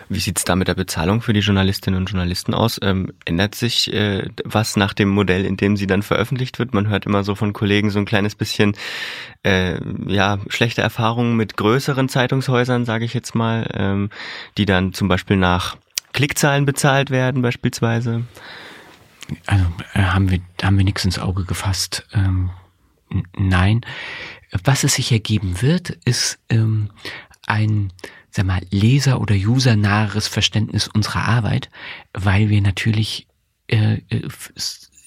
Wie 0.09 0.19
sieht's 0.19 0.43
da 0.43 0.55
mit 0.55 0.67
der 0.67 0.75
Bezahlung 0.75 1.21
für 1.21 1.33
die 1.33 1.39
Journalistinnen 1.39 1.99
und 1.99 2.09
Journalisten 2.09 2.53
aus? 2.53 2.79
Ähm, 2.81 3.13
ändert 3.25 3.55
sich 3.55 3.91
äh, 3.93 4.27
was 4.43 4.75
nach 4.75 4.93
dem 4.93 5.09
Modell, 5.09 5.45
in 5.45 5.57
dem 5.57 5.77
sie 5.77 5.87
dann 5.87 6.03
veröffentlicht 6.03 6.59
wird? 6.59 6.73
Man 6.73 6.89
hört 6.89 7.05
immer 7.05 7.23
so 7.23 7.35
von 7.35 7.53
Kollegen 7.53 7.89
so 7.89 7.99
ein 7.99 8.05
kleines 8.05 8.35
bisschen 8.35 8.75
äh, 9.43 9.79
ja 10.07 10.39
schlechte 10.49 10.81
Erfahrungen 10.81 11.35
mit 11.37 11.57
größeren 11.57 12.09
Zeitungshäusern, 12.09 12.85
sage 12.85 13.05
ich 13.05 13.13
jetzt 13.13 13.33
mal, 13.33 13.69
ähm, 13.73 14.09
die 14.57 14.65
dann 14.65 14.93
zum 14.93 15.07
Beispiel 15.07 15.37
nach 15.37 15.77
Klickzahlen 16.13 16.65
bezahlt 16.65 17.09
werden, 17.09 17.41
beispielsweise. 17.41 18.23
Also 19.45 19.65
äh, 19.93 20.01
haben 20.01 20.29
wir 20.29 20.39
haben 20.61 20.77
wir 20.77 20.83
nichts 20.83 21.05
ins 21.05 21.19
Auge 21.19 21.45
gefasst. 21.45 22.05
Ähm, 22.13 22.49
Nein. 23.37 23.81
Was 24.63 24.83
es 24.83 24.95
sich 24.95 25.11
ergeben 25.11 25.61
wird, 25.61 25.91
ist 26.05 26.39
ähm, 26.49 26.89
ein 27.47 27.91
sag 28.31 28.45
mal, 28.45 28.61
leser- 28.71 29.19
oder 29.19 29.35
usernaheres 29.35 30.27
Verständnis 30.27 30.87
unserer 30.87 31.25
Arbeit, 31.25 31.69
weil 32.13 32.49
wir 32.49 32.61
natürlich 32.61 33.27
äh, 33.67 33.95
äh 34.09 34.27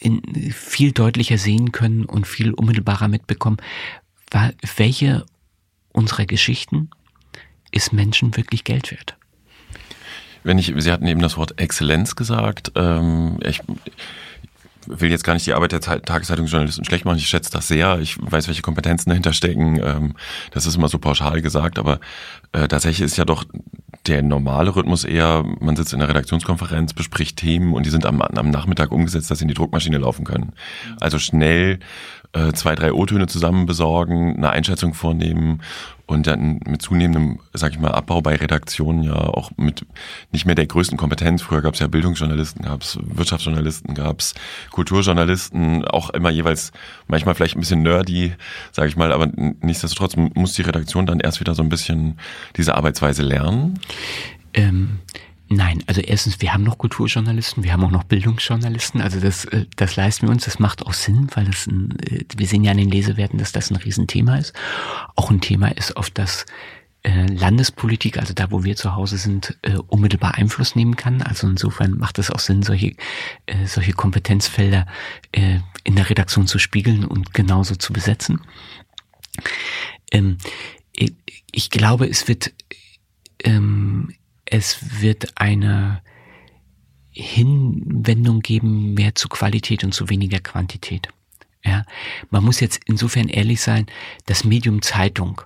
in, 0.00 0.52
viel 0.52 0.92
deutlicher 0.92 1.38
sehen 1.38 1.72
können 1.72 2.04
und 2.04 2.26
viel 2.26 2.52
unmittelbarer 2.52 3.08
mitbekommen, 3.08 3.56
welche 4.76 5.24
unserer 5.92 6.26
Geschichten 6.26 6.90
ist 7.70 7.92
Menschen 7.92 8.36
wirklich 8.36 8.64
Geld 8.64 8.90
wert. 8.90 9.16
Wenn 10.42 10.58
ich, 10.58 10.74
Sie 10.76 10.92
hatten 10.92 11.06
eben 11.06 11.22
das 11.22 11.38
Wort 11.38 11.58
Exzellenz 11.58 12.16
gesagt. 12.16 12.72
Ähm, 12.74 13.38
ich, 13.42 13.62
will 14.86 15.10
jetzt 15.10 15.24
gar 15.24 15.34
nicht 15.34 15.46
die 15.46 15.54
Arbeit 15.54 15.72
der 15.72 15.80
Tageszeitungsjournalisten 15.80 16.84
schlecht 16.84 17.04
machen. 17.04 17.18
Ich 17.18 17.28
schätze 17.28 17.50
das 17.50 17.68
sehr. 17.68 17.98
Ich 18.00 18.16
weiß, 18.20 18.48
welche 18.48 18.62
Kompetenzen 18.62 19.10
dahinter 19.10 19.32
stecken. 19.32 19.80
Ähm, 19.82 20.14
das 20.50 20.66
ist 20.66 20.76
immer 20.76 20.88
so 20.88 20.98
pauschal 20.98 21.42
gesagt, 21.42 21.78
aber 21.78 22.00
äh, 22.52 22.68
tatsächlich 22.68 23.04
ist 23.04 23.16
ja 23.16 23.24
doch 23.24 23.44
der 24.06 24.22
normale 24.22 24.74
Rhythmus 24.74 25.04
eher, 25.04 25.44
man 25.60 25.76
sitzt 25.76 25.92
in 25.92 26.00
der 26.00 26.08
Redaktionskonferenz, 26.08 26.92
bespricht 26.92 27.38
Themen 27.38 27.72
und 27.72 27.86
die 27.86 27.90
sind 27.90 28.04
am, 28.04 28.20
am 28.20 28.50
Nachmittag 28.50 28.92
umgesetzt, 28.92 29.30
dass 29.30 29.38
sie 29.38 29.44
in 29.44 29.48
die 29.48 29.54
Druckmaschine 29.54 29.98
laufen 29.98 30.24
können. 30.24 30.52
Also 31.00 31.18
schnell 31.18 31.78
äh, 32.34 32.52
zwei, 32.52 32.74
drei 32.74 32.92
O-Töne 32.92 33.26
zusammen 33.26 33.64
besorgen, 33.66 34.36
eine 34.36 34.50
Einschätzung 34.50 34.92
vornehmen 34.92 35.62
und 36.06 36.26
dann 36.26 36.60
mit 36.66 36.82
zunehmendem, 36.82 37.40
sag 37.54 37.72
ich 37.72 37.78
mal, 37.78 37.92
Abbau 37.92 38.20
bei 38.20 38.34
Redaktionen 38.34 39.02
ja 39.04 39.14
auch 39.14 39.52
mit 39.56 39.86
nicht 40.32 40.44
mehr 40.44 40.54
der 40.54 40.66
größten 40.66 40.98
Kompetenz. 40.98 41.42
Früher 41.42 41.62
gab 41.62 41.74
es 41.74 41.80
ja 41.80 41.86
Bildungsjournalisten, 41.86 42.64
gab 42.64 42.82
es 42.82 42.98
Wirtschaftsjournalisten, 43.00 43.94
gab 43.94 44.20
es 44.20 44.34
Kulturjournalisten, 44.70 45.86
auch 45.86 46.10
immer 46.10 46.30
jeweils 46.30 46.72
manchmal 47.06 47.34
vielleicht 47.34 47.56
ein 47.56 47.60
bisschen 47.60 47.82
nerdy, 47.82 48.34
sage 48.72 48.88
ich 48.88 48.96
mal, 48.96 49.12
aber 49.12 49.28
nichtsdestotrotz 49.62 50.16
muss 50.16 50.54
die 50.54 50.62
Redaktion 50.62 51.06
dann 51.06 51.20
erst 51.20 51.40
wieder 51.40 51.54
so 51.54 51.62
ein 51.62 51.68
bisschen 51.68 52.18
diese 52.56 52.74
Arbeitsweise 52.74 53.22
lernen. 53.22 53.78
Ähm, 54.52 54.98
Nein, 55.56 55.84
also 55.86 56.00
erstens, 56.00 56.40
wir 56.40 56.52
haben 56.52 56.64
noch 56.64 56.78
Kulturjournalisten, 56.78 57.62
wir 57.62 57.72
haben 57.72 57.84
auch 57.84 57.90
noch 57.90 58.02
Bildungsjournalisten, 58.02 59.00
also 59.00 59.20
das, 59.20 59.44
äh, 59.44 59.66
das 59.76 59.94
leisten 59.94 60.26
wir 60.26 60.32
uns, 60.32 60.46
das 60.46 60.58
macht 60.58 60.84
auch 60.84 60.92
Sinn, 60.92 61.28
weil 61.34 61.48
es 61.48 61.68
ein, 61.68 61.96
äh, 62.00 62.24
wir 62.36 62.48
sehen 62.48 62.64
ja 62.64 62.72
an 62.72 62.76
den 62.76 62.90
Lesewerten, 62.90 63.38
dass 63.38 63.52
das 63.52 63.70
ein 63.70 63.76
Riesenthema 63.76 64.36
ist. 64.36 64.52
Auch 65.14 65.30
ein 65.30 65.40
Thema 65.40 65.68
ist, 65.68 65.96
auf 65.96 66.10
das 66.10 66.44
äh, 67.04 67.26
Landespolitik, 67.26 68.18
also 68.18 68.34
da, 68.34 68.50
wo 68.50 68.64
wir 68.64 68.74
zu 68.74 68.96
Hause 68.96 69.16
sind, 69.16 69.56
unmittelbar 69.86 70.34
Einfluss 70.34 70.74
nehmen 70.74 70.96
kann. 70.96 71.22
Also 71.22 71.46
insofern 71.46 71.98
macht 71.98 72.18
es 72.18 72.32
auch 72.32 72.40
Sinn, 72.40 72.62
solche, 72.62 72.96
solche 73.66 73.92
Kompetenzfelder 73.92 74.86
in 75.32 75.96
der 75.96 76.08
Redaktion 76.08 76.46
zu 76.46 76.58
spiegeln 76.58 77.04
und 77.04 77.34
genauso 77.34 77.76
zu 77.76 77.92
besetzen. 77.92 78.40
Ähm, 80.10 80.38
ich 81.52 81.70
glaube, 81.70 82.08
es 82.08 82.26
wird 82.26 82.52
ähm, 83.44 84.14
es 84.54 85.00
wird 85.00 85.36
eine 85.36 86.00
Hinwendung 87.10 88.38
geben 88.40 88.94
mehr 88.94 89.16
zu 89.16 89.28
Qualität 89.28 89.82
und 89.82 89.92
zu 89.92 90.08
weniger 90.08 90.38
Quantität. 90.38 91.08
Ja, 91.64 91.84
man 92.30 92.44
muss 92.44 92.60
jetzt 92.60 92.80
insofern 92.86 93.28
ehrlich 93.28 93.60
sein, 93.60 93.86
das 94.26 94.44
Medium 94.44 94.80
Zeitung 94.80 95.40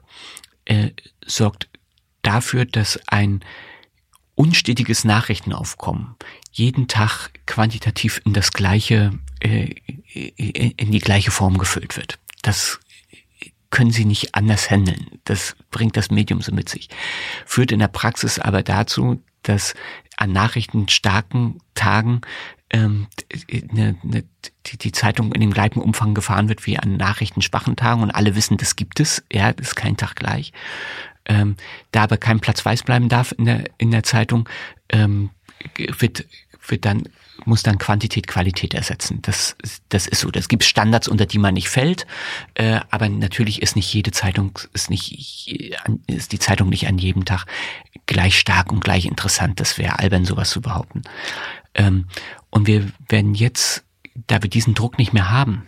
äh, 0.67 0.91
sorgt 1.25 1.71
dafür, 2.21 2.67
dass 2.67 3.01
ein 3.07 3.43
unstetiges 4.35 5.05
Nachrichtenaufkommen 5.05 6.15
jeden 6.53 6.87
Tag 6.87 7.31
quantitativ 7.47 8.21
in 8.27 8.35
das 8.35 8.53
gleiche, 8.53 9.19
äh, 9.41 9.75
in 10.13 10.93
die 10.93 10.99
gleiche 10.99 11.31
Form 11.31 11.57
gefüllt 11.57 11.97
wird. 11.97 12.19
Das 12.43 12.79
können 13.71 13.91
sie 13.91 14.05
nicht 14.05 14.35
anders 14.35 14.71
handeln. 14.71 15.21
Das 15.25 15.57
bringt 15.71 15.97
das 15.97 16.11
Medium 16.11 16.41
so 16.41 16.53
mit 16.53 16.69
sich. 16.69 16.89
Führt 17.45 17.73
in 17.73 17.81
der 17.81 17.89
Praxis 17.89 18.39
aber 18.39 18.63
dazu, 18.63 19.23
dass 19.43 19.75
an 20.17 20.33
nachrichtenstarken 20.33 21.61
Tagen 21.75 22.23
ähm, 22.71 23.07
ne, 23.73 23.97
ne, 24.03 24.25
die, 24.67 24.79
die 24.79 24.93
Zeitung 24.93 25.33
in 25.33 25.41
dem 25.41 25.53
gleichen 25.53 25.81
Umfang 25.81 26.15
gefahren 26.15 26.49
wird 26.49 26.67
wie 26.67 26.79
an 26.79 26.97
nachrichtenschwachen 26.97 27.77
Tagen 27.77 28.03
und 28.03 28.11
alle 28.11 28.35
wissen, 28.35 28.57
das 28.57 28.77
gibt 28.77 29.01
es. 29.01 29.25
Ja, 29.33 29.53
das 29.53 29.69
ist 29.69 29.75
kein 29.75 29.97
Tag 29.97 30.17
gleich. 30.17 30.53
Ähm, 31.25 31.57
da 31.93 32.05
aber 32.05 32.17
kein 32.17 32.41
Platz 32.41 32.65
weiß 32.65 32.83
bleiben 32.83 33.09
darf 33.09 33.33
in 33.37 33.45
der, 33.45 33.65
in 33.79 33.91
der 33.91 34.03
Zeitung, 34.03 34.49
ähm, 34.91 35.31
wird, 35.77 36.27
wird 36.71 36.85
dann 36.85 37.05
muss 37.45 37.63
dann 37.63 37.79
Quantität 37.79 38.27
Qualität 38.27 38.75
ersetzen. 38.75 39.21
Das, 39.23 39.57
das 39.89 40.07
ist 40.07 40.21
so. 40.21 40.31
Das 40.31 40.49
gibt 40.49 40.65
Standards, 40.65 41.09
unter 41.09 41.27
die 41.27 41.39
man 41.39 41.55
nicht 41.55 41.69
fällt. 41.69 42.07
Äh, 42.55 42.81
aber 42.91 43.09
natürlich 43.09 43.63
ist 43.63 43.77
nicht 43.77 43.93
jede 43.93 44.11
Zeitung, 44.11 44.59
ist 44.73 44.91
nicht, 44.91 45.49
ist 46.07 46.33
die 46.33 46.39
Zeitung 46.39 46.69
nicht 46.69 46.89
an 46.89 46.99
jedem 46.99 47.25
Tag 47.25 47.47
gleich 48.07 48.39
stark 48.39 48.73
und 48.73 48.83
gleich 48.83 49.07
interessant. 49.07 49.61
Das 49.61 49.79
wäre 49.79 49.99
albern, 49.99 50.25
sowas 50.25 50.51
zu 50.51 50.61
behaupten. 50.61 51.03
Ähm, 51.75 52.07
und 52.51 52.67
wir 52.67 52.91
werden 53.09 53.35
jetzt, 53.35 53.85
da 54.27 54.43
wir 54.43 54.51
diesen 54.51 54.75
Druck 54.75 54.99
nicht 54.99 55.13
mehr 55.13 55.31
haben, 55.31 55.67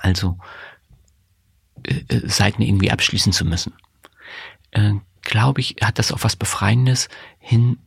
also 0.00 0.38
äh, 1.84 1.94
äh 2.08 2.28
Seiten 2.28 2.62
irgendwie 2.62 2.90
abschließen 2.90 3.32
zu 3.32 3.44
müssen, 3.44 3.72
äh, 4.70 4.92
glaube 5.22 5.60
ich, 5.60 5.76
hat 5.82 5.98
das 5.98 6.12
auch 6.12 6.22
was 6.22 6.36
Befreiendes 6.36 7.08
hin 7.38 7.78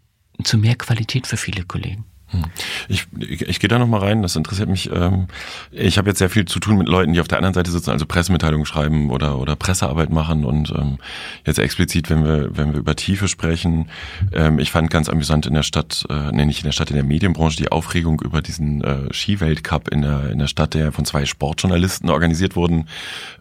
zu 0.43 0.57
mehr 0.57 0.75
Qualität 0.75 1.27
für 1.27 1.37
viele 1.37 1.63
Kollegen. 1.63 2.05
Hm. 2.31 2.43
Ich, 2.87 3.07
ich, 3.17 3.41
ich 3.41 3.59
gehe 3.59 3.67
da 3.67 3.79
noch 3.79 3.87
mal 3.87 3.99
rein, 3.99 4.21
das 4.21 4.35
interessiert 4.35 4.69
mich. 4.69 4.89
Ähm, 4.93 5.27
ich 5.71 5.97
habe 5.97 6.09
jetzt 6.09 6.19
sehr 6.19 6.29
viel 6.29 6.45
zu 6.45 6.59
tun 6.59 6.77
mit 6.77 6.87
Leuten, 6.87 7.13
die 7.13 7.21
auf 7.21 7.27
der 7.27 7.39
anderen 7.39 7.53
Seite 7.53 7.71
sitzen, 7.71 7.89
also 7.89 8.05
Pressemitteilungen 8.05 8.65
schreiben 8.65 9.09
oder, 9.09 9.39
oder 9.39 9.55
Pressearbeit 9.55 10.11
machen 10.11 10.45
und 10.45 10.71
ähm, 10.71 10.99
jetzt 11.45 11.59
explizit, 11.59 12.09
wenn 12.09 12.23
wir, 12.23 12.55
wenn 12.55 12.73
wir 12.73 12.79
über 12.79 12.95
Tiefe 12.95 13.27
sprechen, 13.27 13.89
ähm, 14.31 14.59
ich 14.59 14.71
fand 14.71 14.91
ganz 14.91 15.09
amüsant 15.09 15.47
in 15.47 15.55
der 15.55 15.63
Stadt, 15.63 16.05
äh, 16.09 16.31
nee, 16.31 16.45
nicht 16.45 16.59
in 16.59 16.65
der 16.65 16.71
Stadt, 16.71 16.91
in 16.91 16.95
der 16.95 17.05
Medienbranche, 17.05 17.57
die 17.57 17.71
Aufregung 17.71 18.21
über 18.21 18.41
diesen 18.41 18.83
äh, 18.83 19.11
Skiweltcup 19.11 19.89
in 19.89 20.03
der, 20.03 20.29
in 20.29 20.39
der 20.39 20.47
Stadt, 20.47 20.75
der 20.75 20.91
von 20.91 21.05
zwei 21.05 21.25
Sportjournalisten 21.25 22.09
organisiert 22.09 22.55
wurden. 22.55 22.87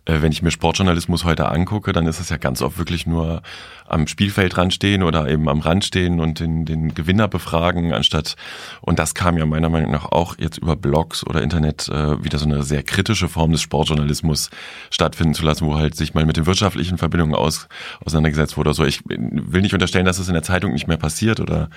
Äh, 0.07 0.23
wenn 0.23 0.33
ich 0.33 0.43
mir 0.43 0.51
Sportjournalismus 0.51 1.25
heute 1.25 1.49
angucke, 1.51 1.93
dann 1.93 2.07
ist 2.07 2.21
es 2.21 2.31
ja 2.31 2.39
ganz 2.39 2.63
oft 2.63 2.79
wirklich 2.79 3.07
nur 3.07 3.43
am 3.87 4.07
Spielfeld 4.07 4.57
dran 4.57 4.71
stehen 4.71 5.03
oder 5.03 5.29
eben 5.29 5.49
am 5.49 5.61
Rand 5.61 5.85
stehen 5.85 6.21
und 6.21 6.41
den, 6.41 6.65
den 6.65 6.95
Gewinner 6.95 7.29
befragen, 7.29 7.93
anstatt 7.93 8.37
und 8.81 8.99
das 8.99 9.15
kam 9.15 9.39
ja 9.39 9.47
meiner 9.47 9.69
Meinung 9.69 9.91
nach 9.91 10.07
auch 10.07 10.37
jetzt 10.39 10.59
über 10.59 10.77
Blogs 10.77 11.27
oder 11.27 11.43
Internet 11.43 11.89
äh, 11.89 12.23
wieder 12.23 12.39
so 12.39 12.47
eine 12.47 12.63
sehr 12.63 12.83
kritische 12.83 13.29
Form 13.29 13.53
des 13.53 13.63
Sportjournalismus 13.63 14.51
stattfinden 14.91 15.35
zu 15.35 15.45
lassen, 15.45 15.67
wo 15.67 15.77
halt 15.77 15.95
sich 15.95 16.15
mal 16.15 16.27
mit 16.27 16.37
den 16.37 16.47
wirtschaftlichen 16.47 16.99
Verbindungen 16.99 17.35
aus, 17.35 17.69
auseinandergesetzt 18.05 18.57
wurde 18.57 18.75
so. 18.75 18.85
Ich 18.85 19.03
will 19.07 19.63
nicht 19.63 19.75
unterstellen, 19.75 20.07
dass 20.07 20.19
es 20.19 20.29
in 20.29 20.35
der 20.35 20.43
Zeitung 20.43 20.73
nicht 20.73 20.89
mehr 20.89 20.97
passiert 20.97 21.41
oder, 21.41 21.71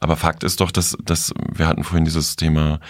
aber 0.00 0.16
Fakt 0.16 0.44
ist 0.44 0.60
doch, 0.60 0.70
dass, 0.70 0.96
dass 1.04 1.32
wir 1.52 1.66
hatten 1.66 1.84
vorhin 1.84 2.04
dieses 2.04 2.36
Thema 2.36 2.80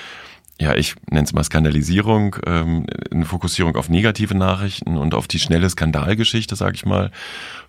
ja, 0.61 0.75
ich 0.75 0.97
nenne 1.09 1.25
es 1.25 1.33
mal 1.33 1.45
Skandalisierung, 1.45 2.37
ähm, 2.45 2.87
eine 3.13 3.25
Fokussierung 3.25 3.77
auf 3.77 3.89
negative 3.89 4.35
Nachrichten 4.35 4.97
und 4.97 5.15
auf 5.15 5.29
die 5.29 5.39
schnelle 5.39 5.71
Skandalgeschichte, 5.71 6.57
sage 6.57 6.75
ich 6.75 6.85
mal. 6.85 7.13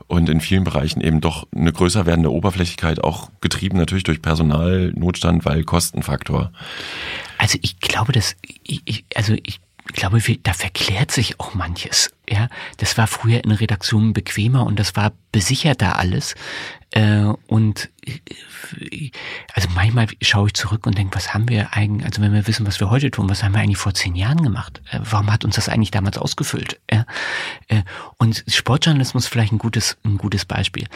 Und 0.09 0.27
in 0.27 0.41
vielen 0.41 0.63
Bereichen 0.63 1.01
eben 1.01 1.21
doch 1.21 1.47
eine 1.55 1.71
größer 1.71 2.07
werdende 2.07 2.31
Oberflächlichkeit, 2.31 3.03
auch 3.03 3.29
getrieben 3.41 3.77
natürlich 3.77 4.03
durch 4.03 4.23
Personalnotstand, 4.23 5.45
weil 5.45 5.63
Kostenfaktor. 5.63 6.51
Also 7.37 7.59
ich 7.61 7.79
glaube, 7.79 8.11
dass 8.11 8.35
ich, 8.63 8.81
ich 8.85 9.05
also 9.13 9.35
ich 9.43 9.61
glaube, 9.93 10.19
da 10.41 10.53
verklärt 10.53 11.11
sich 11.11 11.39
auch 11.39 11.53
manches. 11.53 12.11
Ja, 12.29 12.47
das 12.77 12.97
war 12.97 13.07
früher 13.07 13.43
in 13.43 13.51
Redaktionen 13.51 14.13
bequemer 14.13 14.65
und 14.65 14.79
das 14.79 14.95
war 14.95 15.13
besicherter 15.31 15.97
alles. 15.97 16.35
Äh, 16.91 17.23
und 17.47 17.89
äh, 18.05 19.09
also 19.55 19.69
manchmal 19.73 20.07
schaue 20.21 20.47
ich 20.47 20.53
zurück 20.53 20.85
und 20.85 20.95
denke, 20.95 21.15
was 21.15 21.33
haben 21.33 21.49
wir 21.49 21.73
eigentlich, 21.73 22.05
also 22.05 22.21
wenn 22.21 22.33
wir 22.33 22.45
wissen, 22.45 22.67
was 22.67 22.79
wir 22.79 22.91
heute 22.91 23.09
tun, 23.09 23.29
was 23.29 23.43
haben 23.43 23.53
wir 23.53 23.61
eigentlich 23.61 23.77
vor 23.77 23.95
zehn 23.95 24.15
Jahren 24.15 24.43
gemacht? 24.43 24.81
Äh, 24.91 24.99
warum 25.09 25.31
hat 25.33 25.43
uns 25.43 25.55
das 25.55 25.69
eigentlich 25.69 25.91
damals 25.91 26.19
ausgefüllt? 26.19 26.79
Ja? 26.91 27.05
Und 28.17 28.43
Sportjournalismus 28.47 29.27
vielleicht 29.27 29.51
ein 29.51 29.57
gutes, 29.57 29.97
ein 30.03 30.17
gutes 30.17 30.45
Beispiel. 30.45 30.87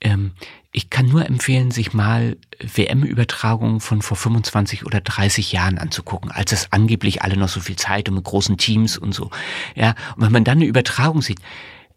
Ähm, 0.00 0.32
ich 0.76 0.90
kann 0.90 1.06
nur 1.06 1.24
empfehlen, 1.24 1.70
sich 1.70 1.94
mal 1.94 2.36
WM-Übertragungen 2.58 3.78
von 3.78 4.02
vor 4.02 4.16
25 4.16 4.84
oder 4.84 5.00
30 5.00 5.52
Jahren 5.52 5.78
anzugucken, 5.78 6.32
als 6.32 6.50
es 6.50 6.72
angeblich 6.72 7.22
alle 7.22 7.36
noch 7.36 7.48
so 7.48 7.60
viel 7.60 7.76
Zeit 7.76 8.08
und 8.08 8.16
mit 8.16 8.24
großen 8.24 8.58
Teams 8.58 8.98
und 8.98 9.14
so. 9.14 9.30
Ja, 9.76 9.90
und 10.16 10.24
wenn 10.24 10.32
man 10.32 10.42
dann 10.42 10.58
eine 10.58 10.66
Übertragung 10.66 11.22
sieht, 11.22 11.38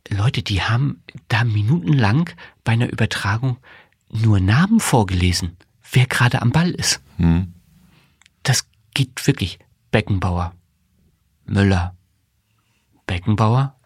Leute, 0.09 0.43
die 0.43 0.61
haben 0.61 1.01
da 1.27 1.43
minutenlang 1.43 2.29
bei 2.63 2.73
einer 2.73 2.91
Übertragung 2.91 3.57
nur 4.11 4.39
Namen 4.39 4.79
vorgelesen, 4.79 5.57
wer 5.91 6.05
gerade 6.05 6.43
am 6.43 6.51
Ball 6.51 6.69
ist. 6.69 7.01
Hm. 7.17 7.55
Das 8.43 8.67
geht 8.93 9.25
wirklich. 9.25 9.57
Beckenbauer, 9.89 10.53
Müller, 11.45 11.95
Beckenbauer, 13.07 13.76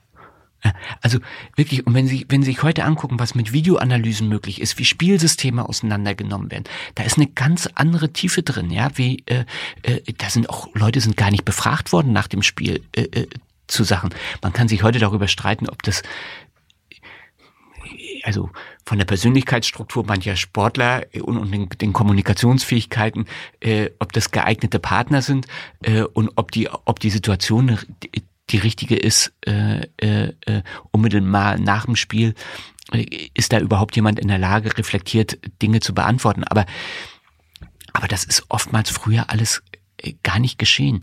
also 1.02 1.20
wirklich, 1.56 1.86
und 1.86 1.94
wenn 1.94 2.08
Sie, 2.08 2.26
wenn 2.30 2.44
Sie 2.44 2.52
sich 2.52 2.64
heute 2.64 2.84
angucken, 2.84 3.20
was 3.20 3.36
mit 3.36 3.54
Videoanalysen 3.54 4.28
möglich 4.28 4.62
ist, 4.62 4.78
wie 4.78 4.86
Spielsysteme 4.86 5.68
auseinandergenommen 5.68 6.52
werden, 6.52 6.66
da 6.96 7.04
ist 7.04 7.18
eine 7.18 7.28
ganz 7.28 7.68
andere 7.76 8.14
Tiefe 8.14 8.44
drin, 8.44 8.70
ja, 8.70 8.90
wie, 8.96 9.24
äh, 9.26 9.46
äh, 9.84 10.02
da 10.18 10.30
sind 10.30 10.50
auch, 10.50 10.70
Leute 10.74 11.02
sind 11.02 11.18
gar 11.18 11.32
nicht 11.32 11.46
befragt 11.46 11.92
worden 11.92 12.14
nach 12.14 12.28
dem 12.28 12.44
Spiel 12.44 12.84
äh, 12.96 13.02
äh, 13.02 13.28
zu 13.68 13.84
Sachen. 13.84 14.14
Man 14.42 14.54
kann 14.54 14.68
sich 14.68 14.84
heute 14.84 15.00
darüber 15.00 15.28
streiten, 15.28 15.70
ob 15.70 15.82
das 15.84 16.04
also 18.24 18.52
von 18.86 19.00
der 19.00 19.06
Persönlichkeitsstruktur 19.06 20.06
mancher 20.06 20.36
Sportler 20.36 21.06
und, 21.24 21.38
und 21.38 21.52
den, 21.52 21.70
den, 21.70 21.94
Kommunikationsfähigkeiten, 21.94 23.26
äh, 23.62 23.90
ob 23.98 24.14
das 24.14 24.30
geeignete 24.30 24.78
Partner 24.78 25.24
sind 25.24 25.48
äh, 25.82 26.04
und 26.04 26.32
ob 26.36 26.52
die, 26.52 26.70
ob 26.70 27.00
die 27.00 27.10
Situation 27.10 27.80
die 28.52 28.58
richtige 28.58 28.96
ist, 28.96 29.34
äh, 29.46 29.88
äh, 29.98 30.34
äh, 30.46 30.64
unmittelbar 30.92 31.58
nach 31.58 31.86
dem 31.86 31.96
Spiel, 31.96 32.36
äh, 32.92 33.30
ist 33.34 33.54
da 33.54 33.60
überhaupt 33.60 33.96
jemand 33.96 34.20
in 34.20 34.28
der 34.28 34.38
Lage, 34.38 34.78
reflektiert 34.78 35.40
Dinge 35.62 35.80
zu 35.80 35.94
beantworten. 35.94 36.44
Aber, 36.44 36.66
aber 37.94 38.08
das 38.08 38.24
ist 38.24 38.46
oftmals 38.50 38.90
früher 38.90 39.30
alles 39.30 39.64
äh, 39.98 40.14
gar 40.24 40.40
nicht 40.40 40.58
geschehen. 40.58 41.02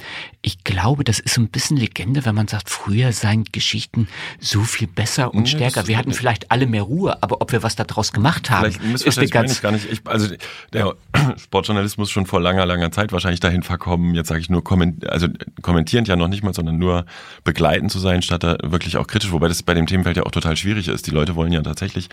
Ich 0.48 0.64
glaube, 0.64 1.04
das 1.04 1.18
ist 1.18 1.34
so 1.34 1.42
ein 1.42 1.48
bisschen 1.48 1.76
Legende, 1.76 2.24
wenn 2.24 2.34
man 2.34 2.48
sagt, 2.48 2.70
früher 2.70 3.12
seien 3.12 3.44
Geschichten 3.44 4.08
so 4.40 4.62
viel 4.62 4.86
besser 4.88 5.34
und 5.34 5.46
ja, 5.46 5.58
stärker. 5.58 5.88
Wir 5.88 5.98
hatten 5.98 6.14
vielleicht 6.14 6.50
alle 6.50 6.66
mehr 6.66 6.84
Ruhe, 6.84 7.22
aber 7.22 7.42
ob 7.42 7.52
wir 7.52 7.62
was 7.62 7.76
daraus 7.76 8.14
gemacht 8.14 8.48
haben, 8.48 8.72
ist 8.94 9.18
eine 9.18 9.28
ganz... 9.28 9.52
Ich 9.52 9.60
gar 9.60 9.72
nicht. 9.72 9.92
Ich, 9.92 10.00
also 10.06 10.34
der 10.72 10.94
Sportjournalismus 11.36 12.10
schon 12.10 12.24
vor 12.24 12.40
langer, 12.40 12.64
langer 12.64 12.90
Zeit 12.92 13.12
wahrscheinlich 13.12 13.40
dahin 13.40 13.62
verkommen, 13.62 14.14
jetzt 14.14 14.28
sage 14.28 14.40
ich 14.40 14.48
nur, 14.48 14.64
komment, 14.64 15.06
also 15.10 15.28
kommentierend 15.60 16.08
ja 16.08 16.16
noch 16.16 16.28
nicht 16.28 16.42
mal, 16.42 16.54
sondern 16.54 16.78
nur 16.78 17.04
begleitend 17.44 17.92
zu 17.92 17.98
sein, 17.98 18.22
statt 18.22 18.42
da 18.42 18.56
wirklich 18.62 18.96
auch 18.96 19.06
kritisch, 19.06 19.32
wobei 19.32 19.48
das 19.48 19.62
bei 19.62 19.74
dem 19.74 19.84
Themenfeld 19.84 20.16
ja 20.16 20.22
auch 20.22 20.30
total 20.30 20.56
schwierig 20.56 20.88
ist. 20.88 21.06
Die 21.06 21.10
Leute 21.10 21.36
wollen 21.36 21.52
ja 21.52 21.60
tatsächlich 21.60 22.08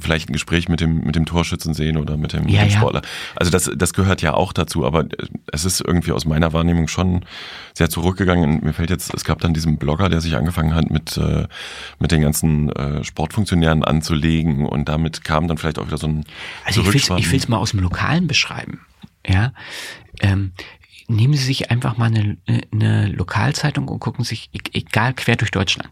vielleicht 0.00 0.28
ein 0.28 0.32
Gespräch 0.32 0.68
mit 0.68 0.80
dem, 0.80 1.00
mit 1.00 1.16
dem 1.16 1.26
Torschützen 1.26 1.74
sehen 1.74 1.96
oder 1.96 2.16
mit 2.16 2.32
dem, 2.32 2.48
ja, 2.48 2.62
mit 2.62 2.72
dem 2.72 2.78
Sportler. 2.78 3.02
Also 3.36 3.50
das, 3.50 3.70
das 3.74 3.92
gehört 3.94 4.22
ja 4.22 4.34
auch 4.34 4.52
dazu, 4.52 4.86
aber 4.86 5.06
es 5.52 5.64
ist 5.64 5.80
irgendwie 5.80 6.12
aus 6.12 6.24
meiner 6.24 6.52
Wahrnehmung 6.52 6.88
schon 6.88 7.24
sehr 7.74 7.90
zurückgegangen. 7.90 8.62
Mir 8.62 8.72
fällt 8.72 8.90
jetzt, 8.90 9.12
es 9.14 9.24
gab 9.24 9.40
dann 9.40 9.54
diesen 9.54 9.78
Blogger, 9.78 10.08
der 10.08 10.20
sich 10.20 10.36
angefangen 10.36 10.74
hat, 10.74 10.90
mit, 10.90 11.16
äh, 11.16 11.46
mit 11.98 12.12
den 12.12 12.20
ganzen 12.20 12.70
äh, 12.70 13.04
Sportfunktionären 13.04 13.84
anzulegen 13.84 14.66
und 14.66 14.88
damit 14.88 15.24
kam 15.24 15.48
dann 15.48 15.58
vielleicht 15.58 15.78
auch 15.78 15.86
wieder 15.86 15.98
so 15.98 16.08
ein 16.08 16.24
Also 16.64 16.82
ich 16.82 16.92
will 17.30 17.38
es 17.38 17.48
mal 17.48 17.58
aus 17.58 17.70
dem 17.70 17.80
Lokalen 17.80 18.26
beschreiben. 18.26 18.80
Ja, 19.26 19.52
ähm, 20.20 20.52
nehmen 21.08 21.34
Sie 21.34 21.44
sich 21.44 21.70
einfach 21.70 21.96
mal 21.96 22.06
eine, 22.06 22.36
eine 22.72 23.06
Lokalzeitung 23.08 23.88
und 23.88 24.00
gucken 24.00 24.24
sich, 24.24 24.50
e-, 24.52 24.78
egal 24.78 25.14
quer 25.14 25.36
durch 25.36 25.50
Deutschland, 25.50 25.90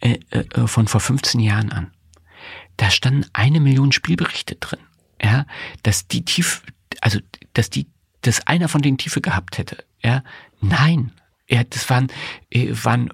äh, 0.00 0.18
äh, 0.30 0.66
von 0.66 0.88
vor 0.88 1.00
15 1.00 1.40
Jahren 1.40 1.72
an 1.72 1.90
da 2.76 2.90
standen 2.90 3.26
eine 3.32 3.60
Million 3.60 3.92
Spielberichte 3.92 4.56
drin. 4.56 4.80
Ja, 5.22 5.46
dass 5.82 6.06
die 6.08 6.24
tief, 6.24 6.62
also, 7.00 7.20
dass 7.52 7.70
die, 7.70 7.86
dass 8.26 8.46
einer 8.46 8.68
von 8.68 8.82
denen 8.82 8.98
Tiefe 8.98 9.20
gehabt 9.20 9.58
hätte. 9.58 9.84
Ja, 10.02 10.22
nein. 10.60 11.12
Ja, 11.46 11.62
das 11.62 11.90
waren, 11.90 12.08
äh, 12.50 12.70
waren 12.72 13.10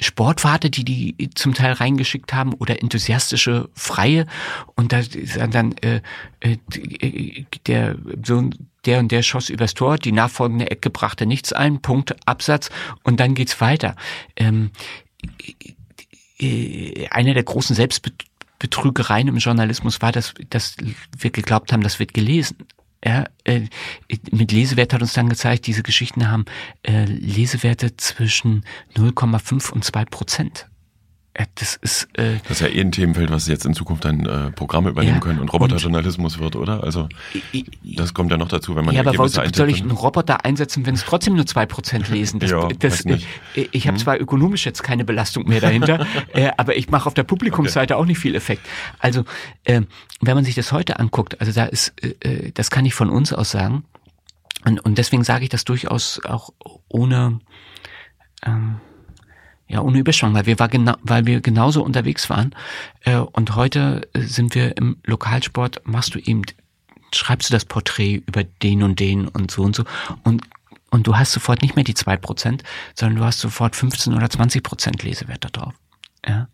Sportwarte, 0.00 0.68
die 0.68 0.84
die 0.84 1.30
zum 1.30 1.54
Teil 1.54 1.74
reingeschickt 1.74 2.34
haben 2.34 2.54
oder 2.54 2.82
enthusiastische 2.82 3.70
Freie 3.72 4.26
und 4.74 4.92
da 4.92 5.02
dann 5.48 5.72
äh, 5.78 6.00
äh, 6.40 7.44
der 7.66 7.96
so 8.24 8.50
der 8.84 8.98
und 8.98 9.12
der 9.12 9.22
schoss 9.22 9.48
übers 9.48 9.74
Tor, 9.74 9.96
die 9.96 10.10
nachfolgende 10.10 10.72
Ecke 10.72 10.90
brachte 10.90 11.24
nichts 11.24 11.52
ein, 11.52 11.80
Punkt 11.80 12.16
Absatz 12.26 12.68
und 13.04 13.20
dann 13.20 13.34
geht's 13.34 13.60
weiter. 13.60 13.94
Ähm, 14.34 14.72
äh, 16.40 17.06
einer 17.10 17.34
der 17.34 17.44
großen 17.44 17.76
Selbstbet 17.76 18.24
Betrügereien 18.62 19.26
im 19.26 19.38
Journalismus 19.38 20.00
war, 20.02 20.12
dass, 20.12 20.34
dass 20.50 20.76
wir 21.18 21.30
geglaubt 21.30 21.72
haben, 21.72 21.82
das 21.82 21.98
wird 21.98 22.14
gelesen. 22.14 22.58
Ja, 23.04 23.24
äh, 23.44 23.62
mit 24.30 24.52
Lesewert 24.52 24.92
hat 24.92 25.02
uns 25.02 25.14
dann 25.14 25.28
gezeigt, 25.28 25.66
diese 25.66 25.82
Geschichten 25.82 26.30
haben 26.30 26.44
äh, 26.84 27.04
Lesewerte 27.04 27.96
zwischen 27.96 28.64
0,5 28.94 29.72
und 29.72 29.84
2 29.84 30.04
Prozent. 30.04 30.68
Das 31.54 31.76
ist. 31.76 32.08
Äh, 32.18 32.36
das 32.46 32.60
ist 32.60 32.60
ja 32.60 32.68
eh 32.68 32.80
ein 32.80 32.92
Themenfeld, 32.92 33.30
was 33.30 33.46
jetzt 33.46 33.64
in 33.64 33.72
Zukunft 33.72 34.04
dann 34.04 34.26
äh, 34.26 34.50
Programme 34.50 34.90
übernehmen 34.90 35.14
Ja, 35.14 35.20
können 35.20 35.38
und 35.38 35.50
Roboterjournalismus 35.50 36.38
wird, 36.38 36.56
oder? 36.56 36.82
Also 36.82 37.08
das 37.82 38.12
kommt 38.12 38.30
ja 38.30 38.36
noch 38.36 38.48
dazu, 38.48 38.76
wenn 38.76 38.84
man 38.84 38.94
ja, 38.94 39.00
aber 39.00 39.16
warum 39.16 39.28
soll 39.28 39.70
ich 39.70 39.80
einen 39.80 39.92
Roboter 39.92 40.44
einsetzen, 40.44 40.84
wenn 40.84 40.94
es 40.94 41.04
trotzdem 41.04 41.34
nur 41.34 41.46
zwei 41.46 41.64
Prozent 41.64 42.08
lesen? 42.08 42.38
Das, 42.38 42.50
Ja, 42.52 42.68
das, 42.78 43.04
nicht. 43.06 43.26
äh, 43.54 43.66
ich 43.72 43.88
habe 43.88 43.96
zwar 43.96 44.20
ökonomisch 44.20 44.66
jetzt 44.66 44.82
keine 44.82 45.04
Belastung 45.04 45.48
mehr 45.48 45.60
dahinter, 45.60 46.06
äh, 46.34 46.50
aber 46.58 46.76
ich 46.76 46.90
mache 46.90 47.06
auf 47.06 47.14
der 47.14 47.24
Publikumsseite 47.24 47.96
auch 47.96 48.04
nicht 48.04 48.18
viel 48.18 48.34
Effekt. 48.34 48.66
Also 48.98 49.24
äh, 49.64 49.82
wenn 50.20 50.34
man 50.34 50.44
sich 50.44 50.54
das 50.54 50.70
heute 50.70 50.98
anguckt, 50.98 51.40
also 51.40 51.52
da 51.52 51.64
ist, 51.64 51.94
äh, 52.02 52.14
äh, 52.28 52.52
das 52.52 52.70
kann 52.70 52.84
ich 52.84 52.94
von 52.94 53.08
uns 53.08 53.32
aus 53.32 53.50
sagen, 53.50 53.84
und, 54.64 54.80
und 54.80 54.98
deswegen 54.98 55.24
sage 55.24 55.44
ich 55.44 55.50
das 55.50 55.64
durchaus 55.64 56.20
auch 56.24 56.50
ohne 56.88 57.40
ähm, 58.44 58.80
ja, 59.72 59.80
ohne 59.80 59.98
Überschwang, 59.98 60.34
weil 60.34 60.44
wir, 60.44 60.58
war 60.58 60.68
genau, 60.68 60.94
weil 61.02 61.24
wir 61.24 61.40
genauso 61.40 61.82
unterwegs 61.82 62.28
waren. 62.28 62.54
Äh, 63.00 63.16
und 63.16 63.56
heute 63.56 64.06
äh, 64.12 64.20
sind 64.20 64.54
wir 64.54 64.76
im 64.76 64.98
Lokalsport, 65.04 65.80
machst 65.84 66.14
du 66.14 66.18
eben, 66.18 66.42
schreibst 67.14 67.48
du 67.48 67.54
das 67.54 67.64
Porträt 67.64 68.22
über 68.26 68.44
den 68.44 68.82
und 68.82 69.00
den 69.00 69.28
und 69.28 69.50
so 69.50 69.62
und 69.62 69.74
so. 69.74 69.84
Und, 70.24 70.42
und 70.90 71.06
du 71.06 71.16
hast 71.16 71.32
sofort 71.32 71.62
nicht 71.62 71.74
mehr 71.74 71.86
die 71.86 71.94
zwei 71.94 72.18
Prozent, 72.18 72.62
sondern 72.94 73.16
du 73.16 73.24
hast 73.24 73.40
sofort 73.40 73.74
15 73.74 74.12
oder 74.12 74.28
20 74.28 74.62
Prozent 74.62 75.02
Lesewert 75.02 75.42
da 75.42 75.48
drauf. 75.48 75.74
Ja. 76.28 76.48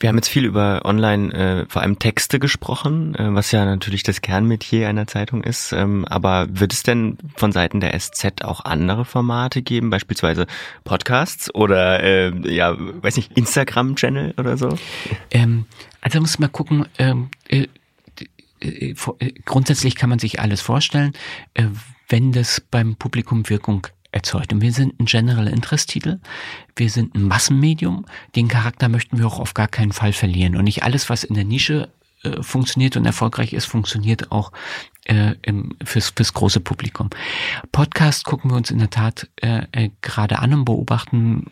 Wir 0.00 0.08
haben 0.08 0.16
jetzt 0.16 0.28
viel 0.28 0.46
über 0.46 0.80
online, 0.86 1.32
äh, 1.34 1.66
vor 1.68 1.82
allem 1.82 1.98
Texte 1.98 2.38
gesprochen, 2.38 3.14
äh, 3.14 3.34
was 3.34 3.52
ja 3.52 3.66
natürlich 3.66 4.02
das 4.02 4.22
Kernmetier 4.22 4.88
einer 4.88 5.06
Zeitung 5.06 5.44
ist. 5.44 5.72
Ähm, 5.72 6.06
aber 6.06 6.46
wird 6.50 6.72
es 6.72 6.82
denn 6.82 7.18
von 7.36 7.52
Seiten 7.52 7.80
der 7.80 7.92
SZ 7.98 8.42
auch 8.42 8.64
andere 8.64 9.04
Formate 9.04 9.60
geben, 9.60 9.90
beispielsweise 9.90 10.46
Podcasts 10.84 11.54
oder 11.54 12.02
äh, 12.02 12.32
ja, 12.50 12.74
weiß 12.78 13.16
nicht, 13.16 13.36
Instagram-Channel 13.36 14.34
oder 14.38 14.56
so? 14.56 14.70
Ähm, 15.30 15.66
also 16.00 16.18
muss 16.18 16.38
man 16.38 16.50
gucken, 16.50 16.86
ähm, 16.98 17.28
äh, 17.48 17.66
äh, 18.60 18.94
äh, 19.18 19.32
grundsätzlich 19.44 19.96
kann 19.96 20.08
man 20.08 20.18
sich 20.18 20.40
alles 20.40 20.62
vorstellen, 20.62 21.12
äh, 21.52 21.64
wenn 22.08 22.32
das 22.32 22.62
beim 22.70 22.96
Publikum 22.96 23.50
Wirkung 23.50 23.86
erzeugt. 24.12 24.52
Und 24.52 24.60
wir 24.60 24.72
sind 24.72 24.98
ein 25.00 25.06
General 25.06 25.46
Interest 25.46 25.88
Titel, 25.88 26.18
wir 26.76 26.90
sind 26.90 27.14
ein 27.14 27.22
Massenmedium, 27.22 28.06
den 28.36 28.48
Charakter 28.48 28.88
möchten 28.88 29.18
wir 29.18 29.26
auch 29.26 29.38
auf 29.38 29.54
gar 29.54 29.68
keinen 29.68 29.92
Fall 29.92 30.12
verlieren. 30.12 30.56
Und 30.56 30.64
nicht 30.64 30.82
alles, 30.82 31.10
was 31.10 31.24
in 31.24 31.34
der 31.34 31.44
Nische 31.44 31.88
äh, 32.22 32.42
funktioniert 32.42 32.96
und 32.96 33.06
erfolgreich 33.06 33.52
ist, 33.52 33.64
funktioniert 33.66 34.30
auch 34.30 34.52
äh, 35.04 35.34
im, 35.42 35.76
fürs, 35.82 36.12
fürs 36.14 36.34
große 36.34 36.60
Publikum. 36.60 37.08
Podcast 37.72 38.24
gucken 38.24 38.50
wir 38.50 38.56
uns 38.56 38.70
in 38.70 38.78
der 38.78 38.90
Tat 38.90 39.28
äh, 39.36 39.62
äh, 39.72 39.90
gerade 40.02 40.38
an 40.38 40.52
und 40.52 40.64
beobachten 40.64 41.50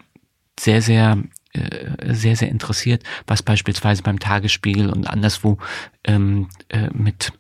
sehr, 0.61 0.82
sehr, 0.82 1.22
äh, 1.52 2.14
sehr, 2.14 2.36
sehr 2.36 2.48
interessiert, 2.48 3.02
was 3.26 3.42
beispielsweise 3.42 4.02
beim 4.02 4.18
Tagesspiegel 4.18 4.90
und 4.90 5.09
anderswo 5.09 5.59
ähm, 6.04 6.48
äh, 6.68 6.88
mit 6.92 7.32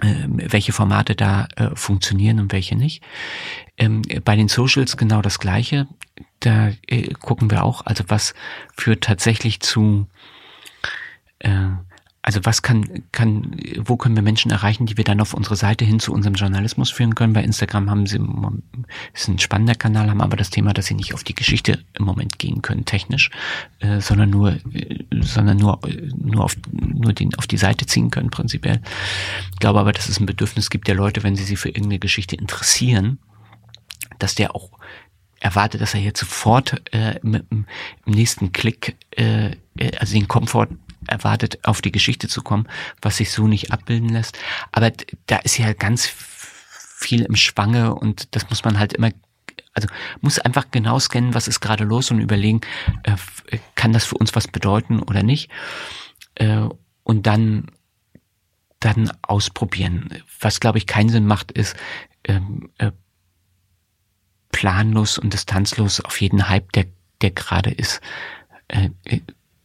welche 0.00 0.72
Formate 0.72 1.14
da 1.14 1.46
äh, 1.56 1.70
funktionieren 1.74 2.40
und 2.40 2.52
welche 2.52 2.76
nicht. 2.76 3.02
Ähm, 3.76 4.02
bei 4.24 4.36
den 4.36 4.48
Socials 4.48 4.96
genau 4.96 5.22
das 5.22 5.38
Gleiche. 5.38 5.86
Da 6.40 6.72
äh, 6.86 7.12
gucken 7.14 7.50
wir 7.50 7.64
auch, 7.64 7.86
also 7.86 8.04
was 8.08 8.34
führt 8.76 9.04
tatsächlich 9.04 9.60
zu 9.60 10.06
äh, 11.38 11.50
also 12.26 12.40
was 12.44 12.62
kann, 12.62 13.02
kann, 13.12 13.54
wo 13.80 13.98
können 13.98 14.16
wir 14.16 14.22
Menschen 14.22 14.50
erreichen, 14.50 14.86
die 14.86 14.96
wir 14.96 15.04
dann 15.04 15.20
auf 15.20 15.34
unsere 15.34 15.56
Seite 15.56 15.84
hin 15.84 16.00
zu 16.00 16.10
unserem 16.10 16.36
Journalismus 16.36 16.90
führen 16.90 17.14
können? 17.14 17.34
Bei 17.34 17.44
Instagram 17.44 17.90
haben 17.90 18.06
sie, 18.06 18.18
ist 19.12 19.28
ein 19.28 19.38
spannender 19.38 19.74
Kanal, 19.74 20.08
haben 20.08 20.22
aber 20.22 20.38
das 20.38 20.48
Thema, 20.48 20.72
dass 20.72 20.86
sie 20.86 20.94
nicht 20.94 21.12
auf 21.12 21.22
die 21.22 21.34
Geschichte 21.34 21.84
im 21.92 22.06
Moment 22.06 22.38
gehen 22.38 22.62
können, 22.62 22.86
technisch, 22.86 23.30
äh, 23.80 24.00
sondern 24.00 24.30
nur, 24.30 24.52
äh, 24.72 25.04
sondern 25.20 25.58
nur, 25.58 25.78
äh, 25.86 26.08
nur 26.16 26.44
auf, 26.44 26.56
nur 26.72 27.12
den, 27.12 27.34
auf 27.34 27.46
die 27.46 27.58
Seite 27.58 27.84
ziehen 27.84 28.10
können, 28.10 28.30
prinzipiell. 28.30 28.80
Ich 29.52 29.58
glaube 29.58 29.80
aber, 29.80 29.92
dass 29.92 30.08
es 30.08 30.18
ein 30.18 30.24
Bedürfnis 30.24 30.70
gibt 30.70 30.88
der 30.88 30.94
Leute, 30.94 31.24
wenn 31.24 31.36
sie 31.36 31.44
sich 31.44 31.58
für 31.58 31.68
irgendeine 31.68 31.98
Geschichte 31.98 32.36
interessieren, 32.36 33.18
dass 34.18 34.34
der 34.34 34.56
auch 34.56 34.70
erwartet, 35.40 35.82
dass 35.82 35.92
er 35.92 36.00
jetzt 36.00 36.20
sofort 36.20 36.80
äh, 36.92 37.20
mit, 37.22 37.44
im 37.50 37.66
nächsten 38.06 38.52
Klick, 38.52 38.96
äh, 39.10 39.56
äh, 39.76 39.96
also 39.98 40.14
den 40.14 40.26
Komfort 40.26 40.68
erwartet, 41.08 41.58
auf 41.62 41.80
die 41.82 41.92
Geschichte 41.92 42.28
zu 42.28 42.42
kommen, 42.42 42.68
was 43.02 43.18
sich 43.18 43.30
so 43.30 43.46
nicht 43.46 43.72
abbilden 43.72 44.08
lässt. 44.08 44.38
Aber 44.72 44.92
da 45.26 45.36
ist 45.38 45.58
ja 45.58 45.72
ganz 45.72 46.06
viel 46.06 47.22
im 47.22 47.36
Schwange 47.36 47.94
und 47.94 48.34
das 48.34 48.48
muss 48.50 48.64
man 48.64 48.78
halt 48.78 48.94
immer, 48.94 49.10
also 49.74 49.88
muss 50.20 50.38
einfach 50.38 50.66
genau 50.70 50.98
scannen, 50.98 51.34
was 51.34 51.48
ist 51.48 51.60
gerade 51.60 51.84
los 51.84 52.10
und 52.10 52.20
überlegen, 52.20 52.60
äh, 53.02 53.16
kann 53.74 53.92
das 53.92 54.04
für 54.04 54.16
uns 54.16 54.34
was 54.34 54.48
bedeuten 54.48 55.00
oder 55.00 55.22
nicht. 55.22 55.50
Äh, 56.36 56.68
und 57.02 57.26
dann 57.26 57.66
dann 58.84 59.10
ausprobieren. 59.22 60.10
Was 60.40 60.60
glaube 60.60 60.78
ich 60.78 60.86
keinen 60.86 61.08
Sinn 61.08 61.26
macht, 61.26 61.52
ist 61.52 61.74
ähm, 62.24 62.70
äh, 62.78 62.92
planlos 64.52 65.18
und 65.18 65.32
distanzlos 65.32 66.00
auf 66.00 66.20
jeden 66.20 66.48
Hype, 66.48 66.70
der, 66.72 66.86
der 67.22 67.30
gerade 67.30 67.70
ist, 67.70 68.00
äh, 68.68 68.90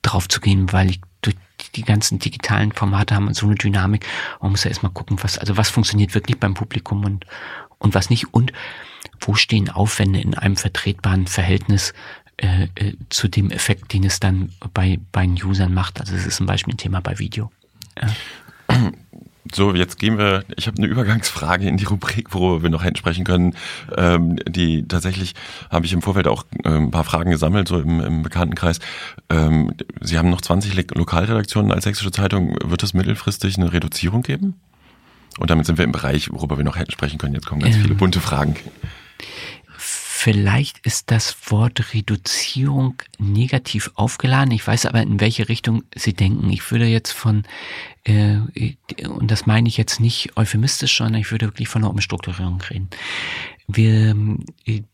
drauf 0.02 0.28
zu 0.28 0.40
gehen, 0.40 0.72
weil 0.72 0.92
ich 0.92 1.02
durch 1.22 1.36
die 1.76 1.84
ganzen 1.84 2.20
digitalen 2.20 2.72
Formate 2.72 3.16
haben 3.16 3.34
so 3.34 3.46
eine 3.46 3.56
Dynamik. 3.56 4.06
Man 4.42 4.52
muss 4.52 4.64
ja 4.64 4.70
erstmal 4.70 4.92
gucken, 4.92 5.18
was, 5.22 5.38
also 5.38 5.58
was 5.58 5.70
funktioniert 5.70 6.16
wirklich 6.16 6.40
beim 6.40 6.54
Publikum 6.54 7.04
und, 7.04 7.26
und 7.78 7.94
was 7.94 8.10
nicht 8.10 8.34
und 8.34 8.54
wo 9.20 9.36
stehen 9.36 9.70
Aufwände 9.70 10.20
in 10.20 10.34
einem 10.36 10.56
vertretbaren 10.56 11.28
Verhältnis 11.28 11.94
äh, 12.38 12.68
äh, 12.76 12.96
zu 13.10 13.28
dem 13.28 13.52
Effekt, 13.52 13.92
den 13.94 14.06
es 14.06 14.20
dann 14.20 14.54
bei, 14.74 15.00
bei 15.12 15.26
den 15.26 15.44
Usern 15.44 15.74
macht. 15.74 16.00
Also 16.00 16.16
es 16.16 16.26
ist 16.26 16.38
zum 16.38 16.46
Beispiel 16.46 16.74
ein 16.74 16.78
Thema 16.78 17.02
bei 17.02 17.20
Video. 17.20 17.52
So, 19.54 19.74
jetzt 19.74 19.98
gehen 19.98 20.18
wir, 20.18 20.44
ich 20.58 20.68
habe 20.68 20.78
eine 20.78 20.88
Übergangsfrage 20.88 21.68
in 21.68 21.78
die 21.78 21.86
Rubrik, 21.86 22.34
worüber 22.34 22.64
wir 22.64 22.70
noch 22.70 22.84
hätten 22.84 22.98
sprechen 22.98 23.26
können. 23.26 23.56
Ähm, 23.98 24.38
die 24.48 24.88
tatsächlich 24.88 25.34
habe 25.72 25.86
ich 25.86 25.94
im 25.94 26.02
Vorfeld 26.02 26.28
auch 26.28 26.46
ähm, 26.66 26.86
ein 26.86 26.92
paar 26.92 27.04
Fragen 27.04 27.32
gesammelt, 27.32 27.68
so 27.68 27.80
im, 27.80 28.00
im 28.00 28.24
Bekanntenkreis. 28.24 28.80
Ähm, 29.30 29.74
Sie 30.02 30.18
haben 30.18 30.30
noch 30.30 30.42
20 30.42 30.76
Le 30.76 30.86
Lokalredaktionen 30.94 31.72
als 31.72 31.84
Sächsische 31.84 32.12
Zeitung. 32.12 32.56
Wird 32.64 32.84
es 32.84 32.94
mittelfristig 32.94 33.58
eine 33.58 33.74
Reduzierung 33.74 34.22
geben? 34.22 34.56
Und 35.40 35.50
damit 35.50 35.66
sind 35.66 35.78
wir 35.78 35.86
im 35.86 35.92
Bereich, 35.92 36.32
worüber 36.32 36.58
wir 36.58 36.66
noch 36.66 36.78
hätten 36.78 36.92
sprechen 36.92 37.18
können. 37.18 37.34
Jetzt 37.34 37.48
kommen 37.48 37.62
ganz 37.62 37.76
Ähm. 37.76 37.82
viele 37.82 37.96
bunte 37.96 38.20
Fragen. 38.20 38.56
Vielleicht 40.22 40.80
ist 40.80 41.12
das 41.12 41.50
Wort 41.50 41.94
Reduzierung 41.94 43.02
negativ 43.20 43.90
aufgeladen. 43.96 44.52
Ich 44.52 44.68
weiß 44.68 44.86
aber, 44.86 45.02
in 45.02 45.22
welche 45.22 45.48
Richtung 45.48 45.84
Sie 45.96 46.12
denken. 46.12 46.50
Ich 46.50 46.70
würde 46.72 46.88
jetzt 46.88 47.14
von, 47.14 47.44
äh, 48.04 48.36
und 49.08 49.32
das 49.32 49.46
meine 49.46 49.70
ich 49.70 49.78
jetzt 49.78 50.02
nicht 50.02 50.36
euphemistisch, 50.36 50.98
sondern 50.98 51.22
ich 51.22 51.32
würde 51.32 51.46
wirklich 51.46 51.70
von 51.70 51.84
einer 51.86 51.92
Umstrukturierung 51.92 52.60
reden. 52.70 52.90
Wir, 53.70 54.14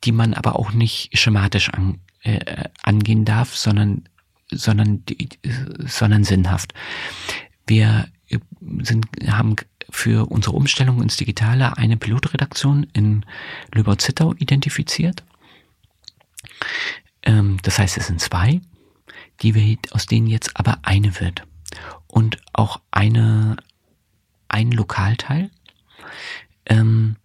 die 0.04 0.12
man 0.12 0.36
aber 0.36 0.60
auch 0.60 0.74
nicht 0.74 1.18
schematisch 1.18 1.72
an, 1.72 1.98
äh, 2.22 2.66
angehen 2.84 3.26
darf, 3.26 3.56
sondern, 3.56 4.08
sondern, 4.52 5.06
sondern 5.88 6.24
sinnhaft. 6.24 6.76
Wir 7.66 8.10
äh, 8.28 8.38
sind, 8.84 9.08
haben 9.26 9.56
für 9.96 10.30
unsere 10.30 10.56
Umstellung 10.56 11.02
ins 11.02 11.16
Digitale 11.16 11.78
eine 11.78 11.98
Pilotredaktion 11.98 12.86
in 12.94 13.26
Lübau-Zittau 13.74 14.34
identifiziert. 14.38 15.24
Ähm, 17.24 17.58
das 17.64 17.80
heißt, 17.80 17.98
es 17.98 18.08
sind 18.08 18.20
zwei, 18.20 18.62
die 19.42 19.56
wir, 19.56 19.78
aus 19.92 20.06
denen 20.06 20.28
jetzt 20.28 20.58
aber 20.58 20.80
eine 20.84 21.20
wird. 21.20 21.44
Und 22.08 22.38
auch 22.54 22.82
eine, 22.92 23.56
ein 24.50 24.72
Lokalteil. 24.72 25.50
Ähm, 26.66 27.16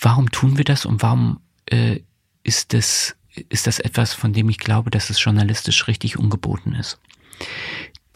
warum 0.00 0.30
tun 0.30 0.58
wir 0.58 0.64
das 0.64 0.84
und 0.84 1.00
warum 1.00 1.40
äh, 1.66 2.00
ist 2.42 2.74
das, 2.74 3.16
ist 3.48 3.66
das 3.66 3.78
etwas, 3.78 4.14
von 4.14 4.32
dem 4.32 4.48
ich 4.48 4.58
glaube, 4.58 4.90
dass 4.90 5.10
es 5.10 5.22
journalistisch 5.22 5.86
richtig 5.86 6.18
ungeboten 6.18 6.74
ist? 6.74 6.98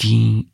Die 0.00 0.48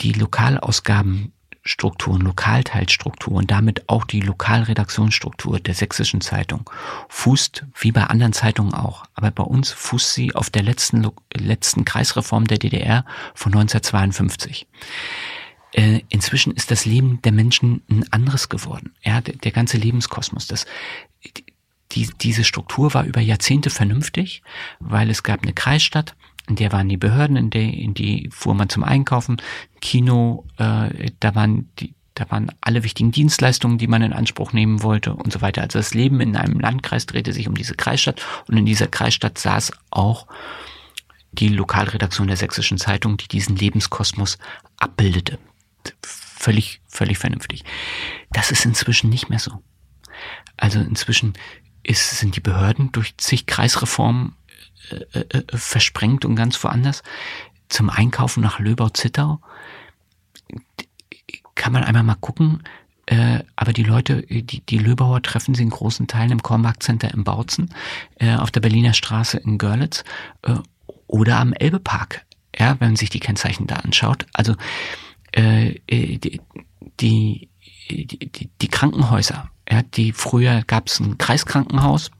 die 0.00 0.12
Lokalausgabenstrukturen, 0.12 2.22
Lokalteilstruktur 2.22 3.34
und 3.34 3.50
damit 3.50 3.88
auch 3.88 4.04
die 4.04 4.20
Lokalredaktionsstruktur 4.20 5.60
der 5.60 5.74
Sächsischen 5.74 6.20
Zeitung 6.20 6.68
fußt, 7.08 7.64
wie 7.78 7.92
bei 7.92 8.04
anderen 8.04 8.32
Zeitungen 8.32 8.74
auch, 8.74 9.04
aber 9.14 9.30
bei 9.30 9.44
uns 9.44 9.70
fußt 9.70 10.14
sie 10.14 10.34
auf 10.34 10.50
der 10.50 10.62
letzten, 10.62 11.06
letzten 11.32 11.84
Kreisreform 11.84 12.46
der 12.46 12.58
DDR 12.58 13.04
von 13.34 13.52
1952. 13.52 14.66
Äh, 15.74 16.02
inzwischen 16.08 16.54
ist 16.54 16.70
das 16.70 16.84
Leben 16.84 17.20
der 17.22 17.32
Menschen 17.32 17.82
ein 17.90 18.04
anderes 18.12 18.48
geworden. 18.48 18.94
Ja, 19.02 19.20
der, 19.20 19.34
der 19.34 19.50
ganze 19.50 19.76
Lebenskosmos, 19.76 20.46
das, 20.46 20.66
die, 21.92 22.08
diese 22.20 22.44
Struktur 22.44 22.94
war 22.94 23.04
über 23.04 23.20
Jahrzehnte 23.20 23.70
vernünftig, 23.70 24.42
weil 24.78 25.10
es 25.10 25.24
gab 25.24 25.42
eine 25.42 25.52
Kreisstadt, 25.52 26.14
in 26.48 26.56
der 26.56 26.72
waren 26.72 26.88
die 26.88 26.96
Behörden, 26.96 27.36
in, 27.36 27.50
der, 27.50 27.62
in 27.62 27.94
die 27.94 28.28
fuhr 28.32 28.54
man 28.54 28.68
zum 28.68 28.84
Einkaufen, 28.84 29.40
Kino, 29.80 30.46
äh, 30.58 31.10
da 31.20 31.34
waren 31.34 31.70
die, 31.78 31.94
Da 32.14 32.30
waren 32.30 32.52
alle 32.60 32.84
wichtigen 32.84 33.10
Dienstleistungen, 33.10 33.78
die 33.78 33.88
man 33.88 34.02
in 34.02 34.12
Anspruch 34.12 34.52
nehmen 34.52 34.82
wollte 34.82 35.14
und 35.14 35.32
so 35.32 35.40
weiter. 35.40 35.62
Also 35.62 35.80
das 35.80 35.94
Leben 35.94 36.20
in 36.20 36.36
einem 36.36 36.60
Landkreis 36.60 37.06
drehte 37.06 37.32
sich 37.32 37.48
um 37.48 37.56
diese 37.56 37.74
Kreisstadt 37.74 38.22
und 38.46 38.56
in 38.56 38.66
dieser 38.66 38.86
Kreisstadt 38.86 39.36
saß 39.38 39.72
auch 39.90 40.28
die 41.32 41.48
Lokalredaktion 41.48 42.28
der 42.28 42.36
Sächsischen 42.36 42.78
Zeitung, 42.78 43.16
die 43.16 43.26
diesen 43.26 43.56
Lebenskosmos 43.56 44.38
abbildete. 44.76 45.40
Völlig, 46.02 46.80
völlig 46.86 47.18
vernünftig. 47.18 47.64
Das 48.30 48.52
ist 48.52 48.64
inzwischen 48.64 49.10
nicht 49.10 49.30
mehr 49.30 49.40
so. 49.40 49.64
Also 50.56 50.78
inzwischen 50.78 51.32
ist, 51.82 52.18
sind 52.18 52.36
die 52.36 52.40
Behörden 52.40 52.92
durch 52.92 53.16
zig 53.16 53.46
Kreisreformen 53.46 54.36
äh, 54.90 55.18
äh, 55.18 55.42
versprengt 55.56 56.24
und 56.24 56.36
ganz 56.36 56.62
woanders. 56.62 57.02
Zum 57.68 57.90
Einkaufen 57.90 58.42
nach 58.42 58.58
Löbau-Zittau 58.58 59.40
kann 61.54 61.72
man 61.72 61.84
einmal 61.84 62.02
mal 62.02 62.16
gucken, 62.16 62.62
äh, 63.06 63.40
aber 63.56 63.72
die 63.72 63.82
Leute, 63.82 64.22
die, 64.22 64.60
die 64.60 64.78
Löbauer 64.78 65.22
treffen 65.22 65.54
sie 65.54 65.62
in 65.62 65.70
großen 65.70 66.06
Teilen 66.06 66.32
im 66.32 66.42
Kormarkt-Center 66.42 67.12
in 67.12 67.24
Bautzen, 67.24 67.74
äh, 68.16 68.36
auf 68.36 68.50
der 68.50 68.60
Berliner 68.60 68.94
Straße 68.94 69.38
in 69.38 69.58
Görlitz 69.58 70.04
äh, 70.42 70.54
oder 71.06 71.38
am 71.38 71.52
Elbepark, 71.52 72.24
ja, 72.58 72.76
wenn 72.80 72.88
man 72.88 72.96
sich 72.96 73.10
die 73.10 73.20
Kennzeichen 73.20 73.66
da 73.66 73.76
anschaut. 73.76 74.26
Also 74.32 74.54
äh, 75.32 75.80
äh 75.86 76.18
die, 76.18 76.40
die, 77.00 77.48
die, 77.90 78.50
die 78.60 78.68
Krankenhäuser, 78.68 79.50
ja, 79.70 79.82
die 79.82 80.12
früher 80.12 80.62
gab 80.66 80.88
es 80.88 81.00
ein 81.00 81.18
Kreiskrankenhaus, 81.18 82.10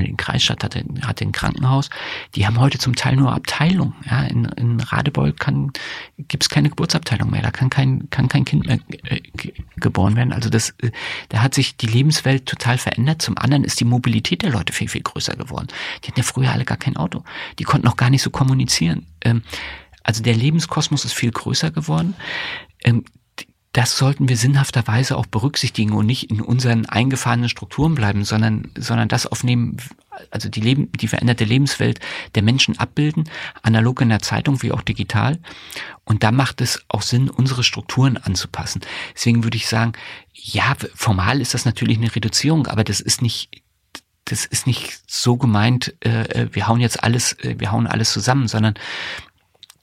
die 0.00 0.14
Kreisstadt 0.16 0.64
hatte, 0.64 0.84
hatte 1.02 1.24
ein 1.24 1.32
Krankenhaus, 1.32 1.90
die 2.34 2.46
haben 2.46 2.58
heute 2.58 2.78
zum 2.78 2.94
Teil 2.94 3.16
nur 3.16 3.32
Abteilungen. 3.32 3.94
Ja, 4.08 4.22
in, 4.22 4.44
in 4.44 4.80
Radebeul 4.80 5.32
kann, 5.32 5.72
gibt's 6.18 6.48
keine 6.48 6.70
Geburtsabteilung 6.70 7.30
mehr, 7.30 7.42
da 7.42 7.50
kann 7.50 7.70
kein, 7.70 8.08
kann 8.10 8.28
kein 8.28 8.44
Kind 8.44 8.66
mehr 8.66 8.78
äh, 9.04 9.20
geboren 9.76 10.16
werden. 10.16 10.32
Also 10.32 10.48
das, 10.48 10.70
äh, 10.80 10.90
da 11.28 11.42
hat 11.42 11.54
sich 11.54 11.76
die 11.76 11.86
Lebenswelt 11.86 12.46
total 12.46 12.78
verändert. 12.78 13.22
Zum 13.22 13.36
anderen 13.38 13.64
ist 13.64 13.80
die 13.80 13.84
Mobilität 13.84 14.42
der 14.42 14.50
Leute 14.50 14.72
viel, 14.72 14.88
viel 14.88 15.02
größer 15.02 15.36
geworden. 15.36 15.68
Die 16.02 16.08
hatten 16.08 16.20
ja 16.20 16.24
früher 16.24 16.52
alle 16.52 16.64
gar 16.64 16.78
kein 16.78 16.96
Auto. 16.96 17.24
Die 17.58 17.64
konnten 17.64 17.88
auch 17.88 17.96
gar 17.96 18.10
nicht 18.10 18.22
so 18.22 18.30
kommunizieren. 18.30 19.06
Ähm, 19.22 19.42
also 20.02 20.22
der 20.22 20.34
Lebenskosmos 20.34 21.04
ist 21.04 21.14
viel 21.14 21.30
größer 21.30 21.70
geworden. 21.70 22.14
Ähm, 22.84 23.04
das 23.72 23.96
sollten 23.96 24.28
wir 24.28 24.36
sinnhafterweise 24.36 25.16
auch 25.16 25.24
berücksichtigen 25.24 25.92
und 25.92 26.04
nicht 26.04 26.30
in 26.30 26.42
unseren 26.42 26.84
eingefahrenen 26.84 27.48
Strukturen 27.48 27.94
bleiben, 27.94 28.22
sondern, 28.24 28.70
sondern 28.76 29.08
das 29.08 29.26
aufnehmen, 29.26 29.78
also 30.30 30.50
die 30.50 30.60
Leben, 30.60 30.92
die 30.92 31.08
veränderte 31.08 31.44
Lebenswelt 31.44 31.98
der 32.34 32.42
Menschen 32.42 32.78
abbilden, 32.78 33.30
analog 33.62 34.02
in 34.02 34.10
der 34.10 34.20
Zeitung 34.20 34.62
wie 34.62 34.72
auch 34.72 34.82
digital. 34.82 35.38
Und 36.04 36.22
da 36.22 36.32
macht 36.32 36.60
es 36.60 36.84
auch 36.88 37.00
Sinn, 37.00 37.30
unsere 37.30 37.64
Strukturen 37.64 38.18
anzupassen. 38.18 38.82
Deswegen 39.14 39.42
würde 39.42 39.56
ich 39.56 39.66
sagen, 39.66 39.92
ja, 40.34 40.76
formal 40.94 41.40
ist 41.40 41.54
das 41.54 41.64
natürlich 41.64 41.96
eine 41.96 42.14
Reduzierung, 42.14 42.66
aber 42.66 42.84
das 42.84 43.00
ist 43.00 43.22
nicht, 43.22 43.62
das 44.26 44.44
ist 44.44 44.66
nicht 44.66 45.00
so 45.06 45.38
gemeint, 45.38 45.94
äh, 46.04 46.42
äh 46.42 46.48
wir 46.52 46.68
hauen 46.68 46.80
jetzt 46.80 47.02
alles, 47.02 47.32
äh, 47.38 47.54
wir 47.58 47.72
hauen 47.72 47.86
alles 47.86 48.12
zusammen, 48.12 48.48
sondern 48.48 48.74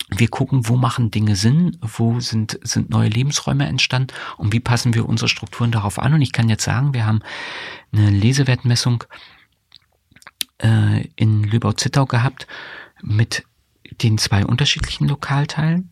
wir 0.10 0.28
gucken, 0.28 0.68
wo 0.68 0.76
machen 0.76 1.12
Dinge 1.12 1.36
Sinn, 1.36 1.78
wo 1.82 2.20
sind, 2.20 2.60
sind 2.64 2.90
neue 2.90 3.10
Lebensräume 3.10 3.68
entstanden 3.68 4.14
und 4.38 4.54
wie 4.54 4.60
passen 4.60 4.94
wir 4.94 5.08
unsere 5.08 5.30
Strukturen 5.30 5.72
darauf 5.72 6.00
an. 6.00 6.14
Und 6.14 6.22
ich 6.22 6.32
kann 6.32 6.50
jetzt 6.50 6.64
sagen, 6.64 6.94
wir 6.94 7.06
haben 7.06 7.22
eine 7.92 8.10
Lesewertmessung 8.10 9.04
äh, 10.64 11.08
in 11.16 11.44
Lübau-Zittau 11.44 12.06
gehabt 12.06 12.48
mit 13.02 13.44
den 14.02 14.18
zwei 14.18 14.46
unterschiedlichen 14.46 15.08
Lokalteilen 15.08 15.90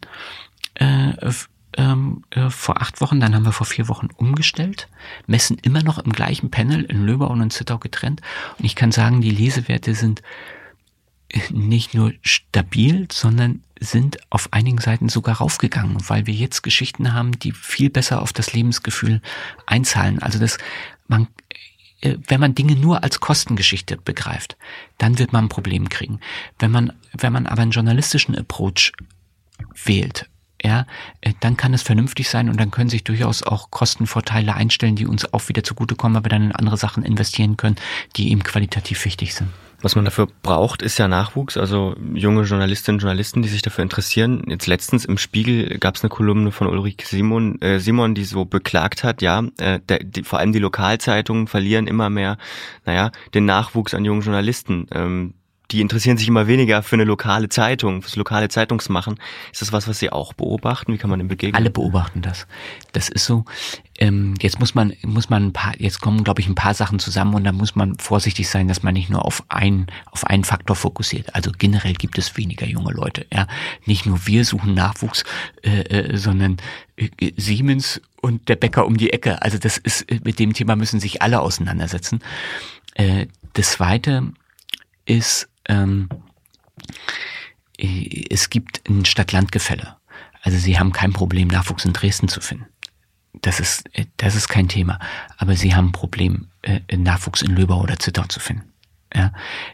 äh, 0.75 1.31
ähm, 1.77 2.23
äh, 2.31 2.49
vor 2.49 2.81
acht 2.81 3.01
Wochen, 3.01 3.19
dann 3.19 3.35
haben 3.35 3.45
wir 3.45 3.51
vor 3.51 3.67
vier 3.67 3.87
Wochen 3.87 4.09
umgestellt, 4.15 4.89
messen 5.27 5.57
immer 5.61 5.83
noch 5.83 5.99
im 5.99 6.11
gleichen 6.11 6.49
Panel 6.49 6.83
in 6.83 7.05
Löbau 7.05 7.27
und 7.27 7.41
in 7.41 7.49
Zittau 7.51 7.77
getrennt. 7.77 8.21
Und 8.57 8.65
ich 8.65 8.75
kann 8.75 8.91
sagen, 8.91 9.21
die 9.21 9.29
Lesewerte 9.29 9.93
sind 9.93 10.23
nicht 11.51 11.93
nur 11.93 12.13
stabil, 12.21 13.07
sondern 13.11 13.63
sind 13.79 14.17
auf 14.29 14.53
einigen 14.53 14.79
Seiten 14.79 15.09
sogar 15.09 15.37
raufgegangen, 15.37 15.97
weil 16.07 16.25
wir 16.25 16.33
jetzt 16.33 16.63
Geschichten 16.63 17.13
haben, 17.13 17.37
die 17.39 17.51
viel 17.51 17.89
besser 17.89 18.21
auf 18.21 18.33
das 18.33 18.53
Lebensgefühl 18.53 19.21
einzahlen. 19.65 20.19
Also 20.21 20.39
das, 20.39 20.57
man, 21.07 21.27
äh, 22.01 22.17
wenn 22.27 22.39
man 22.39 22.55
Dinge 22.55 22.75
nur 22.75 23.03
als 23.03 23.19
Kostengeschichte 23.19 23.97
begreift, 23.97 24.57
dann 24.97 25.19
wird 25.19 25.33
man 25.33 25.45
ein 25.45 25.49
Problem 25.49 25.89
kriegen. 25.89 26.19
Wenn 26.59 26.71
man, 26.71 26.93
wenn 27.13 27.33
man 27.33 27.45
aber 27.45 27.61
einen 27.61 27.71
journalistischen 27.71 28.35
Approach 28.35 28.93
wählt, 29.83 30.29
ja, 30.63 30.87
äh, 31.21 31.33
dann 31.39 31.57
kann 31.57 31.73
es 31.73 31.83
vernünftig 31.83 32.29
sein 32.29 32.49
und 32.49 32.59
dann 32.59 32.71
können 32.71 32.89
sich 32.89 33.03
durchaus 33.03 33.43
auch 33.43 33.69
Kostenvorteile 33.69 34.55
einstellen, 34.55 34.95
die 34.95 35.05
uns 35.05 35.31
auch 35.33 35.49
wieder 35.49 35.63
zugutekommen, 35.63 36.15
weil 36.15 36.25
wir 36.25 36.29
dann 36.29 36.45
in 36.45 36.51
andere 36.51 36.77
Sachen 36.77 37.03
investieren 37.03 37.57
können, 37.57 37.75
die 38.15 38.31
eben 38.31 38.43
qualitativ 38.43 39.05
wichtig 39.05 39.35
sind. 39.35 39.49
Was 39.81 39.95
man 39.95 40.05
dafür 40.05 40.27
braucht, 40.41 40.81
ist 40.81 40.97
ja 40.97 41.07
Nachwuchs, 41.07 41.55
also 41.55 41.95
junge 42.13 42.43
Journalistinnen 42.43 42.95
und 42.95 43.01
Journalisten, 43.03 43.43
die 43.43 43.49
sich 43.49 43.61
dafür 43.61 43.83
interessieren. 43.83 44.43
Jetzt 44.47 44.65
letztens 44.65 45.05
im 45.05 45.19
Spiegel 45.19 45.77
gab 45.77 45.95
es 45.95 46.03
eine 46.03 46.09
Kolumne 46.09 46.51
von 46.51 46.67
Ulrike 46.67 47.05
Simon, 47.05 47.61
äh, 47.61 47.79
Simon, 47.79 48.15
die 48.15 48.23
so 48.23 48.45
beklagt 48.45 49.03
hat, 49.03 49.21
ja, 49.21 49.43
äh, 49.59 49.79
der, 49.87 49.99
die, 49.99 50.23
vor 50.23 50.39
allem 50.39 50.51
die 50.51 50.59
Lokalzeitungen 50.59 51.45
verlieren 51.45 51.85
immer 51.85 52.09
mehr, 52.09 52.37
naja, 52.85 53.11
den 53.35 53.45
Nachwuchs 53.45 53.93
an 53.93 54.03
jungen 54.03 54.21
Journalisten. 54.21 54.87
Ähm, 54.91 55.35
die 55.71 55.81
interessieren 55.81 56.17
sich 56.17 56.27
immer 56.27 56.47
weniger 56.47 56.81
für 56.81 56.95
eine 56.95 57.03
lokale 57.03 57.49
Zeitung, 57.49 58.01
fürs 58.01 58.15
lokale 58.15 58.47
Zeitungsmachen. 58.47 59.19
Ist 59.51 59.61
das 59.61 59.73
was, 59.73 59.87
was 59.87 59.99
Sie 59.99 60.09
auch 60.09 60.33
beobachten? 60.33 60.93
Wie 60.93 60.97
kann 60.97 61.09
man 61.09 61.19
dem 61.19 61.27
begegnen? 61.27 61.55
Alle 61.55 61.69
beobachten 61.69 62.21
das. 62.21 62.47
Das 62.93 63.09
ist 63.09 63.25
so. 63.25 63.43
Ähm, 63.99 64.35
jetzt 64.41 64.59
muss 64.59 64.75
man, 64.75 64.93
muss 65.03 65.29
man 65.29 65.47
ein 65.47 65.53
paar, 65.53 65.73
jetzt 65.77 65.99
kommen, 65.99 66.23
glaube 66.23 66.39
ich, 66.39 66.47
ein 66.47 66.55
paar 66.55 66.73
Sachen 66.73 66.99
zusammen 66.99 67.33
und 67.33 67.43
da 67.43 67.51
muss 67.51 67.75
man 67.75 67.97
vorsichtig 67.97 68.47
sein, 68.47 68.67
dass 68.67 68.83
man 68.83 68.93
nicht 68.93 69.09
nur 69.09 69.25
auf 69.25 69.43
einen, 69.49 69.87
auf 70.11 70.25
einen 70.25 70.45
Faktor 70.45 70.75
fokussiert. 70.75 71.35
Also 71.35 71.51
generell 71.57 71.93
gibt 71.93 72.17
es 72.17 72.37
weniger 72.37 72.65
junge 72.65 72.93
Leute. 72.93 73.25
Ja, 73.33 73.47
nicht 73.85 74.05
nur 74.05 74.25
wir 74.25 74.45
suchen 74.45 74.73
Nachwuchs, 74.73 75.23
äh, 75.63 75.81
äh, 75.81 76.17
sondern 76.17 76.57
äh, 76.95 77.09
Siemens 77.35 78.01
und 78.21 78.47
der 78.47 78.55
Bäcker 78.55 78.85
um 78.85 78.95
die 78.95 79.11
Ecke. 79.11 79.41
Also 79.41 79.57
das 79.57 79.77
ist 79.77 80.05
mit 80.23 80.39
dem 80.39 80.53
Thema 80.53 80.75
müssen 80.77 80.99
sich 80.99 81.21
alle 81.21 81.41
auseinandersetzen. 81.41 82.19
Äh, 82.93 83.27
das 83.53 83.71
zweite 83.71 84.31
ist 85.05 85.49
ähm, 85.67 86.09
es 87.77 88.49
gibt 88.49 88.87
ein 88.89 89.05
Stadt-Land-Gefälle. 89.05 89.97
Also 90.41 90.57
sie 90.57 90.79
haben 90.79 90.91
kein 90.91 91.13
Problem, 91.13 91.47
Nachwuchs 91.47 91.85
in 91.85 91.93
Dresden 91.93 92.27
zu 92.27 92.41
finden. 92.41 92.65
Das 93.41 93.59
ist, 93.59 93.83
das 94.17 94.35
ist 94.35 94.47
kein 94.47 94.67
Thema. 94.67 94.99
Aber 95.37 95.55
sie 95.55 95.75
haben 95.75 95.89
ein 95.89 95.91
Problem, 95.91 96.47
äh, 96.63 96.79
Nachwuchs 96.95 97.41
in 97.41 97.55
Löbau 97.55 97.81
oder 97.81 97.99
Zittau 97.99 98.23
zu 98.23 98.39
finden. 98.39 98.63
Ja, 99.13 99.31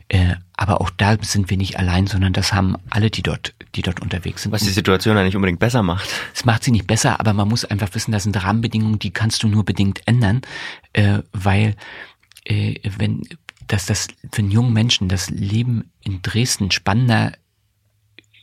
äh, 0.10 0.36
aber 0.56 0.80
auch 0.80 0.92
da 0.92 1.18
sind 1.22 1.50
wir 1.50 1.58
nicht 1.58 1.80
allein, 1.80 2.06
sondern 2.06 2.34
das 2.34 2.54
haben 2.54 2.78
alle, 2.92 3.10
die 3.10 3.24
dort, 3.24 3.56
die 3.74 3.82
dort 3.82 4.00
unterwegs 4.00 4.44
sind. 4.44 4.52
Was 4.52 4.62
die 4.62 4.70
Situation 4.70 5.18
ja 5.18 5.24
nicht 5.24 5.36
unbedingt 5.36 5.60
besser 5.60 5.82
macht. 5.82 6.08
Es 6.36 6.46
macht 6.46 6.64
sie 6.64 6.72
nicht 6.72 6.86
besser, 6.86 7.20
aber 7.20 7.34
man 7.34 7.48
muss 7.48 7.66
einfach 7.66 7.94
wissen, 7.96 8.12
das 8.12 8.24
sind 8.24 8.42
Rahmenbedingungen, 8.42 9.00
die 9.00 9.12
kannst 9.12 9.42
du 9.42 9.48
nur 9.48 9.66
bedingt 9.66 10.02
ändern, 10.06 10.42
äh, 10.94 11.20
weil 11.32 11.76
äh, 12.46 12.76
wenn 12.98 13.22
dass 13.68 13.86
das 13.86 14.08
für 14.32 14.40
einen 14.40 14.52
jungen 14.52 14.74
Menschen 14.74 15.10
das 15.10 15.30
Leben 15.30 15.92
in 16.02 16.22
Dresden 16.22 16.72
spannender 16.72 17.34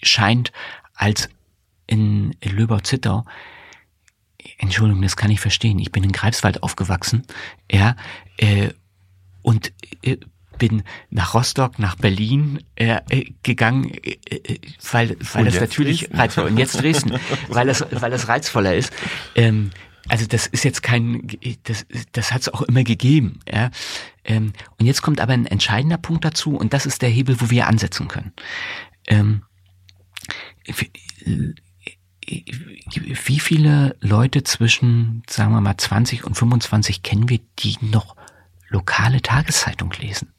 scheint 0.02 0.52
als 0.94 1.28
in 1.86 2.36
Löbau-Zittau. 2.42 3.24
Entschuldigung, 4.58 5.02
das 5.02 5.16
kann 5.16 5.30
ich 5.30 5.40
verstehen. 5.40 5.78
Ich 5.78 5.92
bin 5.92 6.04
in 6.04 6.12
Greifswald 6.12 6.62
aufgewachsen, 6.62 7.24
ja, 7.70 7.96
äh, 8.36 8.70
und 9.42 9.72
äh, 10.02 10.18
bin 10.58 10.82
nach 11.08 11.34
Rostock, 11.34 11.78
nach 11.78 11.96
Berlin 11.96 12.62
äh, 12.76 13.00
gegangen, 13.42 13.92
äh, 14.04 14.18
äh 14.30 14.58
weil, 14.92 15.16
weil 15.32 15.46
das 15.46 15.60
natürlich 15.60 16.12
reizvoll 16.12 16.44
und 16.44 16.58
jetzt 16.58 16.80
Dresden, 16.80 17.18
weil 17.48 17.66
das, 17.66 17.84
weil 17.90 18.10
das 18.10 18.28
reizvoller 18.28 18.74
ist. 18.74 18.92
Ähm, 19.34 19.70
also 20.08 20.26
das 20.26 20.46
ist 20.46 20.64
jetzt 20.64 20.82
kein, 20.82 21.26
das, 21.64 21.86
das 22.12 22.32
hat 22.32 22.42
es 22.42 22.48
auch 22.48 22.62
immer 22.62 22.84
gegeben. 22.84 23.40
Ja? 23.50 23.70
Ähm, 24.30 24.52
und 24.78 24.86
jetzt 24.86 25.02
kommt 25.02 25.20
aber 25.20 25.32
ein 25.32 25.44
entscheidender 25.44 25.98
Punkt 25.98 26.24
dazu 26.24 26.56
und 26.56 26.72
das 26.72 26.86
ist 26.86 27.02
der 27.02 27.08
Hebel, 27.08 27.40
wo 27.40 27.50
wir 27.50 27.66
ansetzen 27.66 28.06
können. 28.06 28.32
Ähm, 29.08 29.42
wie 32.24 33.40
viele 33.40 33.96
Leute 33.98 34.44
zwischen, 34.44 35.24
sagen 35.28 35.52
wir 35.52 35.60
mal, 35.60 35.76
20 35.76 36.22
und 36.22 36.36
25 36.36 37.02
kennen 37.02 37.28
wir, 37.28 37.40
die 37.58 37.76
noch 37.80 38.14
lokale 38.68 39.20
Tageszeitung 39.20 39.92
lesen? 39.98 40.32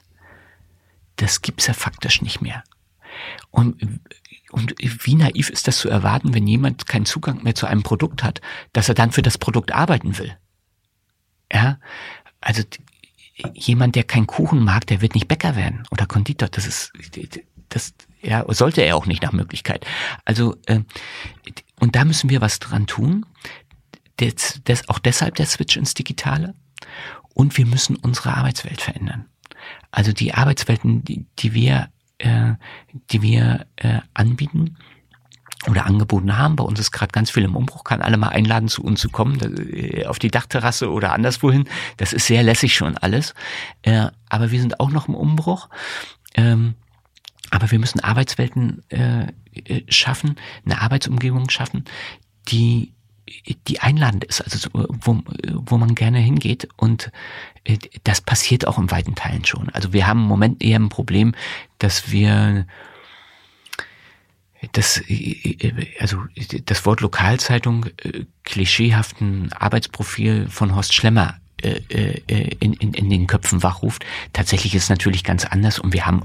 Das 1.18 1.42
gibt's 1.42 1.68
ja 1.68 1.74
faktisch 1.74 2.22
nicht 2.22 2.42
mehr. 2.42 2.64
Und 3.50 4.00
und 4.52 4.76
wie 4.80 5.16
naiv 5.16 5.50
ist 5.50 5.68
das 5.68 5.78
zu 5.78 5.90
erwarten, 5.90 6.34
wenn 6.34 6.46
jemand 6.46 6.86
keinen 6.86 7.06
Zugang 7.06 7.42
mehr 7.44 7.56
zu 7.56 7.68
einem 7.68 7.84
Produkt 7.84 8.22
hat, 8.22 8.42
dass 8.74 8.90
er 8.90 8.96
dann 8.96 9.14
für 9.14 9.22
das 9.22 9.38
Produkt 9.38 9.74
arbeiten 9.74 10.18
will? 10.18 10.38
Ja, 11.52 11.80
also 12.42 12.64
jemand, 13.54 13.96
der 13.96 14.04
keinen 14.04 14.28
Kuchen 14.28 14.64
mag, 14.64 14.88
der 14.88 15.02
wird 15.02 15.16
nicht 15.16 15.28
Bäcker 15.28 15.56
werden 15.56 15.84
oder 15.92 16.06
Konditor. 16.06 16.50
Das 16.50 16.66
ist, 16.66 16.92
das, 17.70 17.94
ja, 18.22 18.46
sollte 18.54 18.82
er 18.82 18.96
auch 18.96 19.06
nicht 19.06 19.24
nach 19.24 19.34
Möglichkeit. 19.34 19.86
Also, 20.26 20.56
äh, 20.66 20.82
und 21.80 21.96
da 21.96 22.06
müssen 22.06 22.30
wir 22.30 22.42
was 22.42 22.60
dran 22.60 22.88
tun. 22.88 23.26
des, 24.20 24.62
des, 24.64 24.88
auch 24.90 25.00
deshalb 25.00 25.36
der 25.36 25.48
Switch 25.48 25.76
ins 25.78 25.94
Digitale. 25.94 26.54
Und 27.34 27.58
wir 27.58 27.66
müssen 27.66 27.96
unsere 27.96 28.36
Arbeitswelt 28.36 28.82
verändern. 28.82 29.26
Also 29.92 30.12
die 30.14 30.34
Arbeitswelten, 30.34 31.04
die, 31.04 31.26
die 31.40 31.54
wir, 31.54 31.90
äh, 32.18 32.54
die 33.12 33.22
wir 33.22 33.66
äh, 33.78 34.00
anbieten, 34.14 34.78
oder 35.70 35.86
angeboten 35.86 36.38
haben. 36.38 36.56
Bei 36.56 36.64
uns 36.64 36.80
ist 36.80 36.92
gerade 36.92 37.12
ganz 37.12 37.32
viel 37.32 37.44
im 37.44 37.56
Umbruch, 37.56 37.84
kann 37.84 38.02
alle 38.02 38.18
mal 38.18 38.30
einladen, 38.30 38.68
zu 38.68 38.84
uns 38.84 39.00
zu 39.00 39.10
kommen, 39.10 39.40
äh, 39.74 40.06
auf 40.06 40.20
die 40.20 40.32
Dachterrasse 40.32 40.90
oder 40.92 41.14
anderswohin. 41.14 41.66
Das 41.98 42.14
ist 42.14 42.28
sehr 42.28 42.44
lässig 42.44 42.76
schon 42.76 42.98
alles. 42.98 43.34
Äh, 43.84 44.08
aber 44.30 44.52
wir 44.52 44.60
sind 44.60 44.80
auch 44.80 44.90
noch 44.90 45.08
im 45.08 45.16
Umbruch. 45.16 45.70
Ähm, 46.36 46.76
aber 47.52 47.70
wir 47.70 47.80
müssen 47.80 48.00
Arbeitswelten 48.00 48.82
äh, 48.90 49.28
äh 49.54 49.84
schaffen, 49.90 50.36
eine 50.66 50.82
Arbeitsumgebung 50.82 51.50
schaffen, 51.50 51.86
die 52.48 52.94
die 53.68 53.80
einladend 53.80 54.26
ist, 54.26 54.42
also 54.42 54.70
wo, 54.74 55.20
wo 55.54 55.78
man 55.78 55.96
gerne 55.96 56.20
hingeht 56.20 56.68
und 56.76 57.12
äh, 57.64 57.78
das 58.04 58.22
passiert 58.22 58.68
auch 58.68 58.78
in 58.78 58.92
weiten 58.92 59.16
Teilen 59.16 59.46
schon. 59.46 59.70
Also 59.70 59.94
wir 59.94 60.08
haben 60.08 60.22
im 60.22 60.28
Moment 60.28 60.64
eher 60.64 60.80
ein 60.80 60.90
Problem, 60.90 61.34
dass 61.80 62.12
wir 62.12 62.66
das, 64.74 65.02
also 66.00 66.24
das 66.66 66.86
Wort 66.86 67.02
Lokalzeitung 67.02 67.88
klischeehaften 68.44 69.52
Arbeitsprofil 69.54 70.48
von 70.50 70.76
Horst 70.76 70.94
Schlemmer 70.94 71.38
in, 71.62 72.74
in, 72.74 72.94
in 72.94 73.10
den 73.10 73.28
Köpfen 73.28 73.64
wachruft. 73.64 74.06
Tatsächlich 74.34 74.76
ist 74.76 74.84
es 74.84 74.90
natürlich 74.90 75.24
ganz 75.24 75.46
anders 75.46 75.80
und 75.80 75.94
wir 75.94 76.06
haben 76.06 76.24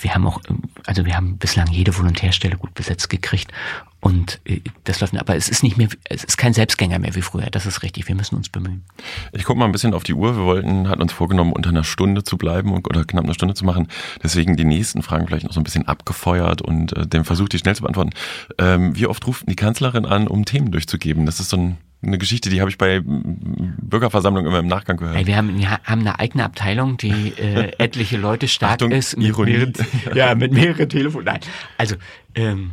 wir 0.00 0.14
haben 0.14 0.26
auch, 0.26 0.40
also 0.84 1.04
wir 1.04 1.16
haben 1.16 1.38
bislang 1.38 1.68
jede 1.70 1.96
Volontärstelle 1.96 2.56
gut 2.56 2.74
besetzt 2.74 3.08
gekriegt 3.08 3.52
und 4.00 4.40
äh, 4.44 4.60
das 4.84 5.00
läuft, 5.00 5.18
aber 5.18 5.34
es 5.34 5.48
ist 5.48 5.62
nicht 5.62 5.76
mehr, 5.76 5.88
es 6.04 6.22
ist 6.22 6.36
kein 6.36 6.52
Selbstgänger 6.52 6.98
mehr 6.98 7.14
wie 7.14 7.22
früher. 7.22 7.46
Das 7.50 7.66
ist 7.66 7.82
richtig. 7.82 8.06
Wir 8.06 8.14
müssen 8.14 8.36
uns 8.36 8.48
bemühen. 8.48 8.84
Ich 9.32 9.44
gucke 9.44 9.58
mal 9.58 9.64
ein 9.64 9.72
bisschen 9.72 9.94
auf 9.94 10.04
die 10.04 10.14
Uhr. 10.14 10.36
Wir 10.36 10.44
wollten, 10.44 10.88
hatten 10.88 11.02
uns 11.02 11.12
vorgenommen, 11.12 11.52
unter 11.52 11.70
einer 11.70 11.84
Stunde 11.84 12.22
zu 12.22 12.36
bleiben 12.36 12.72
oder 12.72 13.04
knapp 13.04 13.24
eine 13.24 13.34
Stunde 13.34 13.54
zu 13.54 13.64
machen. 13.64 13.88
Deswegen 14.22 14.56
die 14.56 14.64
nächsten 14.64 15.02
Fragen 15.02 15.26
vielleicht 15.26 15.44
noch 15.46 15.52
so 15.52 15.60
ein 15.60 15.64
bisschen 15.64 15.88
abgefeuert 15.88 16.62
und 16.62 16.96
äh, 16.96 17.06
den 17.06 17.24
Versuch, 17.24 17.48
die 17.48 17.58
schnell 17.58 17.74
zu 17.74 17.82
beantworten. 17.82 18.10
Ähm, 18.58 18.94
wie 18.94 19.06
oft 19.06 19.26
ruft 19.26 19.48
die 19.48 19.56
Kanzlerin 19.56 20.04
an, 20.04 20.28
um 20.28 20.44
Themen 20.44 20.70
durchzugeben? 20.70 21.26
Das 21.26 21.40
ist 21.40 21.50
so 21.50 21.56
ein 21.56 21.78
eine 22.02 22.18
Geschichte, 22.18 22.50
die 22.50 22.60
habe 22.60 22.70
ich 22.70 22.78
bei 22.78 23.00
Bürgerversammlungen 23.04 24.48
immer 24.48 24.60
im 24.60 24.66
Nachgang 24.66 24.96
gehört. 24.96 25.16
Hey, 25.16 25.26
wir 25.26 25.36
haben, 25.36 25.58
haben 25.68 26.00
eine 26.00 26.18
eigene 26.18 26.44
Abteilung, 26.44 26.96
die 26.96 27.32
äh, 27.38 27.72
etliche 27.78 28.16
Leute 28.16 28.48
stark 28.48 28.74
Achtung, 28.74 28.92
ist. 28.92 29.16
Mit 29.16 29.28
Ironie. 29.28 29.52
Mehreren, 29.52 29.74
ja, 30.14 30.34
mit 30.34 30.52
mehreren 30.52 30.88
Telefonen. 30.88 31.24
Nein, 31.24 31.40
also 31.78 31.96
ähm, 32.34 32.72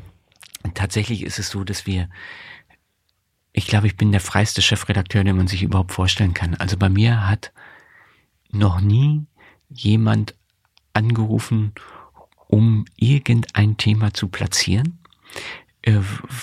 tatsächlich 0.74 1.24
ist 1.24 1.40
es 1.40 1.50
so, 1.50 1.64
dass 1.64 1.88
wir, 1.88 2.10
ich 3.54 3.68
glaube, 3.68 3.88
ich 3.88 3.98
bin 3.98 4.12
der 4.12 4.22
freiste 4.22 4.62
Chefredakteur, 4.62 5.24
den 5.24 5.38
man 5.38 5.48
sich 5.48 5.64
überhaupt 5.64 5.92
vorstellen 5.92 6.34
kann. 6.34 6.56
Also 6.56 6.78
bei 6.78 6.90
mir 6.90 7.28
hat 7.28 7.52
noch 8.52 8.82
nie 8.82 9.26
jemand 9.70 10.36
angerufen, 10.94 11.74
um 12.48 12.86
irgendein 12.98 13.78
Thema 13.78 14.14
zu 14.14 14.28
platzieren. 14.28 15.00
Äh, 15.84 16.00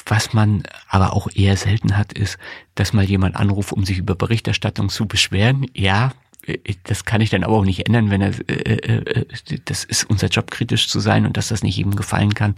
was 0.06 0.32
man 0.32 0.62
aber 0.88 1.14
auch 1.14 1.28
eher 1.34 1.56
selten 1.56 1.96
hat, 1.96 2.12
ist, 2.12 2.38
dass 2.74 2.92
mal 2.92 3.04
jemand 3.04 3.36
anruft, 3.36 3.72
um 3.72 3.84
sich 3.84 3.98
über 3.98 4.14
Berichterstattung 4.14 4.90
zu 4.90 5.06
beschweren. 5.06 5.66
Ja, 5.74 6.12
äh, 6.46 6.58
das 6.84 7.06
kann 7.06 7.22
ich 7.22 7.30
dann 7.30 7.42
aber 7.42 7.54
auch 7.54 7.64
nicht 7.64 7.86
ändern, 7.86 8.10
wenn 8.10 8.20
er, 8.20 8.34
äh, 8.48 9.26
das 9.64 9.84
ist 9.84 10.04
unser 10.04 10.28
Job, 10.28 10.50
kritisch 10.50 10.88
zu 10.88 11.00
sein 11.00 11.24
und 11.26 11.36
dass 11.38 11.48
das 11.48 11.62
nicht 11.62 11.76
jedem 11.76 11.96
gefallen 11.96 12.34
kann. 12.34 12.54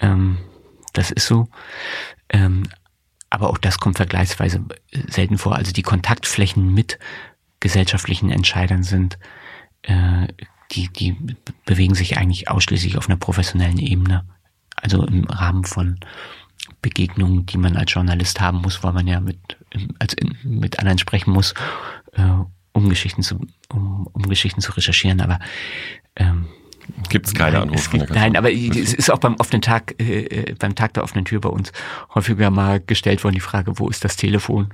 Ähm, 0.00 0.38
das 0.92 1.12
ist 1.12 1.26
so. 1.26 1.48
Ähm, 2.28 2.64
aber 3.30 3.48
auch 3.48 3.58
das 3.58 3.78
kommt 3.78 3.96
vergleichsweise 3.96 4.62
selten 5.08 5.38
vor. 5.38 5.54
Also 5.54 5.72
die 5.72 5.82
Kontaktflächen 5.82 6.74
mit 6.74 6.98
gesellschaftlichen 7.60 8.30
Entscheidern 8.30 8.82
sind, 8.82 9.18
die, 10.70 10.88
die 10.88 11.16
bewegen 11.64 11.94
sich 11.94 12.18
eigentlich 12.18 12.50
ausschließlich 12.50 12.98
auf 12.98 13.08
einer 13.08 13.16
professionellen 13.16 13.78
Ebene. 13.78 14.26
Also 14.82 15.06
im 15.06 15.24
Rahmen 15.24 15.64
von 15.64 15.98
Begegnungen, 16.82 17.46
die 17.46 17.56
man 17.56 17.76
als 17.76 17.92
Journalist 17.94 18.40
haben 18.40 18.58
muss, 18.58 18.82
weil 18.82 18.92
man 18.92 19.06
ja 19.06 19.20
mit, 19.20 19.38
also 19.98 20.16
mit 20.42 20.78
anderen 20.78 20.98
sprechen 20.98 21.32
muss, 21.32 21.54
äh, 22.12 22.22
um 22.72 22.88
Geschichten 22.88 23.22
zu, 23.22 23.40
um, 23.68 24.06
um 24.12 24.22
Geschichten 24.28 24.60
zu 24.60 24.72
recherchieren. 24.72 25.20
Aber 25.20 25.38
ähm, 26.16 26.46
Gibt 27.08 27.26
es 27.26 27.34
keine 27.34 27.60
Anrufe 27.60 27.90
von 27.90 28.00
der 28.00 28.10
Nein, 28.10 28.36
aber 28.36 28.52
es 28.52 28.92
ist 28.92 29.10
auch 29.10 29.18
beim 29.18 29.36
offenen 29.36 29.62
Tag, 29.62 29.94
äh, 30.00 30.24
äh, 30.24 30.54
beim 30.58 30.74
Tag 30.74 30.94
der 30.94 31.04
offenen 31.04 31.24
Tür 31.24 31.40
bei 31.40 31.48
uns 31.48 31.72
häufiger 32.14 32.50
mal 32.50 32.80
gestellt 32.80 33.22
worden 33.22 33.34
die 33.34 33.40
Frage, 33.40 33.78
wo 33.78 33.88
ist 33.88 34.04
das 34.04 34.16
Telefon? 34.16 34.72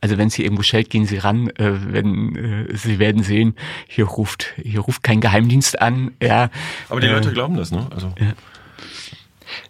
Also 0.00 0.18
wenn 0.18 0.28
es 0.28 0.34
hier 0.34 0.44
irgendwo 0.44 0.62
schellt, 0.62 0.90
gehen 0.90 1.06
Sie 1.06 1.18
ran. 1.18 1.48
Äh, 1.50 1.92
wenn 1.92 2.34
äh, 2.36 2.76
Sie 2.76 2.98
werden 2.98 3.22
sehen, 3.22 3.54
hier 3.86 4.06
ruft, 4.06 4.54
hier 4.60 4.80
ruft 4.80 5.02
kein 5.02 5.20
Geheimdienst 5.20 5.80
an. 5.80 6.12
Ja. 6.20 6.50
Aber 6.88 7.00
die 7.00 7.06
Leute 7.06 7.32
glauben 7.32 7.56
das, 7.56 7.70
ne? 7.70 7.86
Also. 7.94 8.12
Ja. 8.18 8.32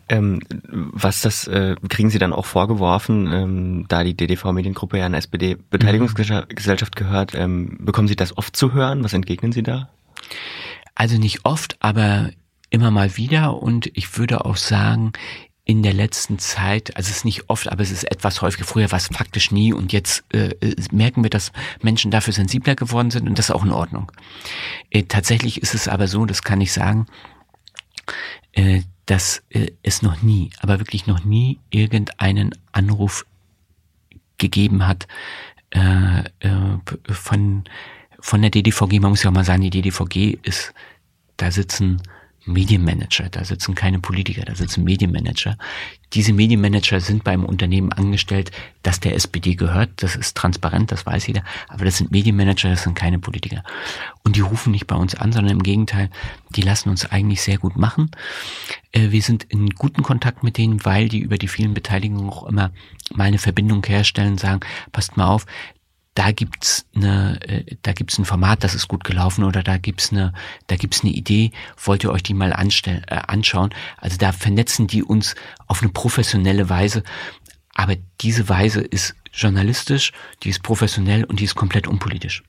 Ähm, 0.08 0.40
was 0.68 1.20
das 1.20 1.46
äh, 1.46 1.76
kriegen 1.88 2.10
Sie 2.10 2.18
dann 2.18 2.32
auch 2.32 2.46
vorgeworfen, 2.46 3.32
ähm, 3.32 3.86
da 3.88 4.04
die 4.04 4.14
DDV-Mediengruppe 4.16 4.98
ja 4.98 5.06
einer 5.06 5.18
SPD-Beteiligungsgesellschaft 5.18 6.96
gehört, 6.96 7.34
ähm, 7.34 7.78
bekommen 7.80 8.08
Sie 8.08 8.16
das 8.16 8.36
oft 8.36 8.56
zu 8.56 8.72
hören? 8.72 9.02
Was 9.04 9.12
entgegnen 9.12 9.52
Sie 9.52 9.62
da? 9.62 9.88
Also 10.94 11.18
nicht 11.18 11.44
oft, 11.44 11.76
aber 11.80 12.30
immer 12.70 12.90
mal 12.90 13.16
wieder 13.16 13.62
und 13.62 13.90
ich 13.94 14.18
würde 14.18 14.44
auch 14.44 14.56
sagen, 14.56 15.12
in 15.66 15.82
der 15.82 15.94
letzten 15.94 16.38
Zeit, 16.38 16.94
also 16.96 17.08
es 17.08 17.18
ist 17.18 17.24
nicht 17.24 17.48
oft, 17.48 17.72
aber 17.72 17.82
es 17.82 17.90
ist 17.90 18.04
etwas 18.04 18.42
häufiger. 18.42 18.66
Früher 18.66 18.90
war 18.90 18.98
es 18.98 19.08
faktisch 19.08 19.50
nie 19.50 19.72
und 19.72 19.94
jetzt 19.94 20.22
äh, 20.34 20.54
merken 20.92 21.22
wir, 21.22 21.30
dass 21.30 21.52
Menschen 21.80 22.10
dafür 22.10 22.34
sensibler 22.34 22.74
geworden 22.74 23.10
sind 23.10 23.28
und 23.28 23.38
das 23.38 23.48
ist 23.48 23.54
auch 23.54 23.64
in 23.64 23.72
Ordnung. 23.72 24.12
Äh, 24.90 25.04
tatsächlich 25.04 25.62
ist 25.62 25.74
es 25.74 25.88
aber 25.88 26.06
so, 26.06 26.26
das 26.26 26.42
kann 26.42 26.60
ich 26.60 26.72
sagen, 26.72 27.06
äh, 28.52 28.82
dass 29.06 29.42
äh, 29.50 29.70
es 29.82 30.02
noch 30.02 30.22
nie, 30.22 30.50
aber 30.60 30.78
wirklich 30.78 31.06
noch 31.06 31.24
nie 31.24 31.58
irgendeinen 31.70 32.54
Anruf 32.72 33.26
gegeben 34.38 34.86
hat 34.86 35.06
äh, 35.70 36.22
von 37.10 37.64
von 38.20 38.40
der 38.40 38.50
DDVG. 38.50 39.00
Man 39.00 39.10
muss 39.10 39.22
ja 39.22 39.30
auch 39.30 39.34
mal 39.34 39.44
sagen, 39.44 39.60
die 39.60 39.70
DDVG 39.70 40.38
ist, 40.42 40.72
da 41.36 41.50
sitzen 41.50 42.00
Medienmanager, 42.46 43.28
da 43.30 43.44
sitzen 43.44 43.74
keine 43.74 43.98
Politiker, 43.98 44.42
da 44.44 44.54
sitzen 44.54 44.84
Medienmanager. 44.84 45.56
Diese 46.12 46.32
Medienmanager 46.32 47.00
sind 47.00 47.24
beim 47.24 47.44
Unternehmen 47.44 47.92
angestellt, 47.92 48.50
das 48.82 49.00
der 49.00 49.14
SPD 49.14 49.54
gehört, 49.54 49.90
das 49.96 50.14
ist 50.14 50.36
transparent, 50.36 50.92
das 50.92 51.06
weiß 51.06 51.26
jeder, 51.26 51.42
aber 51.68 51.84
das 51.84 51.96
sind 51.96 52.10
Medienmanager, 52.12 52.70
das 52.70 52.84
sind 52.84 52.94
keine 52.94 53.18
Politiker. 53.18 53.64
Und 54.22 54.36
die 54.36 54.40
rufen 54.40 54.70
nicht 54.70 54.86
bei 54.86 54.96
uns 54.96 55.14
an, 55.14 55.32
sondern 55.32 55.54
im 55.54 55.62
Gegenteil, 55.62 56.10
die 56.50 56.62
lassen 56.62 56.90
uns 56.90 57.10
eigentlich 57.10 57.42
sehr 57.42 57.58
gut 57.58 57.76
machen. 57.76 58.10
Äh, 58.92 59.10
wir 59.10 59.22
sind 59.22 59.44
in 59.44 59.70
guten 59.70 60.02
Kontakt 60.02 60.42
mit 60.42 60.56
denen, 60.56 60.84
weil 60.84 61.08
die 61.08 61.18
über 61.18 61.38
die 61.38 61.48
vielen 61.48 61.74
Beteiligungen 61.74 62.28
auch 62.30 62.46
immer 62.46 62.70
mal 63.14 63.24
eine 63.24 63.38
Verbindung 63.38 63.84
herstellen, 63.84 64.38
sagen, 64.38 64.60
passt 64.92 65.16
mal 65.16 65.26
auf, 65.26 65.46
da 66.14 66.30
gibt's 66.30 66.86
eine, 66.94 67.40
äh, 67.48 67.76
da 67.82 67.92
gibt's 67.92 68.18
ein 68.18 68.24
Format, 68.24 68.62
das 68.62 68.74
ist 68.74 68.88
gut 68.88 69.04
gelaufen 69.04 69.44
oder 69.44 69.62
da 69.62 69.78
gibt's 69.78 70.12
eine, 70.12 70.32
da 70.68 70.76
gibt's 70.76 71.02
eine 71.02 71.12
Idee, 71.12 71.50
wollt 71.82 72.04
ihr 72.04 72.12
euch 72.12 72.22
die 72.22 72.34
mal 72.34 72.52
anstellen, 72.52 73.04
äh, 73.08 73.20
anschauen? 73.26 73.70
Also 73.98 74.16
da 74.16 74.32
vernetzen 74.32 74.86
die 74.86 75.02
uns 75.02 75.34
auf 75.66 75.82
eine 75.82 75.90
professionelle 75.90 76.68
Weise, 76.68 77.02
aber 77.74 77.96
diese 78.20 78.48
Weise 78.48 78.80
ist 78.80 79.16
journalistisch, 79.32 80.12
die 80.42 80.50
ist 80.50 80.62
professionell 80.62 81.24
und 81.24 81.40
die 81.40 81.44
ist 81.44 81.56
komplett 81.56 81.88
unpolitisch. 81.88 82.44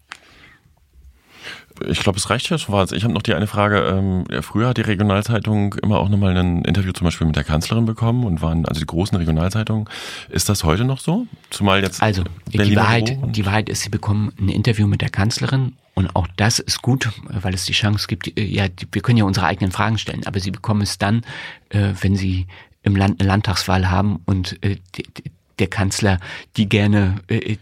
Ich 1.87 1.99
glaube, 1.99 2.17
es 2.17 2.29
reicht 2.29 2.49
ja 2.49 2.57
schon. 2.57 2.87
Ich 2.93 3.03
habe 3.03 3.13
noch 3.13 3.21
die 3.21 3.33
eine 3.33 3.47
Frage. 3.47 3.79
Ähm, 3.79 4.25
früher 4.41 4.69
hat 4.69 4.77
die 4.77 4.81
Regionalzeitung 4.81 5.75
immer 5.75 5.99
auch 5.99 6.09
nochmal 6.09 6.35
ein 6.37 6.63
Interview 6.63 6.91
zum 6.93 7.05
Beispiel 7.05 7.27
mit 7.27 7.35
der 7.35 7.43
Kanzlerin 7.43 7.85
bekommen 7.85 8.23
und 8.23 8.41
waren 8.41 8.65
also 8.65 8.79
die 8.79 8.85
großen 8.85 9.17
Regionalzeitungen. 9.17 9.89
Ist 10.29 10.49
das 10.49 10.63
heute 10.63 10.85
noch 10.85 10.99
so? 10.99 11.27
Zumal 11.49 11.81
jetzt 11.81 12.01
also 12.01 12.23
die 12.47 12.75
Wahrheit, 12.75 13.17
die 13.35 13.45
Wahrheit 13.45 13.69
ist, 13.69 13.81
sie 13.81 13.89
bekommen 13.89 14.31
ein 14.39 14.49
Interview 14.49 14.87
mit 14.87 15.01
der 15.01 15.09
Kanzlerin 15.09 15.73
und 15.95 16.15
auch 16.15 16.27
das 16.35 16.59
ist 16.59 16.81
gut, 16.81 17.09
weil 17.27 17.53
es 17.53 17.65
die 17.65 17.73
Chance 17.73 18.07
gibt. 18.07 18.37
Ja, 18.39 18.65
wir 18.91 19.01
können 19.01 19.17
ja 19.17 19.23
unsere 19.23 19.45
eigenen 19.45 19.71
Fragen 19.71 19.97
stellen, 19.97 20.25
aber 20.25 20.39
sie 20.39 20.51
bekommen 20.51 20.81
es 20.81 20.97
dann, 20.97 21.21
äh, 21.69 21.93
wenn 22.01 22.15
sie 22.15 22.47
im 22.83 22.95
Land 22.95 23.19
eine 23.19 23.27
Landtagswahl 23.27 23.89
haben 23.89 24.19
und 24.25 24.63
äh, 24.63 24.77
der 25.59 25.67
Kanzler 25.67 26.19
die 26.57 26.67
gerne, 26.67 27.15
äh, 27.27 27.53
äh, 27.53 27.57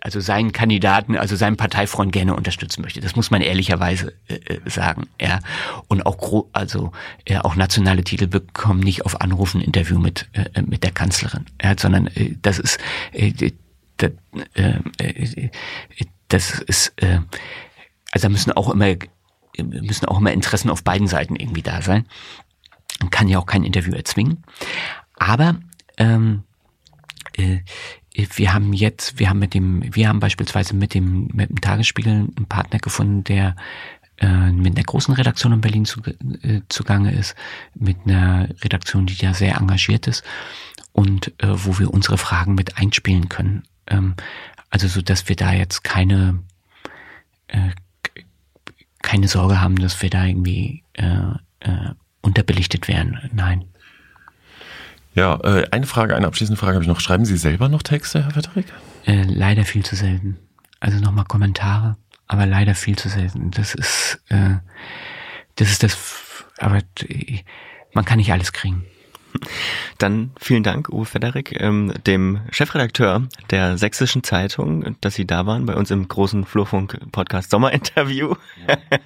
also 0.00 0.20
seinen 0.20 0.52
Kandidaten, 0.52 1.16
also 1.16 1.36
seinen 1.36 1.56
Parteifreund 1.56 2.12
gerne 2.12 2.34
unterstützen 2.34 2.82
möchte. 2.82 3.00
Das 3.00 3.16
muss 3.16 3.30
man 3.30 3.42
ehrlicherweise 3.42 4.14
äh, 4.28 4.58
sagen. 4.66 5.06
Ja. 5.20 5.40
Und 5.88 6.04
auch 6.06 6.46
also 6.52 6.92
ja, 7.26 7.44
auch 7.44 7.56
nationale 7.56 8.04
Titel 8.04 8.26
bekommen 8.26 8.80
nicht 8.80 9.04
auf 9.04 9.20
Anrufen 9.20 9.60
Interview 9.60 9.98
mit 9.98 10.28
mit 10.66 10.84
der 10.84 10.90
Kanzlerin, 10.90 11.46
ja, 11.62 11.74
sondern 11.78 12.10
das 12.42 12.58
ist 12.58 12.78
das, 13.96 14.10
das 16.28 16.60
ist 16.60 16.92
also 17.00 18.22
da 18.22 18.28
müssen 18.28 18.52
auch 18.52 18.70
immer 18.70 18.94
müssen 19.62 20.06
auch 20.06 20.18
immer 20.18 20.32
Interessen 20.32 20.70
auf 20.70 20.84
beiden 20.84 21.06
Seiten 21.06 21.36
irgendwie 21.36 21.62
da 21.62 21.82
sein. 21.82 22.06
Man 23.00 23.10
kann 23.10 23.28
ja 23.28 23.38
auch 23.38 23.46
kein 23.46 23.64
Interview 23.64 23.94
erzwingen. 23.94 24.44
Aber 25.16 25.56
ähm, 25.96 26.44
äh, 27.36 27.58
wir 28.34 28.52
haben 28.52 28.72
jetzt, 28.72 29.18
wir 29.18 29.30
haben 29.30 29.38
mit 29.38 29.54
dem, 29.54 29.82
wir 29.94 30.08
haben 30.08 30.20
beispielsweise 30.20 30.74
mit 30.74 30.94
dem, 30.94 31.28
mit 31.32 31.50
dem 31.50 31.60
Tagesspiegel 31.60 32.12
einen 32.12 32.46
Partner 32.48 32.80
gefunden, 32.80 33.22
der 33.24 33.54
äh, 34.16 34.50
mit 34.50 34.76
einer 34.76 34.84
großen 34.84 35.14
Redaktion 35.14 35.52
in 35.52 35.60
Berlin 35.60 35.84
zu, 35.84 36.00
äh, 36.02 36.62
zugange 36.68 37.12
ist, 37.12 37.36
mit 37.74 37.96
einer 38.04 38.48
Redaktion, 38.62 39.06
die 39.06 39.14
ja 39.14 39.34
sehr 39.34 39.56
engagiert 39.56 40.08
ist 40.08 40.24
und 40.92 41.28
äh, 41.38 41.46
wo 41.48 41.78
wir 41.78 41.94
unsere 41.94 42.18
Fragen 42.18 42.54
mit 42.54 42.76
einspielen 42.76 43.28
können. 43.28 43.62
Ähm, 43.86 44.14
also 44.70 44.88
so, 44.88 45.00
dass 45.00 45.28
wir 45.28 45.36
da 45.36 45.52
jetzt 45.52 45.84
keine 45.84 46.40
äh, 47.46 47.70
keine 49.02 49.28
Sorge 49.28 49.60
haben, 49.60 49.76
dass 49.76 50.02
wir 50.02 50.10
da 50.10 50.24
irgendwie 50.24 50.82
äh, 50.94 51.32
äh, 51.60 51.94
unterbelichtet 52.20 52.88
werden. 52.88 53.30
Nein. 53.32 53.64
Ja, 55.14 55.38
äh, 55.42 55.66
eine 55.70 55.86
Frage, 55.86 56.16
eine 56.16 56.26
abschließende 56.26 56.58
Frage 56.58 56.74
habe 56.74 56.84
ich 56.84 56.88
noch. 56.88 57.00
Schreiben 57.00 57.24
Sie 57.24 57.36
selber 57.36 57.68
noch 57.68 57.82
Texte, 57.82 58.24
Herr 58.24 58.36
Wetterig? 58.36 58.66
Äh, 59.06 59.22
leider 59.24 59.64
viel 59.64 59.84
zu 59.84 59.96
selten. 59.96 60.36
Also 60.80 60.98
nochmal 60.98 61.24
Kommentare, 61.24 61.96
aber 62.26 62.46
leider 62.46 62.74
viel 62.74 62.96
zu 62.96 63.08
selten. 63.08 63.50
Das 63.50 63.74
ist, 63.74 64.20
äh, 64.28 64.56
das 65.56 65.70
ist 65.70 65.82
das, 65.82 65.98
aber 66.58 66.82
man 67.92 68.04
kann 68.04 68.18
nicht 68.18 68.32
alles 68.32 68.52
kriegen. 68.52 68.84
Dann 69.98 70.30
vielen 70.40 70.62
Dank, 70.62 70.88
Uwe 70.88 71.04
Federik, 71.04 71.60
ähm, 71.60 71.92
dem 72.06 72.40
Chefredakteur 72.50 73.28
der 73.50 73.76
Sächsischen 73.76 74.22
Zeitung, 74.22 74.96
dass 75.00 75.14
Sie 75.14 75.26
da 75.26 75.46
waren 75.46 75.66
bei 75.66 75.74
uns 75.74 75.90
im 75.90 76.08
großen 76.08 76.44
Flurfunk-Podcast 76.44 77.50
Sommerinterview. 77.50 78.34
Ja. 78.66 78.76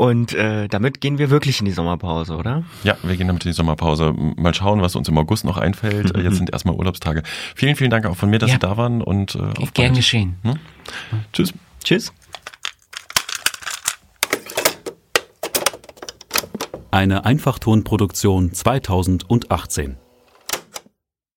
Und 0.00 0.32
äh, 0.32 0.66
damit 0.66 1.02
gehen 1.02 1.18
wir 1.18 1.28
wirklich 1.28 1.60
in 1.60 1.66
die 1.66 1.72
Sommerpause, 1.72 2.34
oder? 2.34 2.64
Ja, 2.84 2.96
wir 3.02 3.18
gehen 3.18 3.26
damit 3.26 3.44
in 3.44 3.50
die 3.50 3.54
Sommerpause. 3.54 4.14
Mal 4.14 4.54
schauen, 4.54 4.80
was 4.80 4.96
uns 4.96 5.06
im 5.10 5.18
August 5.18 5.44
noch 5.44 5.58
einfällt. 5.58 6.16
Jetzt 6.16 6.36
sind 6.36 6.50
erstmal 6.50 6.74
Urlaubstage. 6.74 7.22
Vielen, 7.54 7.76
vielen 7.76 7.90
Dank 7.90 8.06
auch 8.06 8.16
von 8.16 8.30
mir, 8.30 8.38
dass 8.38 8.48
ja. 8.48 8.54
Sie 8.54 8.60
da 8.60 8.78
waren 8.78 9.02
und 9.02 9.34
äh, 9.34 9.40
auf 9.60 9.74
Gern 9.74 9.92
geschehen. 9.92 10.36
Hm? 10.42 10.54
Tschüss. 11.34 11.52
Tschüss. 11.84 12.14
Eine 16.90 17.26
Einfachtonproduktion 17.26 18.54
2018. 18.54 19.98